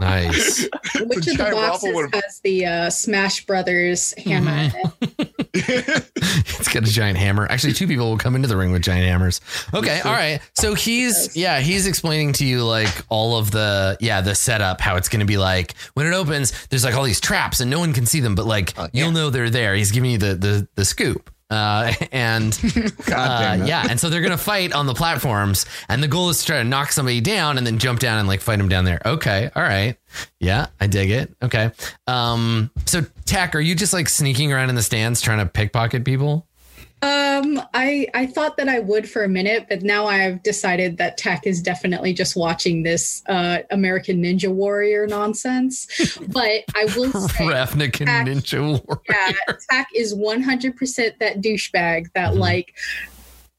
[0.00, 0.68] Nice.
[1.00, 4.50] Which of the boxes would- has the uh, Smash Brothers hammer?
[4.52, 4.72] in
[5.18, 5.34] it?
[5.54, 7.46] it's got a giant hammer.
[7.50, 9.40] Actually, two people will come into the ring with giant hammers.
[9.74, 10.40] Okay, all right.
[10.54, 14.96] So he's yeah, he's explaining to you like all of the yeah the setup, how
[14.96, 16.66] it's going to be like when it opens.
[16.66, 19.30] There's like all these traps and no one can see them, but like you'll know
[19.30, 19.74] they're there.
[19.74, 21.30] He's giving you the the the scoop.
[21.50, 22.58] Uh, and
[23.12, 26.46] uh, yeah, and so they're gonna fight on the platforms, and the goal is to
[26.46, 29.00] try to knock somebody down and then jump down and like fight them down there.
[29.04, 29.96] Okay, all right,
[30.40, 31.34] yeah, I dig it.
[31.42, 31.70] Okay,
[32.06, 36.04] um, so Tack, are you just like sneaking around in the stands trying to pickpocket
[36.04, 36.47] people?
[37.00, 41.16] Um, I I thought that I would for a minute, but now I've decided that
[41.16, 45.86] Tack is definitely just watching this uh, American Ninja Warrior nonsense.
[46.28, 49.00] But I will say, Ravnica Tack- Ninja Warrior.
[49.08, 52.38] yeah, Tack is one hundred percent that douchebag that Mhm.
[52.38, 52.74] like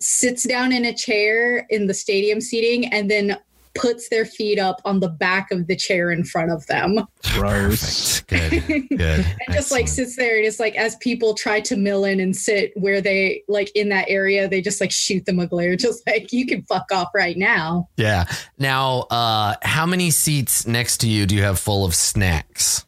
[0.02, 3.38] sits down in a chair in the stadium seating and then
[3.80, 7.00] puts their feet up on the back of the chair in front of them
[7.34, 8.22] Gross.
[8.22, 8.50] Good.
[8.90, 9.26] Good.
[9.48, 12.36] and just like sits there and it's like as people try to mill in and
[12.36, 16.06] sit where they like in that area they just like shoot them a glare just
[16.08, 18.26] like you can fuck off right now Yeah.
[18.58, 22.86] Now, uh, how many seats next to you do you have full of snacks?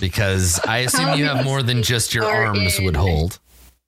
[0.00, 3.38] Because I assume you have more than just your arms would hold.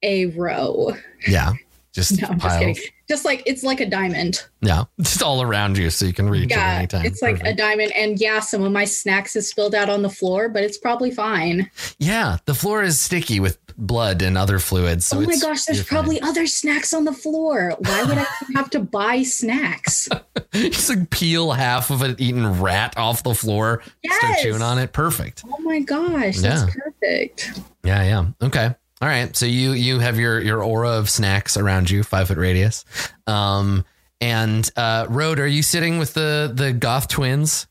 [0.03, 0.93] a row
[1.27, 1.53] Yeah.
[1.93, 2.79] Just no i'm just piles.
[2.79, 4.85] kidding just like it's like a diamond Yeah.
[4.99, 7.05] it's all around you so you can reach yeah at any time.
[7.07, 10.11] it's like a diamond and yeah some of my snacks is spilled out on the
[10.11, 12.39] floor but it's probably fine yeah.
[12.47, 15.05] The floor is sticky with blood and other fluids.
[15.05, 16.29] So oh my gosh there's probably fine.
[16.31, 20.09] other snacks on the floor why would i have to buy snacks
[20.53, 24.43] just like peel half of an eaten rat off the floor, start Yes.
[24.43, 24.93] chewing on it.
[24.93, 25.43] Perfect.
[25.47, 28.27] oh my gosh that's perfect Yeah, yeah.
[28.43, 28.75] Okay.
[29.01, 29.37] All right.
[29.37, 32.85] So you you have your your aura of snacks around you, five foot radius.
[33.27, 33.85] Um
[34.21, 37.67] and uh Road, are you sitting with the the goth twins?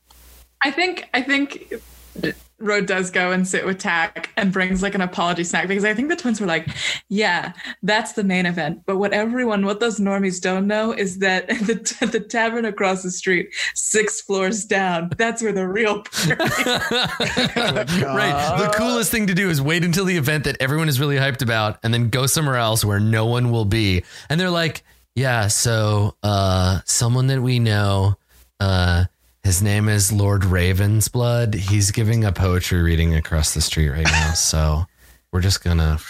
[0.62, 1.72] I think I think
[2.58, 5.92] Road does go and sit with Tack and brings like an apology snack because I
[5.92, 6.68] think the twins were like,
[7.10, 7.52] yeah,
[7.82, 8.82] that's the main event.
[8.86, 13.10] But what everyone, what those normies don't know is that the the tavern across the
[13.10, 16.32] street, six floors down, that's where the real party.
[18.02, 18.56] right.
[18.58, 21.42] The coolest thing to do is wait until the event that everyone is really hyped
[21.42, 24.02] about and then go somewhere else where no one will be.
[24.30, 24.82] And they're like,
[25.14, 28.16] yeah, so uh someone that we know
[28.60, 29.04] uh
[29.46, 31.54] his name is Lord Ravensblood.
[31.54, 34.32] He's giving a poetry reading across the street right now.
[34.34, 34.86] So
[35.30, 36.00] we're just gonna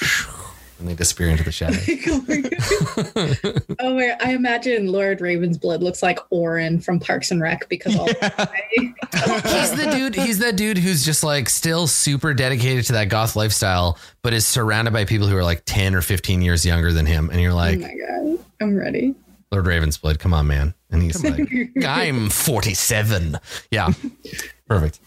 [0.79, 1.87] and they disappear into the shadows.
[3.79, 7.95] oh my oh I imagine Lord Ravensblood looks like Orin from Parks and Rec because
[7.95, 8.17] all he's
[9.77, 10.15] the dude.
[10.15, 14.47] He's that dude who's just like still super dedicated to that goth lifestyle, but is
[14.47, 17.29] surrounded by people who are like ten or fifteen years younger than him.
[17.29, 18.45] And you're like, Oh like, my god.
[18.63, 19.15] I'm ready.
[19.53, 20.73] Lord Ravensblood, come on, man.
[20.91, 21.41] And he's like,
[21.85, 23.37] I'm 47.
[23.71, 23.89] Yeah,
[24.69, 25.01] perfect.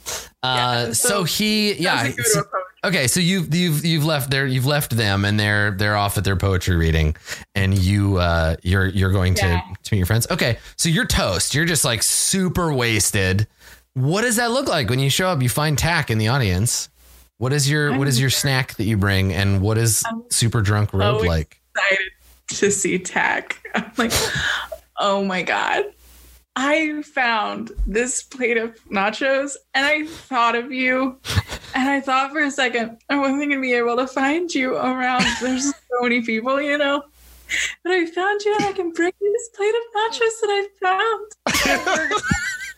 [0.44, 2.04] Uh, Yeah, so, so he, yeah.
[2.12, 2.44] To so-
[2.84, 4.46] okay, so you've you've you've left there.
[4.46, 7.16] You've left them, and they're they're off at their poetry reading,
[7.56, 9.62] and you uh you're you're going to Yeah.
[9.84, 10.28] to meet your friends.
[10.30, 11.56] Okay, so you're toast.
[11.56, 13.48] You're just like super wasted.
[13.94, 15.42] What does that look like when you show up?
[15.42, 16.90] You find Tack in the audience.
[17.38, 20.62] What is your what is your snack that you bring, and what is I'm super
[20.62, 21.62] drunk road so like?
[21.74, 22.10] excited
[22.50, 23.62] to see Tack.
[23.76, 24.12] I'm like,
[25.00, 25.86] oh my god.
[26.56, 31.20] I found this plate of nachos and I thought of you.
[31.74, 34.76] And I thought for a second, I wasn't going to be able to find you
[34.76, 35.24] around.
[35.42, 37.04] There's so many people, you know.
[37.84, 42.08] But I found you and I can bring you this plate of nachos that I
[42.10, 42.22] found.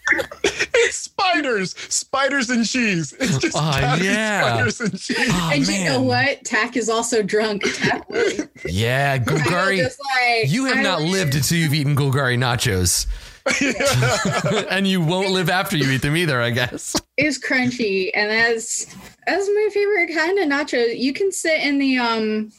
[0.83, 3.13] It's spiders, spiders and cheese.
[3.19, 4.41] It's just Oh, yeah.
[4.41, 5.17] spiders and cheese.
[5.29, 6.43] Oh, and you know what?
[6.43, 7.63] Tack is also drunk.
[7.75, 9.83] Tack really- Yeah, Golgari.
[9.83, 13.05] like, You have I not really- lived until you've eaten Golgari nachos.
[14.71, 16.95] and you won't live after you eat them either, I guess.
[17.17, 18.85] It's crunchy, and that's
[19.27, 20.97] that's my favorite kind of nacho.
[20.97, 22.51] You can sit in the um.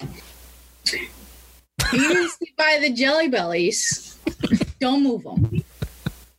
[0.93, 1.09] You
[1.93, 4.17] can sit by the jelly bellies.
[4.81, 5.63] Don't move them.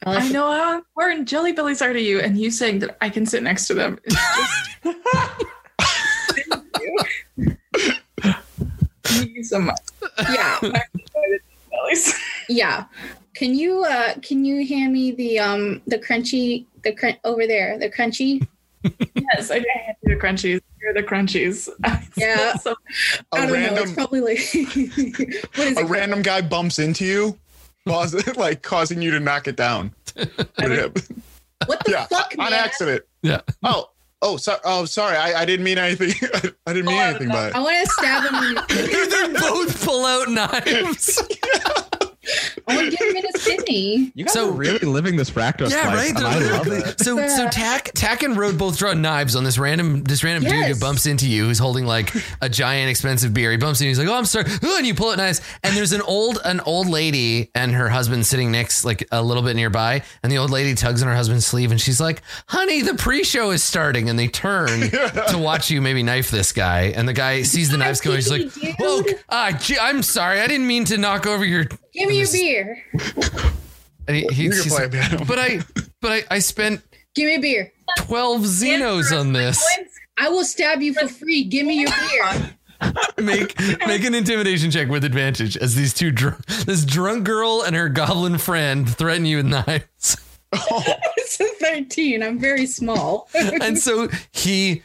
[0.06, 3.26] I know how important Jelly Bellies are to you, and you saying that I can
[3.26, 4.00] sit next to them.
[4.06, 4.84] is just-
[9.04, 9.80] Thank you so much.
[10.32, 10.60] Yeah,
[12.50, 12.86] yeah.
[13.36, 17.78] Can you uh can you hand me the um the crunchy the crunch over there
[17.80, 18.46] the crunchy?
[19.16, 20.62] Yes, I can do the crunchies.
[20.82, 21.70] You're the crunchies.
[22.16, 22.54] Yeah.
[22.58, 22.76] So,
[23.32, 23.56] I A don't know.
[23.56, 24.38] It's random, probably like
[25.56, 25.90] what is a it?
[25.90, 27.40] random guy bumps into you,
[27.88, 29.94] cause, like causing you to knock it down.
[31.66, 32.54] What the yeah, fuck, on man?
[32.54, 33.04] accident.
[33.22, 33.40] Yeah.
[33.64, 33.90] Oh,
[34.22, 35.16] oh, so, oh, sorry.
[35.16, 36.12] I, I didn't mean anything.
[36.68, 37.56] I didn't mean Oh, anything by it.
[37.56, 38.36] I want to stab him.
[38.44, 41.22] In the, they both pull out knives.
[42.68, 44.12] I want to get him in his kidney.
[44.16, 46.10] You guys So- are really living this Rakdos yeah, life, right.
[46.10, 47.00] and They're I love it.
[47.00, 50.66] So, so Tack, Tack and Road both draw knives on this random, this random dude
[50.66, 53.52] who bumps into you, who's holding like a giant expensive beer.
[53.52, 53.90] He bumps into you.
[53.90, 55.42] He's like, "Oh, I'm sorry," Ooh, and you pull out knives.
[55.64, 59.44] And there's an old, an old lady and her husband sitting next, like a little
[59.44, 60.04] bit nearby.
[60.24, 63.52] And the old lady tugs on her husband's sleeve, and she's like, "Honey, the pre-show
[63.52, 64.80] is starting." And they turn
[65.30, 66.94] to watch you maybe knife this guy.
[66.96, 68.18] And the guy sees the knives coming.
[68.18, 68.76] He's like, Dude.
[68.80, 72.32] "Whoa, ah, gee, I'm sorry, I didn't mean to knock over your." Give me your
[72.32, 72.84] beer.
[74.06, 75.24] And he, he- You he's like, piano.
[75.26, 75.60] but I,
[76.02, 76.82] but I, I spent
[77.16, 77.72] Give me a beer.
[78.00, 79.66] 12 Zinos on this.
[80.18, 81.46] I will stab you for free.
[81.46, 82.56] Give me your beer.
[83.18, 83.58] Make
[83.88, 87.88] make an intimidation check with advantage as these two dr- this drunk girl and her
[87.88, 90.18] goblin friend threaten you with knives.
[90.52, 92.22] it's a 13.
[92.24, 93.30] I'm very small.
[93.34, 94.82] And so he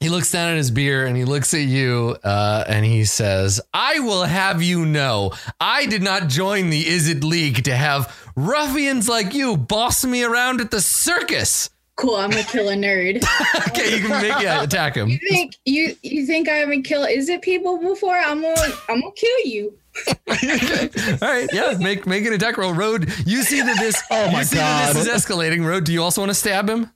[0.00, 3.60] he looks down at his beer and he looks at you uh, and he says,
[3.72, 9.08] "I will have you know, I did not join the Izzet League to have ruffians
[9.08, 11.70] like you boss me around at the circus.
[11.96, 12.16] Cool.
[12.16, 13.22] I'm gonna kill a nerd.
[13.68, 15.08] Okay, you can make yeah, attack him.
[15.08, 18.16] You think you you think I haven't killed is it people before?
[18.16, 19.78] I'm gonna I'm gonna kill you.
[20.08, 22.72] All right, yeah, make make an attack roll.
[22.72, 25.64] Road, you see that this Oh my you see that this is escalating.
[25.64, 26.90] Road, do you also want to stab him?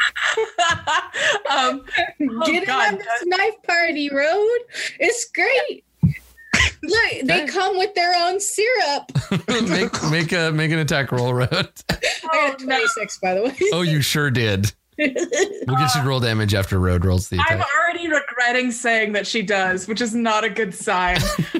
[1.50, 1.84] um,
[2.46, 4.58] Get God, in on this knife party, Road.
[4.98, 5.84] It's great.
[6.82, 9.12] Look, they come with their own syrup.
[9.68, 11.50] make make a make an attack roll, Road.
[11.52, 11.96] I
[12.32, 13.56] got a Oh, 26, by the way.
[13.72, 14.72] Oh, you sure did.
[14.98, 17.52] We'll get you to roll damage after Road rolls the attack.
[17.52, 21.18] I'm already regretting saying that she does, which is not a good sign.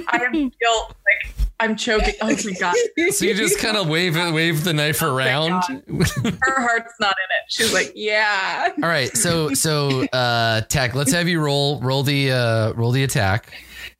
[0.09, 0.95] I am guilt.
[1.07, 2.15] Like I'm choking.
[2.23, 2.75] Oh my god,
[3.13, 5.63] So you just kind of wave it, wave the knife around.
[5.63, 7.45] her heart's not in it.
[7.49, 8.71] She's like, yeah.
[8.83, 13.05] All right, so so uh Tack, let's have you roll roll the uh roll the
[13.05, 13.53] attack.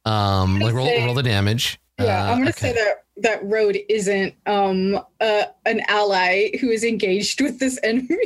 [0.05, 1.79] Um like roll roll the damage.
[2.01, 2.71] Yeah, Uh, I'm gonna okay.
[2.71, 8.17] say that that Road isn't um uh, an ally who is engaged with this enemy.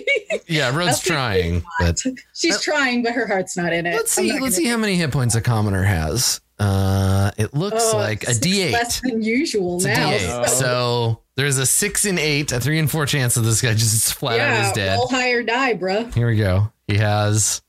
[0.47, 2.01] Yeah, Road's trying, but
[2.35, 3.94] She's trying, but her heart's not in it.
[3.97, 6.40] let's see let's see how many hit points a commoner has.
[6.59, 8.73] Uh it looks Oh, like a it's D8.
[8.73, 10.11] less than usual It's now.
[10.13, 10.47] D8.
[10.49, 13.75] so- So there's a six and eight, a three and four chance that this guy
[13.75, 14.97] just flat out is dead.
[14.97, 16.15] roll high or die, bruh.
[16.15, 16.71] Here we go.
[16.87, 17.61] He has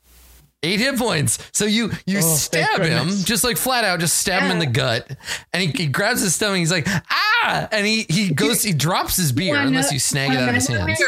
[0.62, 1.40] eight hit points.
[1.52, 4.66] So you you Oh, stab him just like flat out, just stab him in the
[4.68, 5.10] gut,
[5.52, 6.58] and he, he grabs his stomach.
[6.60, 10.30] He's like ah, and he he goes he drops his beer Wanna- unless you snag
[10.32, 11.04] it out of his wanna- hands.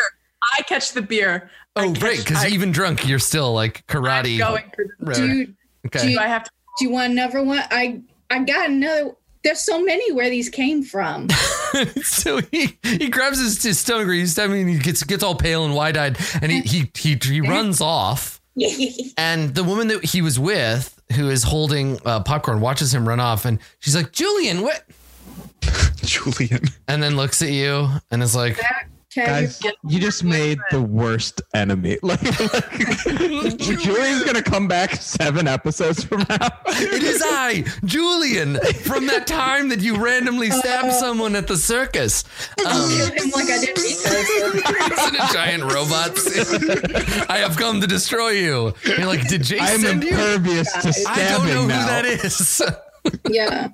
[0.57, 1.51] I catch the beer.
[1.75, 4.39] Oh, catch- right, because even drunk, you're still like I'm karate.
[4.39, 5.15] going for the Right.
[5.15, 5.55] Dude,
[5.87, 6.13] okay.
[6.13, 6.51] Do I have to?
[6.77, 7.63] Do you want another one?
[7.71, 9.15] I I got another.
[9.43, 11.29] There's so many where these came from.
[12.03, 15.65] so he he grabs his, his stomach, he's stabbing, and he gets gets all pale
[15.65, 18.41] and wide eyed, and he he he, he runs off.
[19.17, 23.19] And the woman that he was with, who is holding uh, popcorn, watches him run
[23.19, 24.83] off, and she's like, "Julian, what?"
[26.03, 26.63] Julian.
[26.87, 28.65] And then looks at you and is like, Okay,
[29.25, 31.97] Guys, you just made the worst enemy.
[32.07, 36.47] Like, like Julian's gonna come back seven episodes from now.
[36.67, 42.23] "It is I, Julian, from that time that you randomly stabbed someone at the circus."
[42.65, 43.97] Um, killed him like I did Mika.
[44.05, 46.27] It's in a giant robots?
[47.29, 48.73] I have come to destroy you.
[48.85, 50.11] You're like, did Jay I'm send you?
[50.11, 52.61] impervious to I don't know who that is.
[53.29, 53.69] yeah.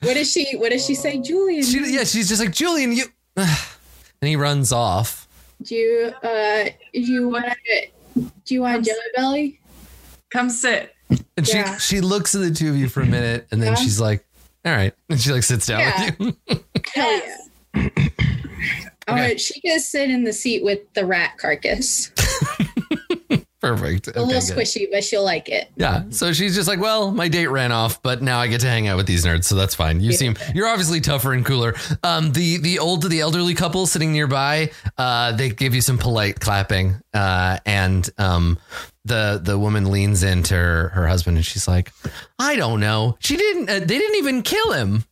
[0.00, 0.56] What does she?
[0.56, 1.62] What does she say, Julian?
[1.62, 2.92] She, yeah, she's just like Julian.
[2.92, 3.04] You,
[4.22, 5.28] and he runs off.
[5.62, 7.44] do you uh you want
[8.16, 9.60] do you want jelly belly?
[10.32, 10.94] Come sit.
[11.36, 11.76] And she Yeah.
[11.78, 13.78] she looks at the two of you for a minute, and then Yeah.
[13.82, 14.24] she's like,
[14.64, 16.10] "All right," and she like sits down Yeah.
[16.18, 16.64] with you.
[16.94, 17.22] Hell
[17.74, 17.98] yeah.
[19.08, 22.10] All right, she can sit in the seat with the rat carcass.
[23.62, 24.08] Perfect.
[24.08, 24.42] A Okay, little good.
[24.66, 25.70] squishy, but she'll like it.
[25.76, 26.02] Yeah.
[26.10, 28.88] So she's just like, well, my date ran off, but now I get to hang
[28.88, 30.00] out with these nerds, so that's fine.
[30.00, 31.74] You seem you're obviously tougher and cooler.
[32.02, 36.40] Um, the the old the elderly couple sitting nearby, uh, they give you some polite
[36.40, 38.58] clapping, uh, and um,
[39.04, 41.92] the the woman leans into her, her husband and she's like,
[42.40, 45.04] I don't know, she didn't, uh, they didn't even kill him.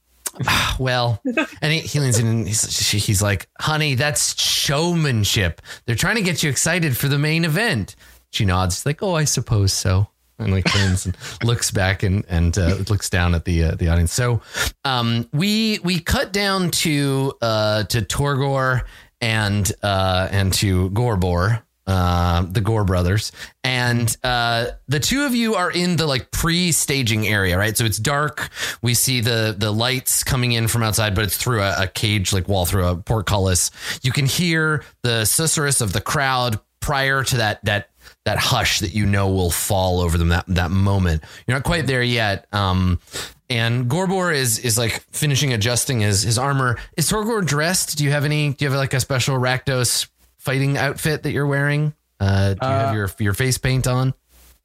[0.47, 1.20] Ah, well,
[1.60, 5.60] and he, he leans in and he's, she, he's like, honey, that's showmanship.
[5.86, 7.97] They're trying to get you excited for the main event.
[8.31, 8.77] She nods.
[8.77, 10.09] She's like, oh, I suppose so.
[10.39, 13.89] And like turns and looks back and and uh, looks down at the uh, the
[13.89, 14.12] audience.
[14.12, 14.40] So,
[14.85, 18.82] um, we we cut down to uh to Torgor
[19.20, 23.32] and uh and to Gorbor, uh, the Gore brothers,
[23.65, 27.77] and uh, the two of you are in the like pre-staging area, right?
[27.77, 28.48] So it's dark.
[28.81, 32.32] We see the the lights coming in from outside, but it's through a, a cage
[32.32, 33.70] like wall through a portcullis.
[34.02, 37.90] You can hear the susurrus of the crowd prior to that that
[38.25, 41.23] that hush that you know will fall over them that that moment.
[41.47, 42.47] You're not quite there yet.
[42.53, 43.01] Um,
[43.49, 46.79] and Gorbor is is like finishing adjusting his his armor.
[46.97, 47.99] Is Torgor dressed?
[47.99, 48.53] Do you have any?
[48.53, 51.95] Do you have like a special Rakdos fighting outfit that you're wearing?
[52.21, 54.15] Uh, do you have Uh, your your face paint on?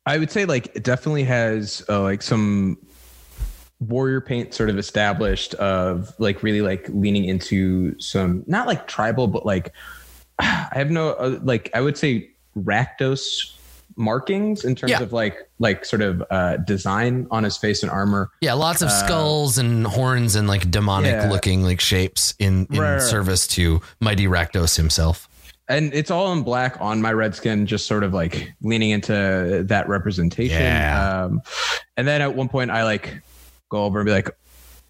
[0.05, 2.77] I would say like it definitely has uh, like some
[3.79, 9.27] warrior paint sort of established of like really like leaning into some not like tribal
[9.27, 9.73] but like
[10.39, 13.51] I have no uh, like I would say Rakdos
[13.97, 15.01] markings in terms Yeah.
[15.01, 18.29] of like like sort of uh design on his face and armor.
[18.41, 21.29] Yeah, lots of uh, skulls and horns and like demonic Yeah.
[21.31, 25.29] looking like shapes in in Right, service to mighty Rakdos himself.
[25.69, 29.63] and it's all in black on my red skin just sort of like leaning into
[29.67, 31.23] that representation Yeah.
[31.23, 31.41] um
[31.97, 33.19] and then at one point i like
[33.69, 34.29] go over and be like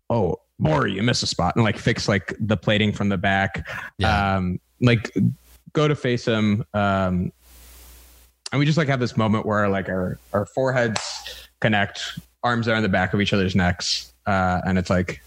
[0.10, 3.68] oh Maury, you missed a spot and like fix like the plating from the back
[4.00, 4.36] Yeah.
[4.36, 5.14] um like
[5.74, 7.32] go to face him um
[8.52, 12.76] and we just like have this moment where like our our foreheads connect arms are
[12.76, 15.22] on the back of each other's necks uh and it's like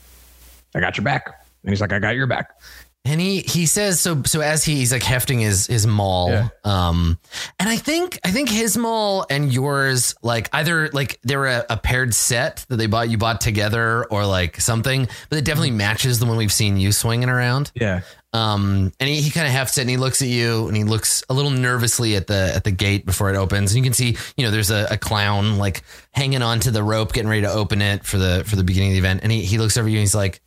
[0.75, 1.45] i got your back.
[1.63, 2.61] And he's like i got your back
[3.05, 6.49] and he he says so so as he, he's like hefting his his maul Yeah.
[6.65, 7.19] um
[7.59, 11.65] and i think i think his maul and yours like either like they were a,
[11.71, 15.71] a paired set that they bought you bought together or like something but it definitely
[15.71, 18.01] matches the one we've seen you swinging around Yeah.
[18.35, 20.85] um and he, he kind of hefts it and he looks at you and he
[20.85, 23.95] looks a little nervously at the at the gate before it opens and you can
[23.95, 27.51] see you know there's a, a clown like hanging onto the rope getting ready to
[27.53, 29.89] open it for the for the beginning of the event and he, he looks over
[29.89, 30.41] you and he's like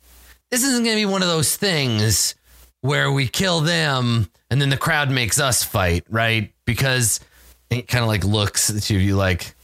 [0.50, 2.34] this isn't going to be one of those things
[2.82, 6.52] where we kill them and then the crowd makes us fight, right?
[6.66, 7.20] Because
[7.70, 9.54] it kind of like looks at you, you like,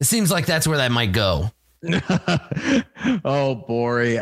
[0.00, 1.50] it seems like that's where that might go.
[3.24, 4.20] oh, Bori.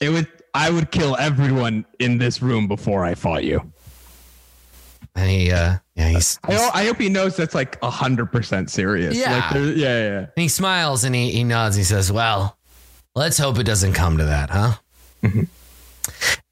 [0.00, 3.72] It would I would kill everyone in this room before I fought you.
[5.14, 8.70] And he, uh, yeah, he's, I, I hope he knows that's like a hundred percent
[8.70, 9.16] serious.
[9.16, 9.50] Yeah.
[9.52, 10.18] Like, yeah, yeah.
[10.18, 11.76] and he smiles and he, he nods.
[11.76, 12.56] And he says, well,
[13.14, 14.72] let's hope it doesn't come to that, huh?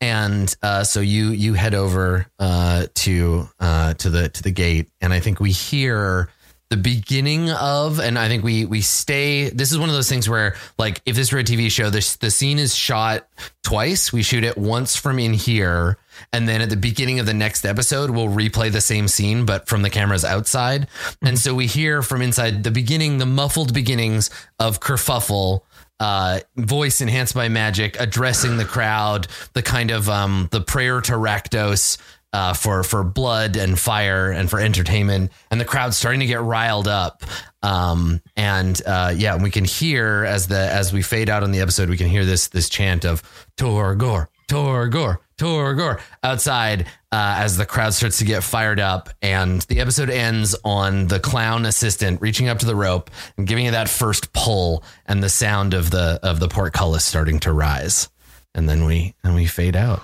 [0.00, 4.88] And uh, so you you head over uh, to uh, to the to the gate,
[5.00, 6.30] and I think we hear
[6.70, 9.50] the beginning of, and I think we we stay.
[9.50, 12.16] This is one of those things where, like, if this were a TV show, this
[12.16, 13.28] the scene is shot
[13.64, 14.12] twice.
[14.12, 15.98] We shoot it once from in here,
[16.32, 19.68] and then at the beginning of the next episode, we'll replay the same scene, but
[19.68, 20.86] from the cameras outside.
[21.20, 25.62] And so we hear from inside the beginning, the muffled beginnings of kerfuffle
[26.00, 31.12] uh, voice enhanced by magic, addressing the crowd, the kind of um, the prayer to
[31.12, 31.98] Rakdos
[32.32, 36.40] uh, for for blood and fire and for entertainment, and the crowd starting to get
[36.40, 37.22] riled up.
[37.62, 41.60] Um, and uh, yeah, we can hear as the as we fade out on the
[41.60, 43.22] episode, we can hear this this chant of
[43.56, 46.82] Torgor, Torgor, Torgor outside
[47.12, 51.20] uh, as the crowd starts to get fired up, and the episode ends on the
[51.20, 55.28] clown assistant reaching up to the rope and giving it that first pull, and the
[55.28, 58.08] sound of the of the portcullis starting to rise,
[58.52, 60.02] and then we and we fade out.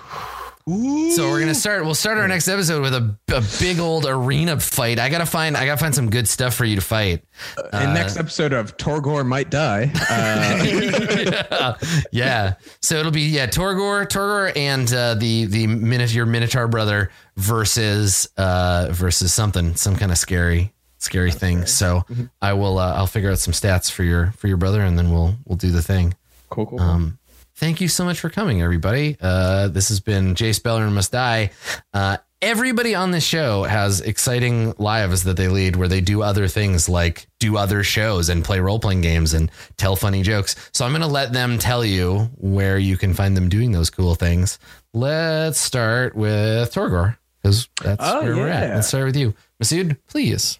[0.67, 1.85] So we're gonna start.
[1.85, 4.99] We'll start our next episode with a, a big old arena fight.
[4.99, 5.55] I gotta find.
[5.55, 7.23] I gotta find some good stuff for you to fight.
[7.71, 9.89] In next episode of Torgor might die.
[10.09, 11.75] Uh,
[12.11, 12.55] yeah.
[12.81, 18.27] So it'll be yeah Torgor, Torgor, and uh, the the minute your Minotaur brother versus
[18.35, 21.65] uh versus something, some kind of scary scary thing.
[21.65, 22.03] So
[22.41, 25.11] I will uh, I'll figure out some stats for your for your brother, and then
[25.13, 26.13] we'll we'll do the thing.
[26.49, 26.81] cool, cool.
[26.81, 27.19] Um,
[27.57, 29.17] thank you so much for coming, everybody.
[29.19, 31.51] Uh, this has been Jace Beleren Must Die.
[31.93, 36.47] Uh, everybody on this show has exciting lives that they lead where they do other
[36.47, 40.55] things like do other shows and play role playing games and tell funny jokes.
[40.71, 43.89] So I'm going to let them tell you where you can find them doing those
[43.89, 44.59] cool things.
[44.93, 48.73] Let's start with Torgor because that's Oh, where we're at.
[48.75, 49.33] Let's start with you.
[49.61, 50.59] Masood, please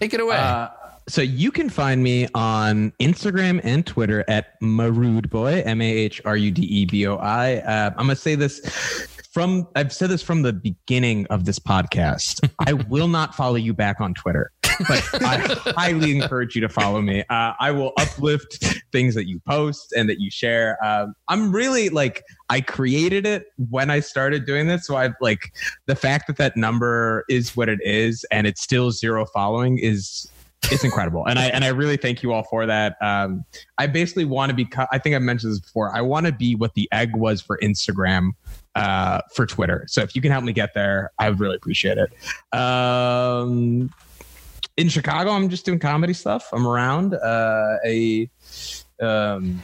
[0.00, 0.36] take it away.
[0.36, 0.68] Uh,
[1.08, 6.20] so you can find me on Instagram and Twitter at Marude Boy, M A H
[6.24, 7.56] R U D E B O I.
[7.56, 8.60] Uh, I'm gonna say this
[9.32, 12.48] from I've said this from the beginning of this podcast.
[12.66, 14.52] I will not follow you back on Twitter,
[14.88, 15.38] but I
[15.76, 17.24] highly encourage you to follow me.
[17.30, 20.82] Uh, I will uplift things that you post and that you share.
[20.84, 25.52] Um, I'm really like I created it when I started doing this, so I've like
[25.86, 30.30] the fact that that number is what it is and it's still zero following is
[30.70, 31.26] it's incredible.
[31.26, 32.96] And i and i really thank you all for that.
[33.00, 33.44] Um
[33.78, 35.94] i basically want to be i think i mentioned this before.
[35.94, 38.30] I want to be what the egg was for instagram
[38.74, 39.84] uh for twitter.
[39.88, 42.12] So if you can help me get there i would really appreciate it.
[42.56, 43.90] Um
[44.78, 46.48] in chicago i'm just doing comedy stuff.
[46.52, 48.30] I'm around uh a
[49.00, 49.60] um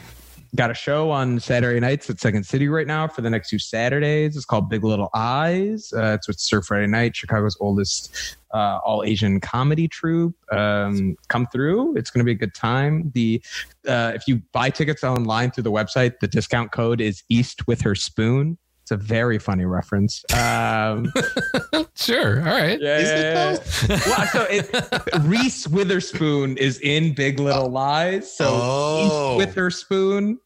[0.55, 3.59] got a show on Saturday nights at Second City right now for the next two
[3.59, 4.35] Saturdays.
[4.35, 5.93] It's called Big Little Eyes.
[5.95, 10.35] Uh, it's with Stir Friday Night, Chicago's oldest uh, all Asian comedy troupe.
[10.51, 11.95] Um, come through.
[11.95, 13.11] It's going to be a good time.
[13.13, 13.43] The
[13.87, 17.81] uh, if you buy tickets online through the website, the discount code is East with
[17.81, 18.57] her spoon.
[18.89, 20.25] It's a very funny reference.
[20.33, 21.13] Um,
[21.95, 22.39] sure.
[22.39, 22.81] All right.
[22.81, 23.99] yeah, Is it yeah, yeah.
[24.07, 28.35] well, so it, Reese Witherspoon is in Big Little Lies.
[28.35, 29.37] So Oh.
[29.37, 30.39] Reese Witherspoon.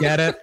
[0.00, 0.38] Get it?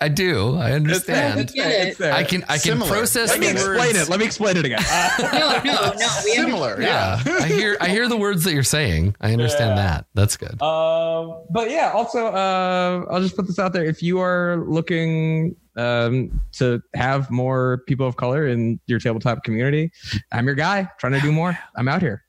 [0.00, 0.56] I do.
[0.56, 1.40] I understand.
[1.40, 1.88] It's there.
[1.88, 2.12] It's there.
[2.12, 2.90] I can I can Similar.
[2.90, 3.98] process Let me the explain words.
[4.02, 4.08] it.
[4.08, 4.78] Let me explain it again.
[4.88, 5.10] Uh,
[5.64, 6.08] No, no, no.
[6.24, 7.20] We Similar, yeah.
[7.26, 9.14] Yeah, I hear I hear the words that you're saying.
[9.20, 9.74] I understand Yeah.
[9.76, 10.06] that.
[10.14, 10.60] That's good.
[10.62, 13.84] Um, but yeah, also, uh, I'll just put this out there.
[13.84, 19.92] If you are looking um, to have more people of color in your tabletop community,
[20.32, 20.88] I'm your guy.
[20.98, 21.58] Trying to do more.
[21.76, 22.22] I'm out here.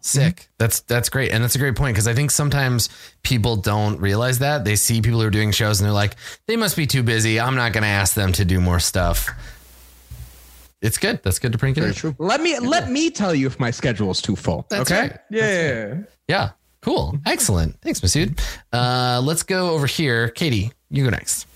[0.00, 0.48] Sick.
[0.58, 2.88] That's that's great, and that's a great point because I think sometimes
[3.22, 6.16] people don't realize that they see people who are doing shows and they're like,
[6.46, 7.40] they must be too busy.
[7.40, 9.28] I'm not going to ask them to do more stuff.
[10.80, 11.20] It's good.
[11.24, 11.94] That's good to bring it Very in.
[11.94, 12.14] true.
[12.18, 14.66] Let me let me tell you if my schedule is too full.
[14.70, 15.00] That's okay.
[15.00, 15.18] right.
[15.30, 15.46] Yeah.
[15.46, 16.02] yeah, yeah.
[16.28, 16.50] Yeah.
[16.80, 17.18] Cool.
[17.26, 17.80] Excellent.
[17.80, 18.40] Thanks, Masood.
[18.72, 20.28] Uh, let's go over here.
[20.28, 21.46] Katie, you go next.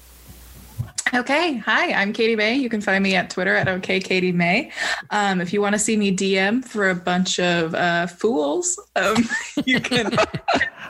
[1.15, 1.59] Okay.
[1.59, 2.57] Hi, I'm Katie May.
[2.57, 4.73] You can find me at Twitter at OKKatieMay.
[5.11, 9.17] Um, if you want to see me DM for a bunch of uh, fools, um,
[9.67, 10.17] you can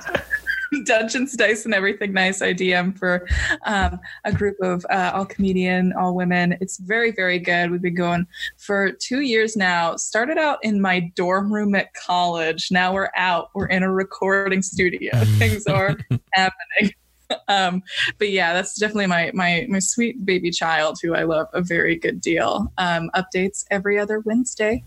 [0.85, 2.41] Dungeons, Dice, and Everything Nice.
[2.41, 3.27] I DM for
[3.67, 6.57] um, a group of uh, all comedian, all women.
[6.61, 7.73] It's very, very good.
[7.73, 8.29] We've been going
[8.59, 9.97] for two years now.
[9.97, 12.69] Started out in my dorm room at college.
[12.71, 13.51] Now we're out.
[13.55, 15.11] We're in a recording studio.
[15.39, 15.97] Things are
[16.33, 16.95] happening
[17.49, 17.83] um,
[18.19, 21.97] but yeah, that's definitely my my my sweet baby child who I love a very
[21.97, 22.73] good deal.
[22.79, 24.83] Um, updates every other Wednesday,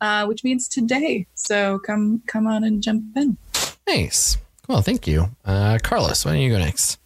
[0.00, 1.26] uh, which means today.
[1.34, 3.36] So come come on and jump in.
[3.86, 4.36] Nice.
[4.66, 4.82] Cool.
[4.82, 5.28] Thank you.
[5.44, 7.00] Uh, Carlos, why don't you go next?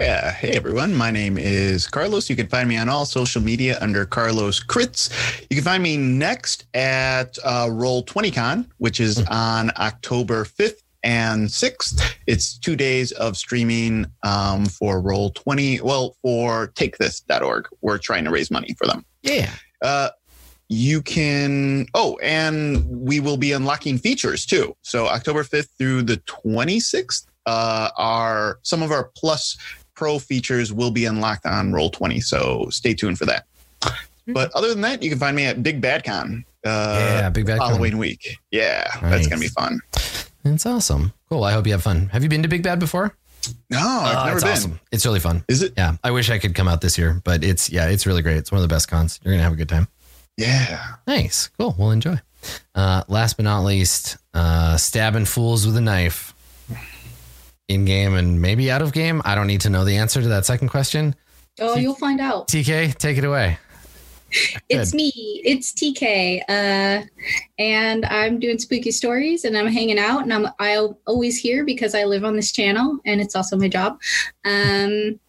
[0.00, 0.32] Yeah.
[0.32, 0.94] Hey, everyone.
[0.94, 2.28] My name is Carlos.
[2.28, 5.10] You can find me on all social media under Carlos Crits.
[5.48, 11.48] You can find me next at uh, Roll 20Con, which is on October 5th and
[11.48, 12.14] 6th.
[12.26, 15.80] It's two days of streaming um, for Roll 20.
[15.80, 17.68] Well, for takethis.org.
[17.80, 19.04] We're trying to raise money for them.
[19.22, 19.50] Yeah.
[19.80, 20.10] Uh,
[20.72, 26.16] you can oh and we will be unlocking features too so october 5th through the
[26.18, 29.58] 26th uh are some of our plus
[29.94, 33.44] pro features will be unlocked on roll 20 so stay tuned for that
[34.28, 37.44] but other than that you can find me at big bad con uh yeah, Big
[37.44, 37.68] Bad Con.
[37.68, 39.10] halloween week yeah Nice.
[39.10, 39.78] that's gonna be fun
[40.44, 41.12] It's awesome.
[41.28, 41.44] Cool.
[41.44, 42.08] I hope you have fun.
[42.12, 43.16] Have you been to Big Bad before?
[43.70, 44.80] no i've Uh, never it's been awesome.
[44.92, 45.44] It's really fun.
[45.48, 45.96] is it Yeah.
[46.04, 48.36] I wish I could come out this year, but it's, yeah, it's really great.
[48.36, 49.18] It's one of the best cons.
[49.24, 49.88] You're going to have a good time.
[50.36, 51.48] yeah Nice.
[51.58, 51.74] Cool.
[51.78, 52.20] We'll enjoy.
[52.74, 56.34] Uh, last but not least, uh, stabbing fools with a knife
[57.68, 59.22] in game and maybe out of game.
[59.24, 61.14] I don't need to know the answer to that second question.
[61.60, 62.48] Oh, you'll find out.
[62.48, 63.58] TK, take it away.
[64.68, 65.12] It's me.
[65.44, 66.40] It's TK.
[66.48, 67.04] Uh,
[67.58, 71.94] and I'm doing spooky stories and I'm hanging out and I'm I'll always here because
[71.94, 74.00] I live on this channel and it's also my job.
[74.44, 75.20] Um,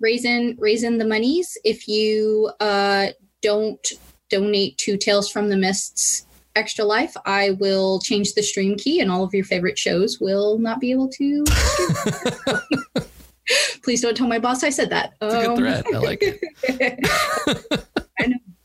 [0.00, 1.56] raising raising the monies.
[1.64, 3.08] If you uh,
[3.42, 3.86] don't
[4.28, 9.10] donate to Tales from the Mists Extra Life, I will change the stream key and
[9.10, 11.44] all of your favorite shows will not be able to.
[13.82, 15.14] Please don't tell my boss I said that.
[15.20, 15.86] It's a good Um, threat.
[15.92, 17.89] I like it.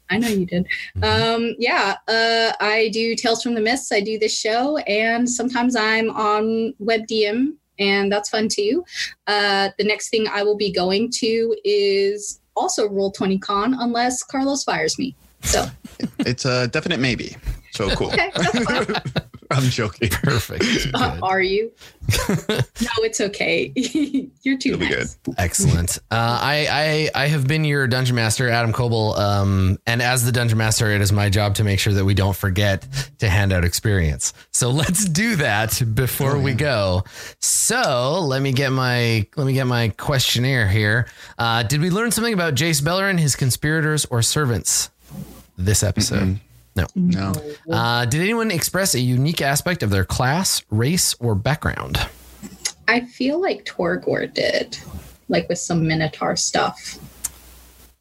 [0.10, 0.28] I know.
[0.28, 0.68] You did.
[1.02, 3.92] Um, yeah, uh, I do Tales from the Mists.
[3.92, 8.86] I do this show, and sometimes I'm on WebDM, and that's fun too.
[9.28, 14.24] Uh, the next thing I will be going to is also Roll 20 Con, unless
[14.24, 15.16] Carlos fires me.
[15.42, 15.66] So,
[16.20, 17.36] it's a definite maybe
[17.76, 18.32] so cool okay,
[19.52, 20.64] i'm joking Perfect.
[20.94, 21.72] Uh, are you?
[22.28, 23.72] no, it's okay.
[24.44, 25.18] You're too It'll nice.
[25.38, 25.98] Excellent.
[26.10, 30.32] Uh, I, I I have been your dungeon master, Adam Koebel, um, and as the
[30.32, 32.88] dungeon master, it is my job to make sure that we don't forget
[33.20, 34.34] to hand out experience.
[34.52, 37.04] So let's do that before we go.
[37.40, 41.08] So let me get my let me get my questionnaire here.
[41.38, 44.90] Uh, did we learn something about Jace Beleren, his conspirators or servants?
[45.58, 46.40] This episode.
[46.96, 47.34] No
[47.70, 51.98] Uh, did anyone express a unique aspect of their class, race, or background?
[52.88, 54.78] I feel like Torgor did,
[55.30, 57.00] like with some Minotaur stuff.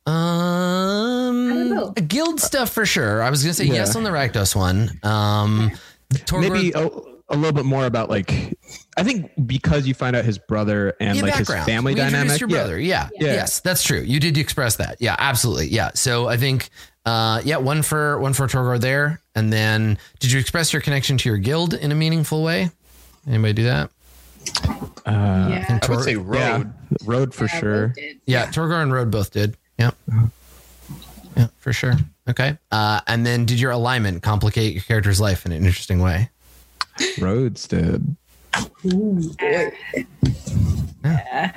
[0.06, 1.90] Um, know.
[1.92, 3.22] guild stuff for sure.
[3.22, 3.74] I was gonna say Yeah.
[3.74, 4.90] yes on the Rakdos one.
[5.02, 5.70] Um,
[6.12, 6.88] Torgor, Maybe a,
[7.30, 8.54] a little bit more about like
[8.96, 11.60] I think because you find out his brother and yeah, like background.
[11.60, 12.38] his family we dynamic.
[12.40, 12.66] Your yeah.
[12.78, 13.08] yeah.
[13.18, 13.32] Yeah.
[13.32, 14.00] yes, that's true.
[14.00, 14.98] You did express that.
[15.00, 15.68] Yeah, absolutely.
[15.68, 15.90] Yeah.
[15.94, 16.68] So I think,
[17.04, 21.16] uh, yeah, one for one for Torgor there, and then did you express your connection
[21.18, 22.70] to your guild in a meaningful way?
[23.26, 23.90] Anybody do that?
[25.06, 25.78] Uh, yeah.
[25.82, 26.64] i would say road yeah,
[27.04, 27.88] road for Yeah, sure.
[27.88, 27.96] both.
[28.26, 29.56] Yeah, Torgor and Road both did.
[29.78, 29.90] Yeah.
[31.36, 31.94] Yeah, for sure.
[32.28, 32.56] Okay.
[32.70, 36.30] Uh, and then did your alignment complicate your character's life in an interesting way?
[37.18, 38.16] Roads did.
[41.04, 41.52] Yeah.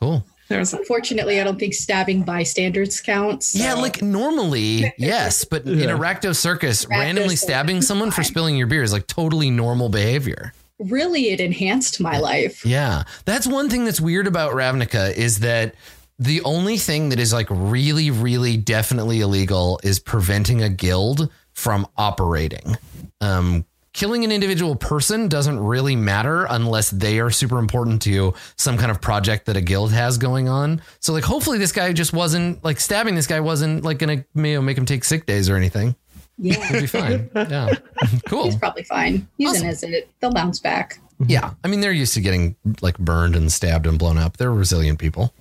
[0.00, 0.24] Cool.
[0.48, 3.54] There's Unfortunately, I don't think stabbing bystanders counts.
[3.54, 5.98] Yeah, like normally, yes, but in a Yeah.
[5.98, 9.88] Rakdos circus, Rakdos randomly circus stabbing someone for spilling your beer is like totally normal
[9.88, 10.52] behavior.
[10.78, 12.64] really it enhanced my life.
[12.64, 13.04] Yeah.
[13.24, 15.74] That's one thing that's weird about Ravnica is that
[16.18, 21.86] the only thing that is like really, really definitely illegal is preventing a guild from
[21.96, 22.76] operating.
[23.20, 23.64] Um,
[23.96, 28.90] killing an individual person doesn't really matter unless they are super important to some kind
[28.90, 30.82] of project that a guild has going on.
[31.00, 34.42] So like hopefully this guy just wasn't like stabbing this guy wasn't like gonna you
[34.54, 35.96] know, make him take sick days or anything.
[36.36, 36.62] Yeah.
[36.70, 37.30] He'd be fine.
[37.34, 37.72] Yeah.
[38.28, 38.44] Cool.
[38.44, 39.26] He's probably fine.
[39.38, 39.68] He's Awesome.
[39.68, 40.06] an izzet.
[40.20, 41.00] They'll bounce back.
[41.26, 41.54] Yeah.
[41.64, 44.36] I mean they're used to getting like burned and stabbed and blown up.
[44.36, 45.32] They're resilient people.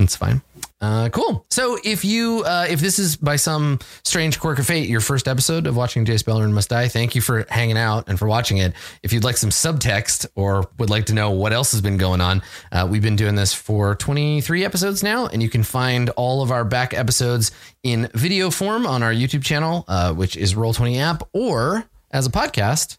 [0.00, 0.42] It's fine.
[0.82, 1.46] Uh, cool.
[1.48, 5.28] So if you uh, if this is by some strange quirk of fate your first
[5.28, 8.58] episode of watching Jace Beleren Must Die, thank you for hanging out and for watching
[8.58, 8.72] it.
[9.04, 12.20] If you'd like some subtext or would like to know what else has been going
[12.20, 16.42] on, uh, we've been doing this for 23 episodes now, and you can find all
[16.42, 17.52] of our back episodes
[17.84, 22.30] in video form on our YouTube channel, uh, which is Roll20 app, or as a
[22.30, 22.98] podcast.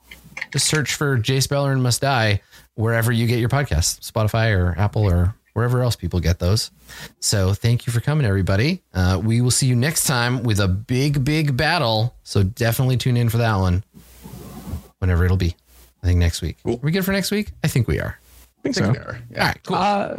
[0.54, 2.42] Just search for Jace Beleren Must Die
[2.76, 6.72] wherever you get your podcast, Spotify or Apple or wherever else people get those.
[7.20, 8.82] So thank you for coming, everybody.
[8.94, 12.16] Uh, we will see you next time with a big, big battle.
[12.24, 13.84] So definitely tune in for that one,
[15.00, 15.56] whenever it'll be.
[16.02, 16.58] I think next week.
[16.64, 16.76] Cool.
[16.76, 17.52] Are we good for next week?
[17.64, 18.20] I think we are.
[18.20, 18.92] I think so.
[18.92, 19.08] There.
[19.16, 19.48] All Yeah.
[19.48, 19.76] right, cool.
[19.78, 20.18] Uh,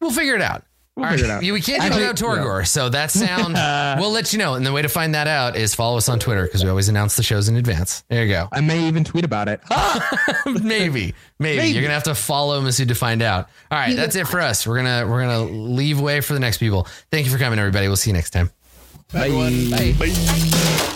[0.00, 0.64] we'll figure it out.
[0.96, 1.42] We'll All figure right.
[1.42, 1.52] it out.
[1.54, 2.66] We can't do Actually, it without Torgor.
[2.66, 3.54] So that sound,
[4.00, 4.54] we'll let you know.
[4.54, 6.88] And the way to find that out is follow us on Twitter because we always
[6.88, 8.04] announce the shows in advance.
[8.08, 8.48] There you go.
[8.52, 9.60] I may even tweet about it.
[10.62, 13.48] maybe, maybe, You're gonna have to follow Masood to find out.
[13.70, 14.66] All right, that's it for us.
[14.66, 16.86] We're gonna we're gonna leave way for the next people.
[17.10, 17.86] Thank you for coming, everybody.
[17.88, 18.50] We'll see you next time.
[19.12, 19.28] Bye.
[19.30, 19.94] Bye.
[19.98, 20.90] Bye.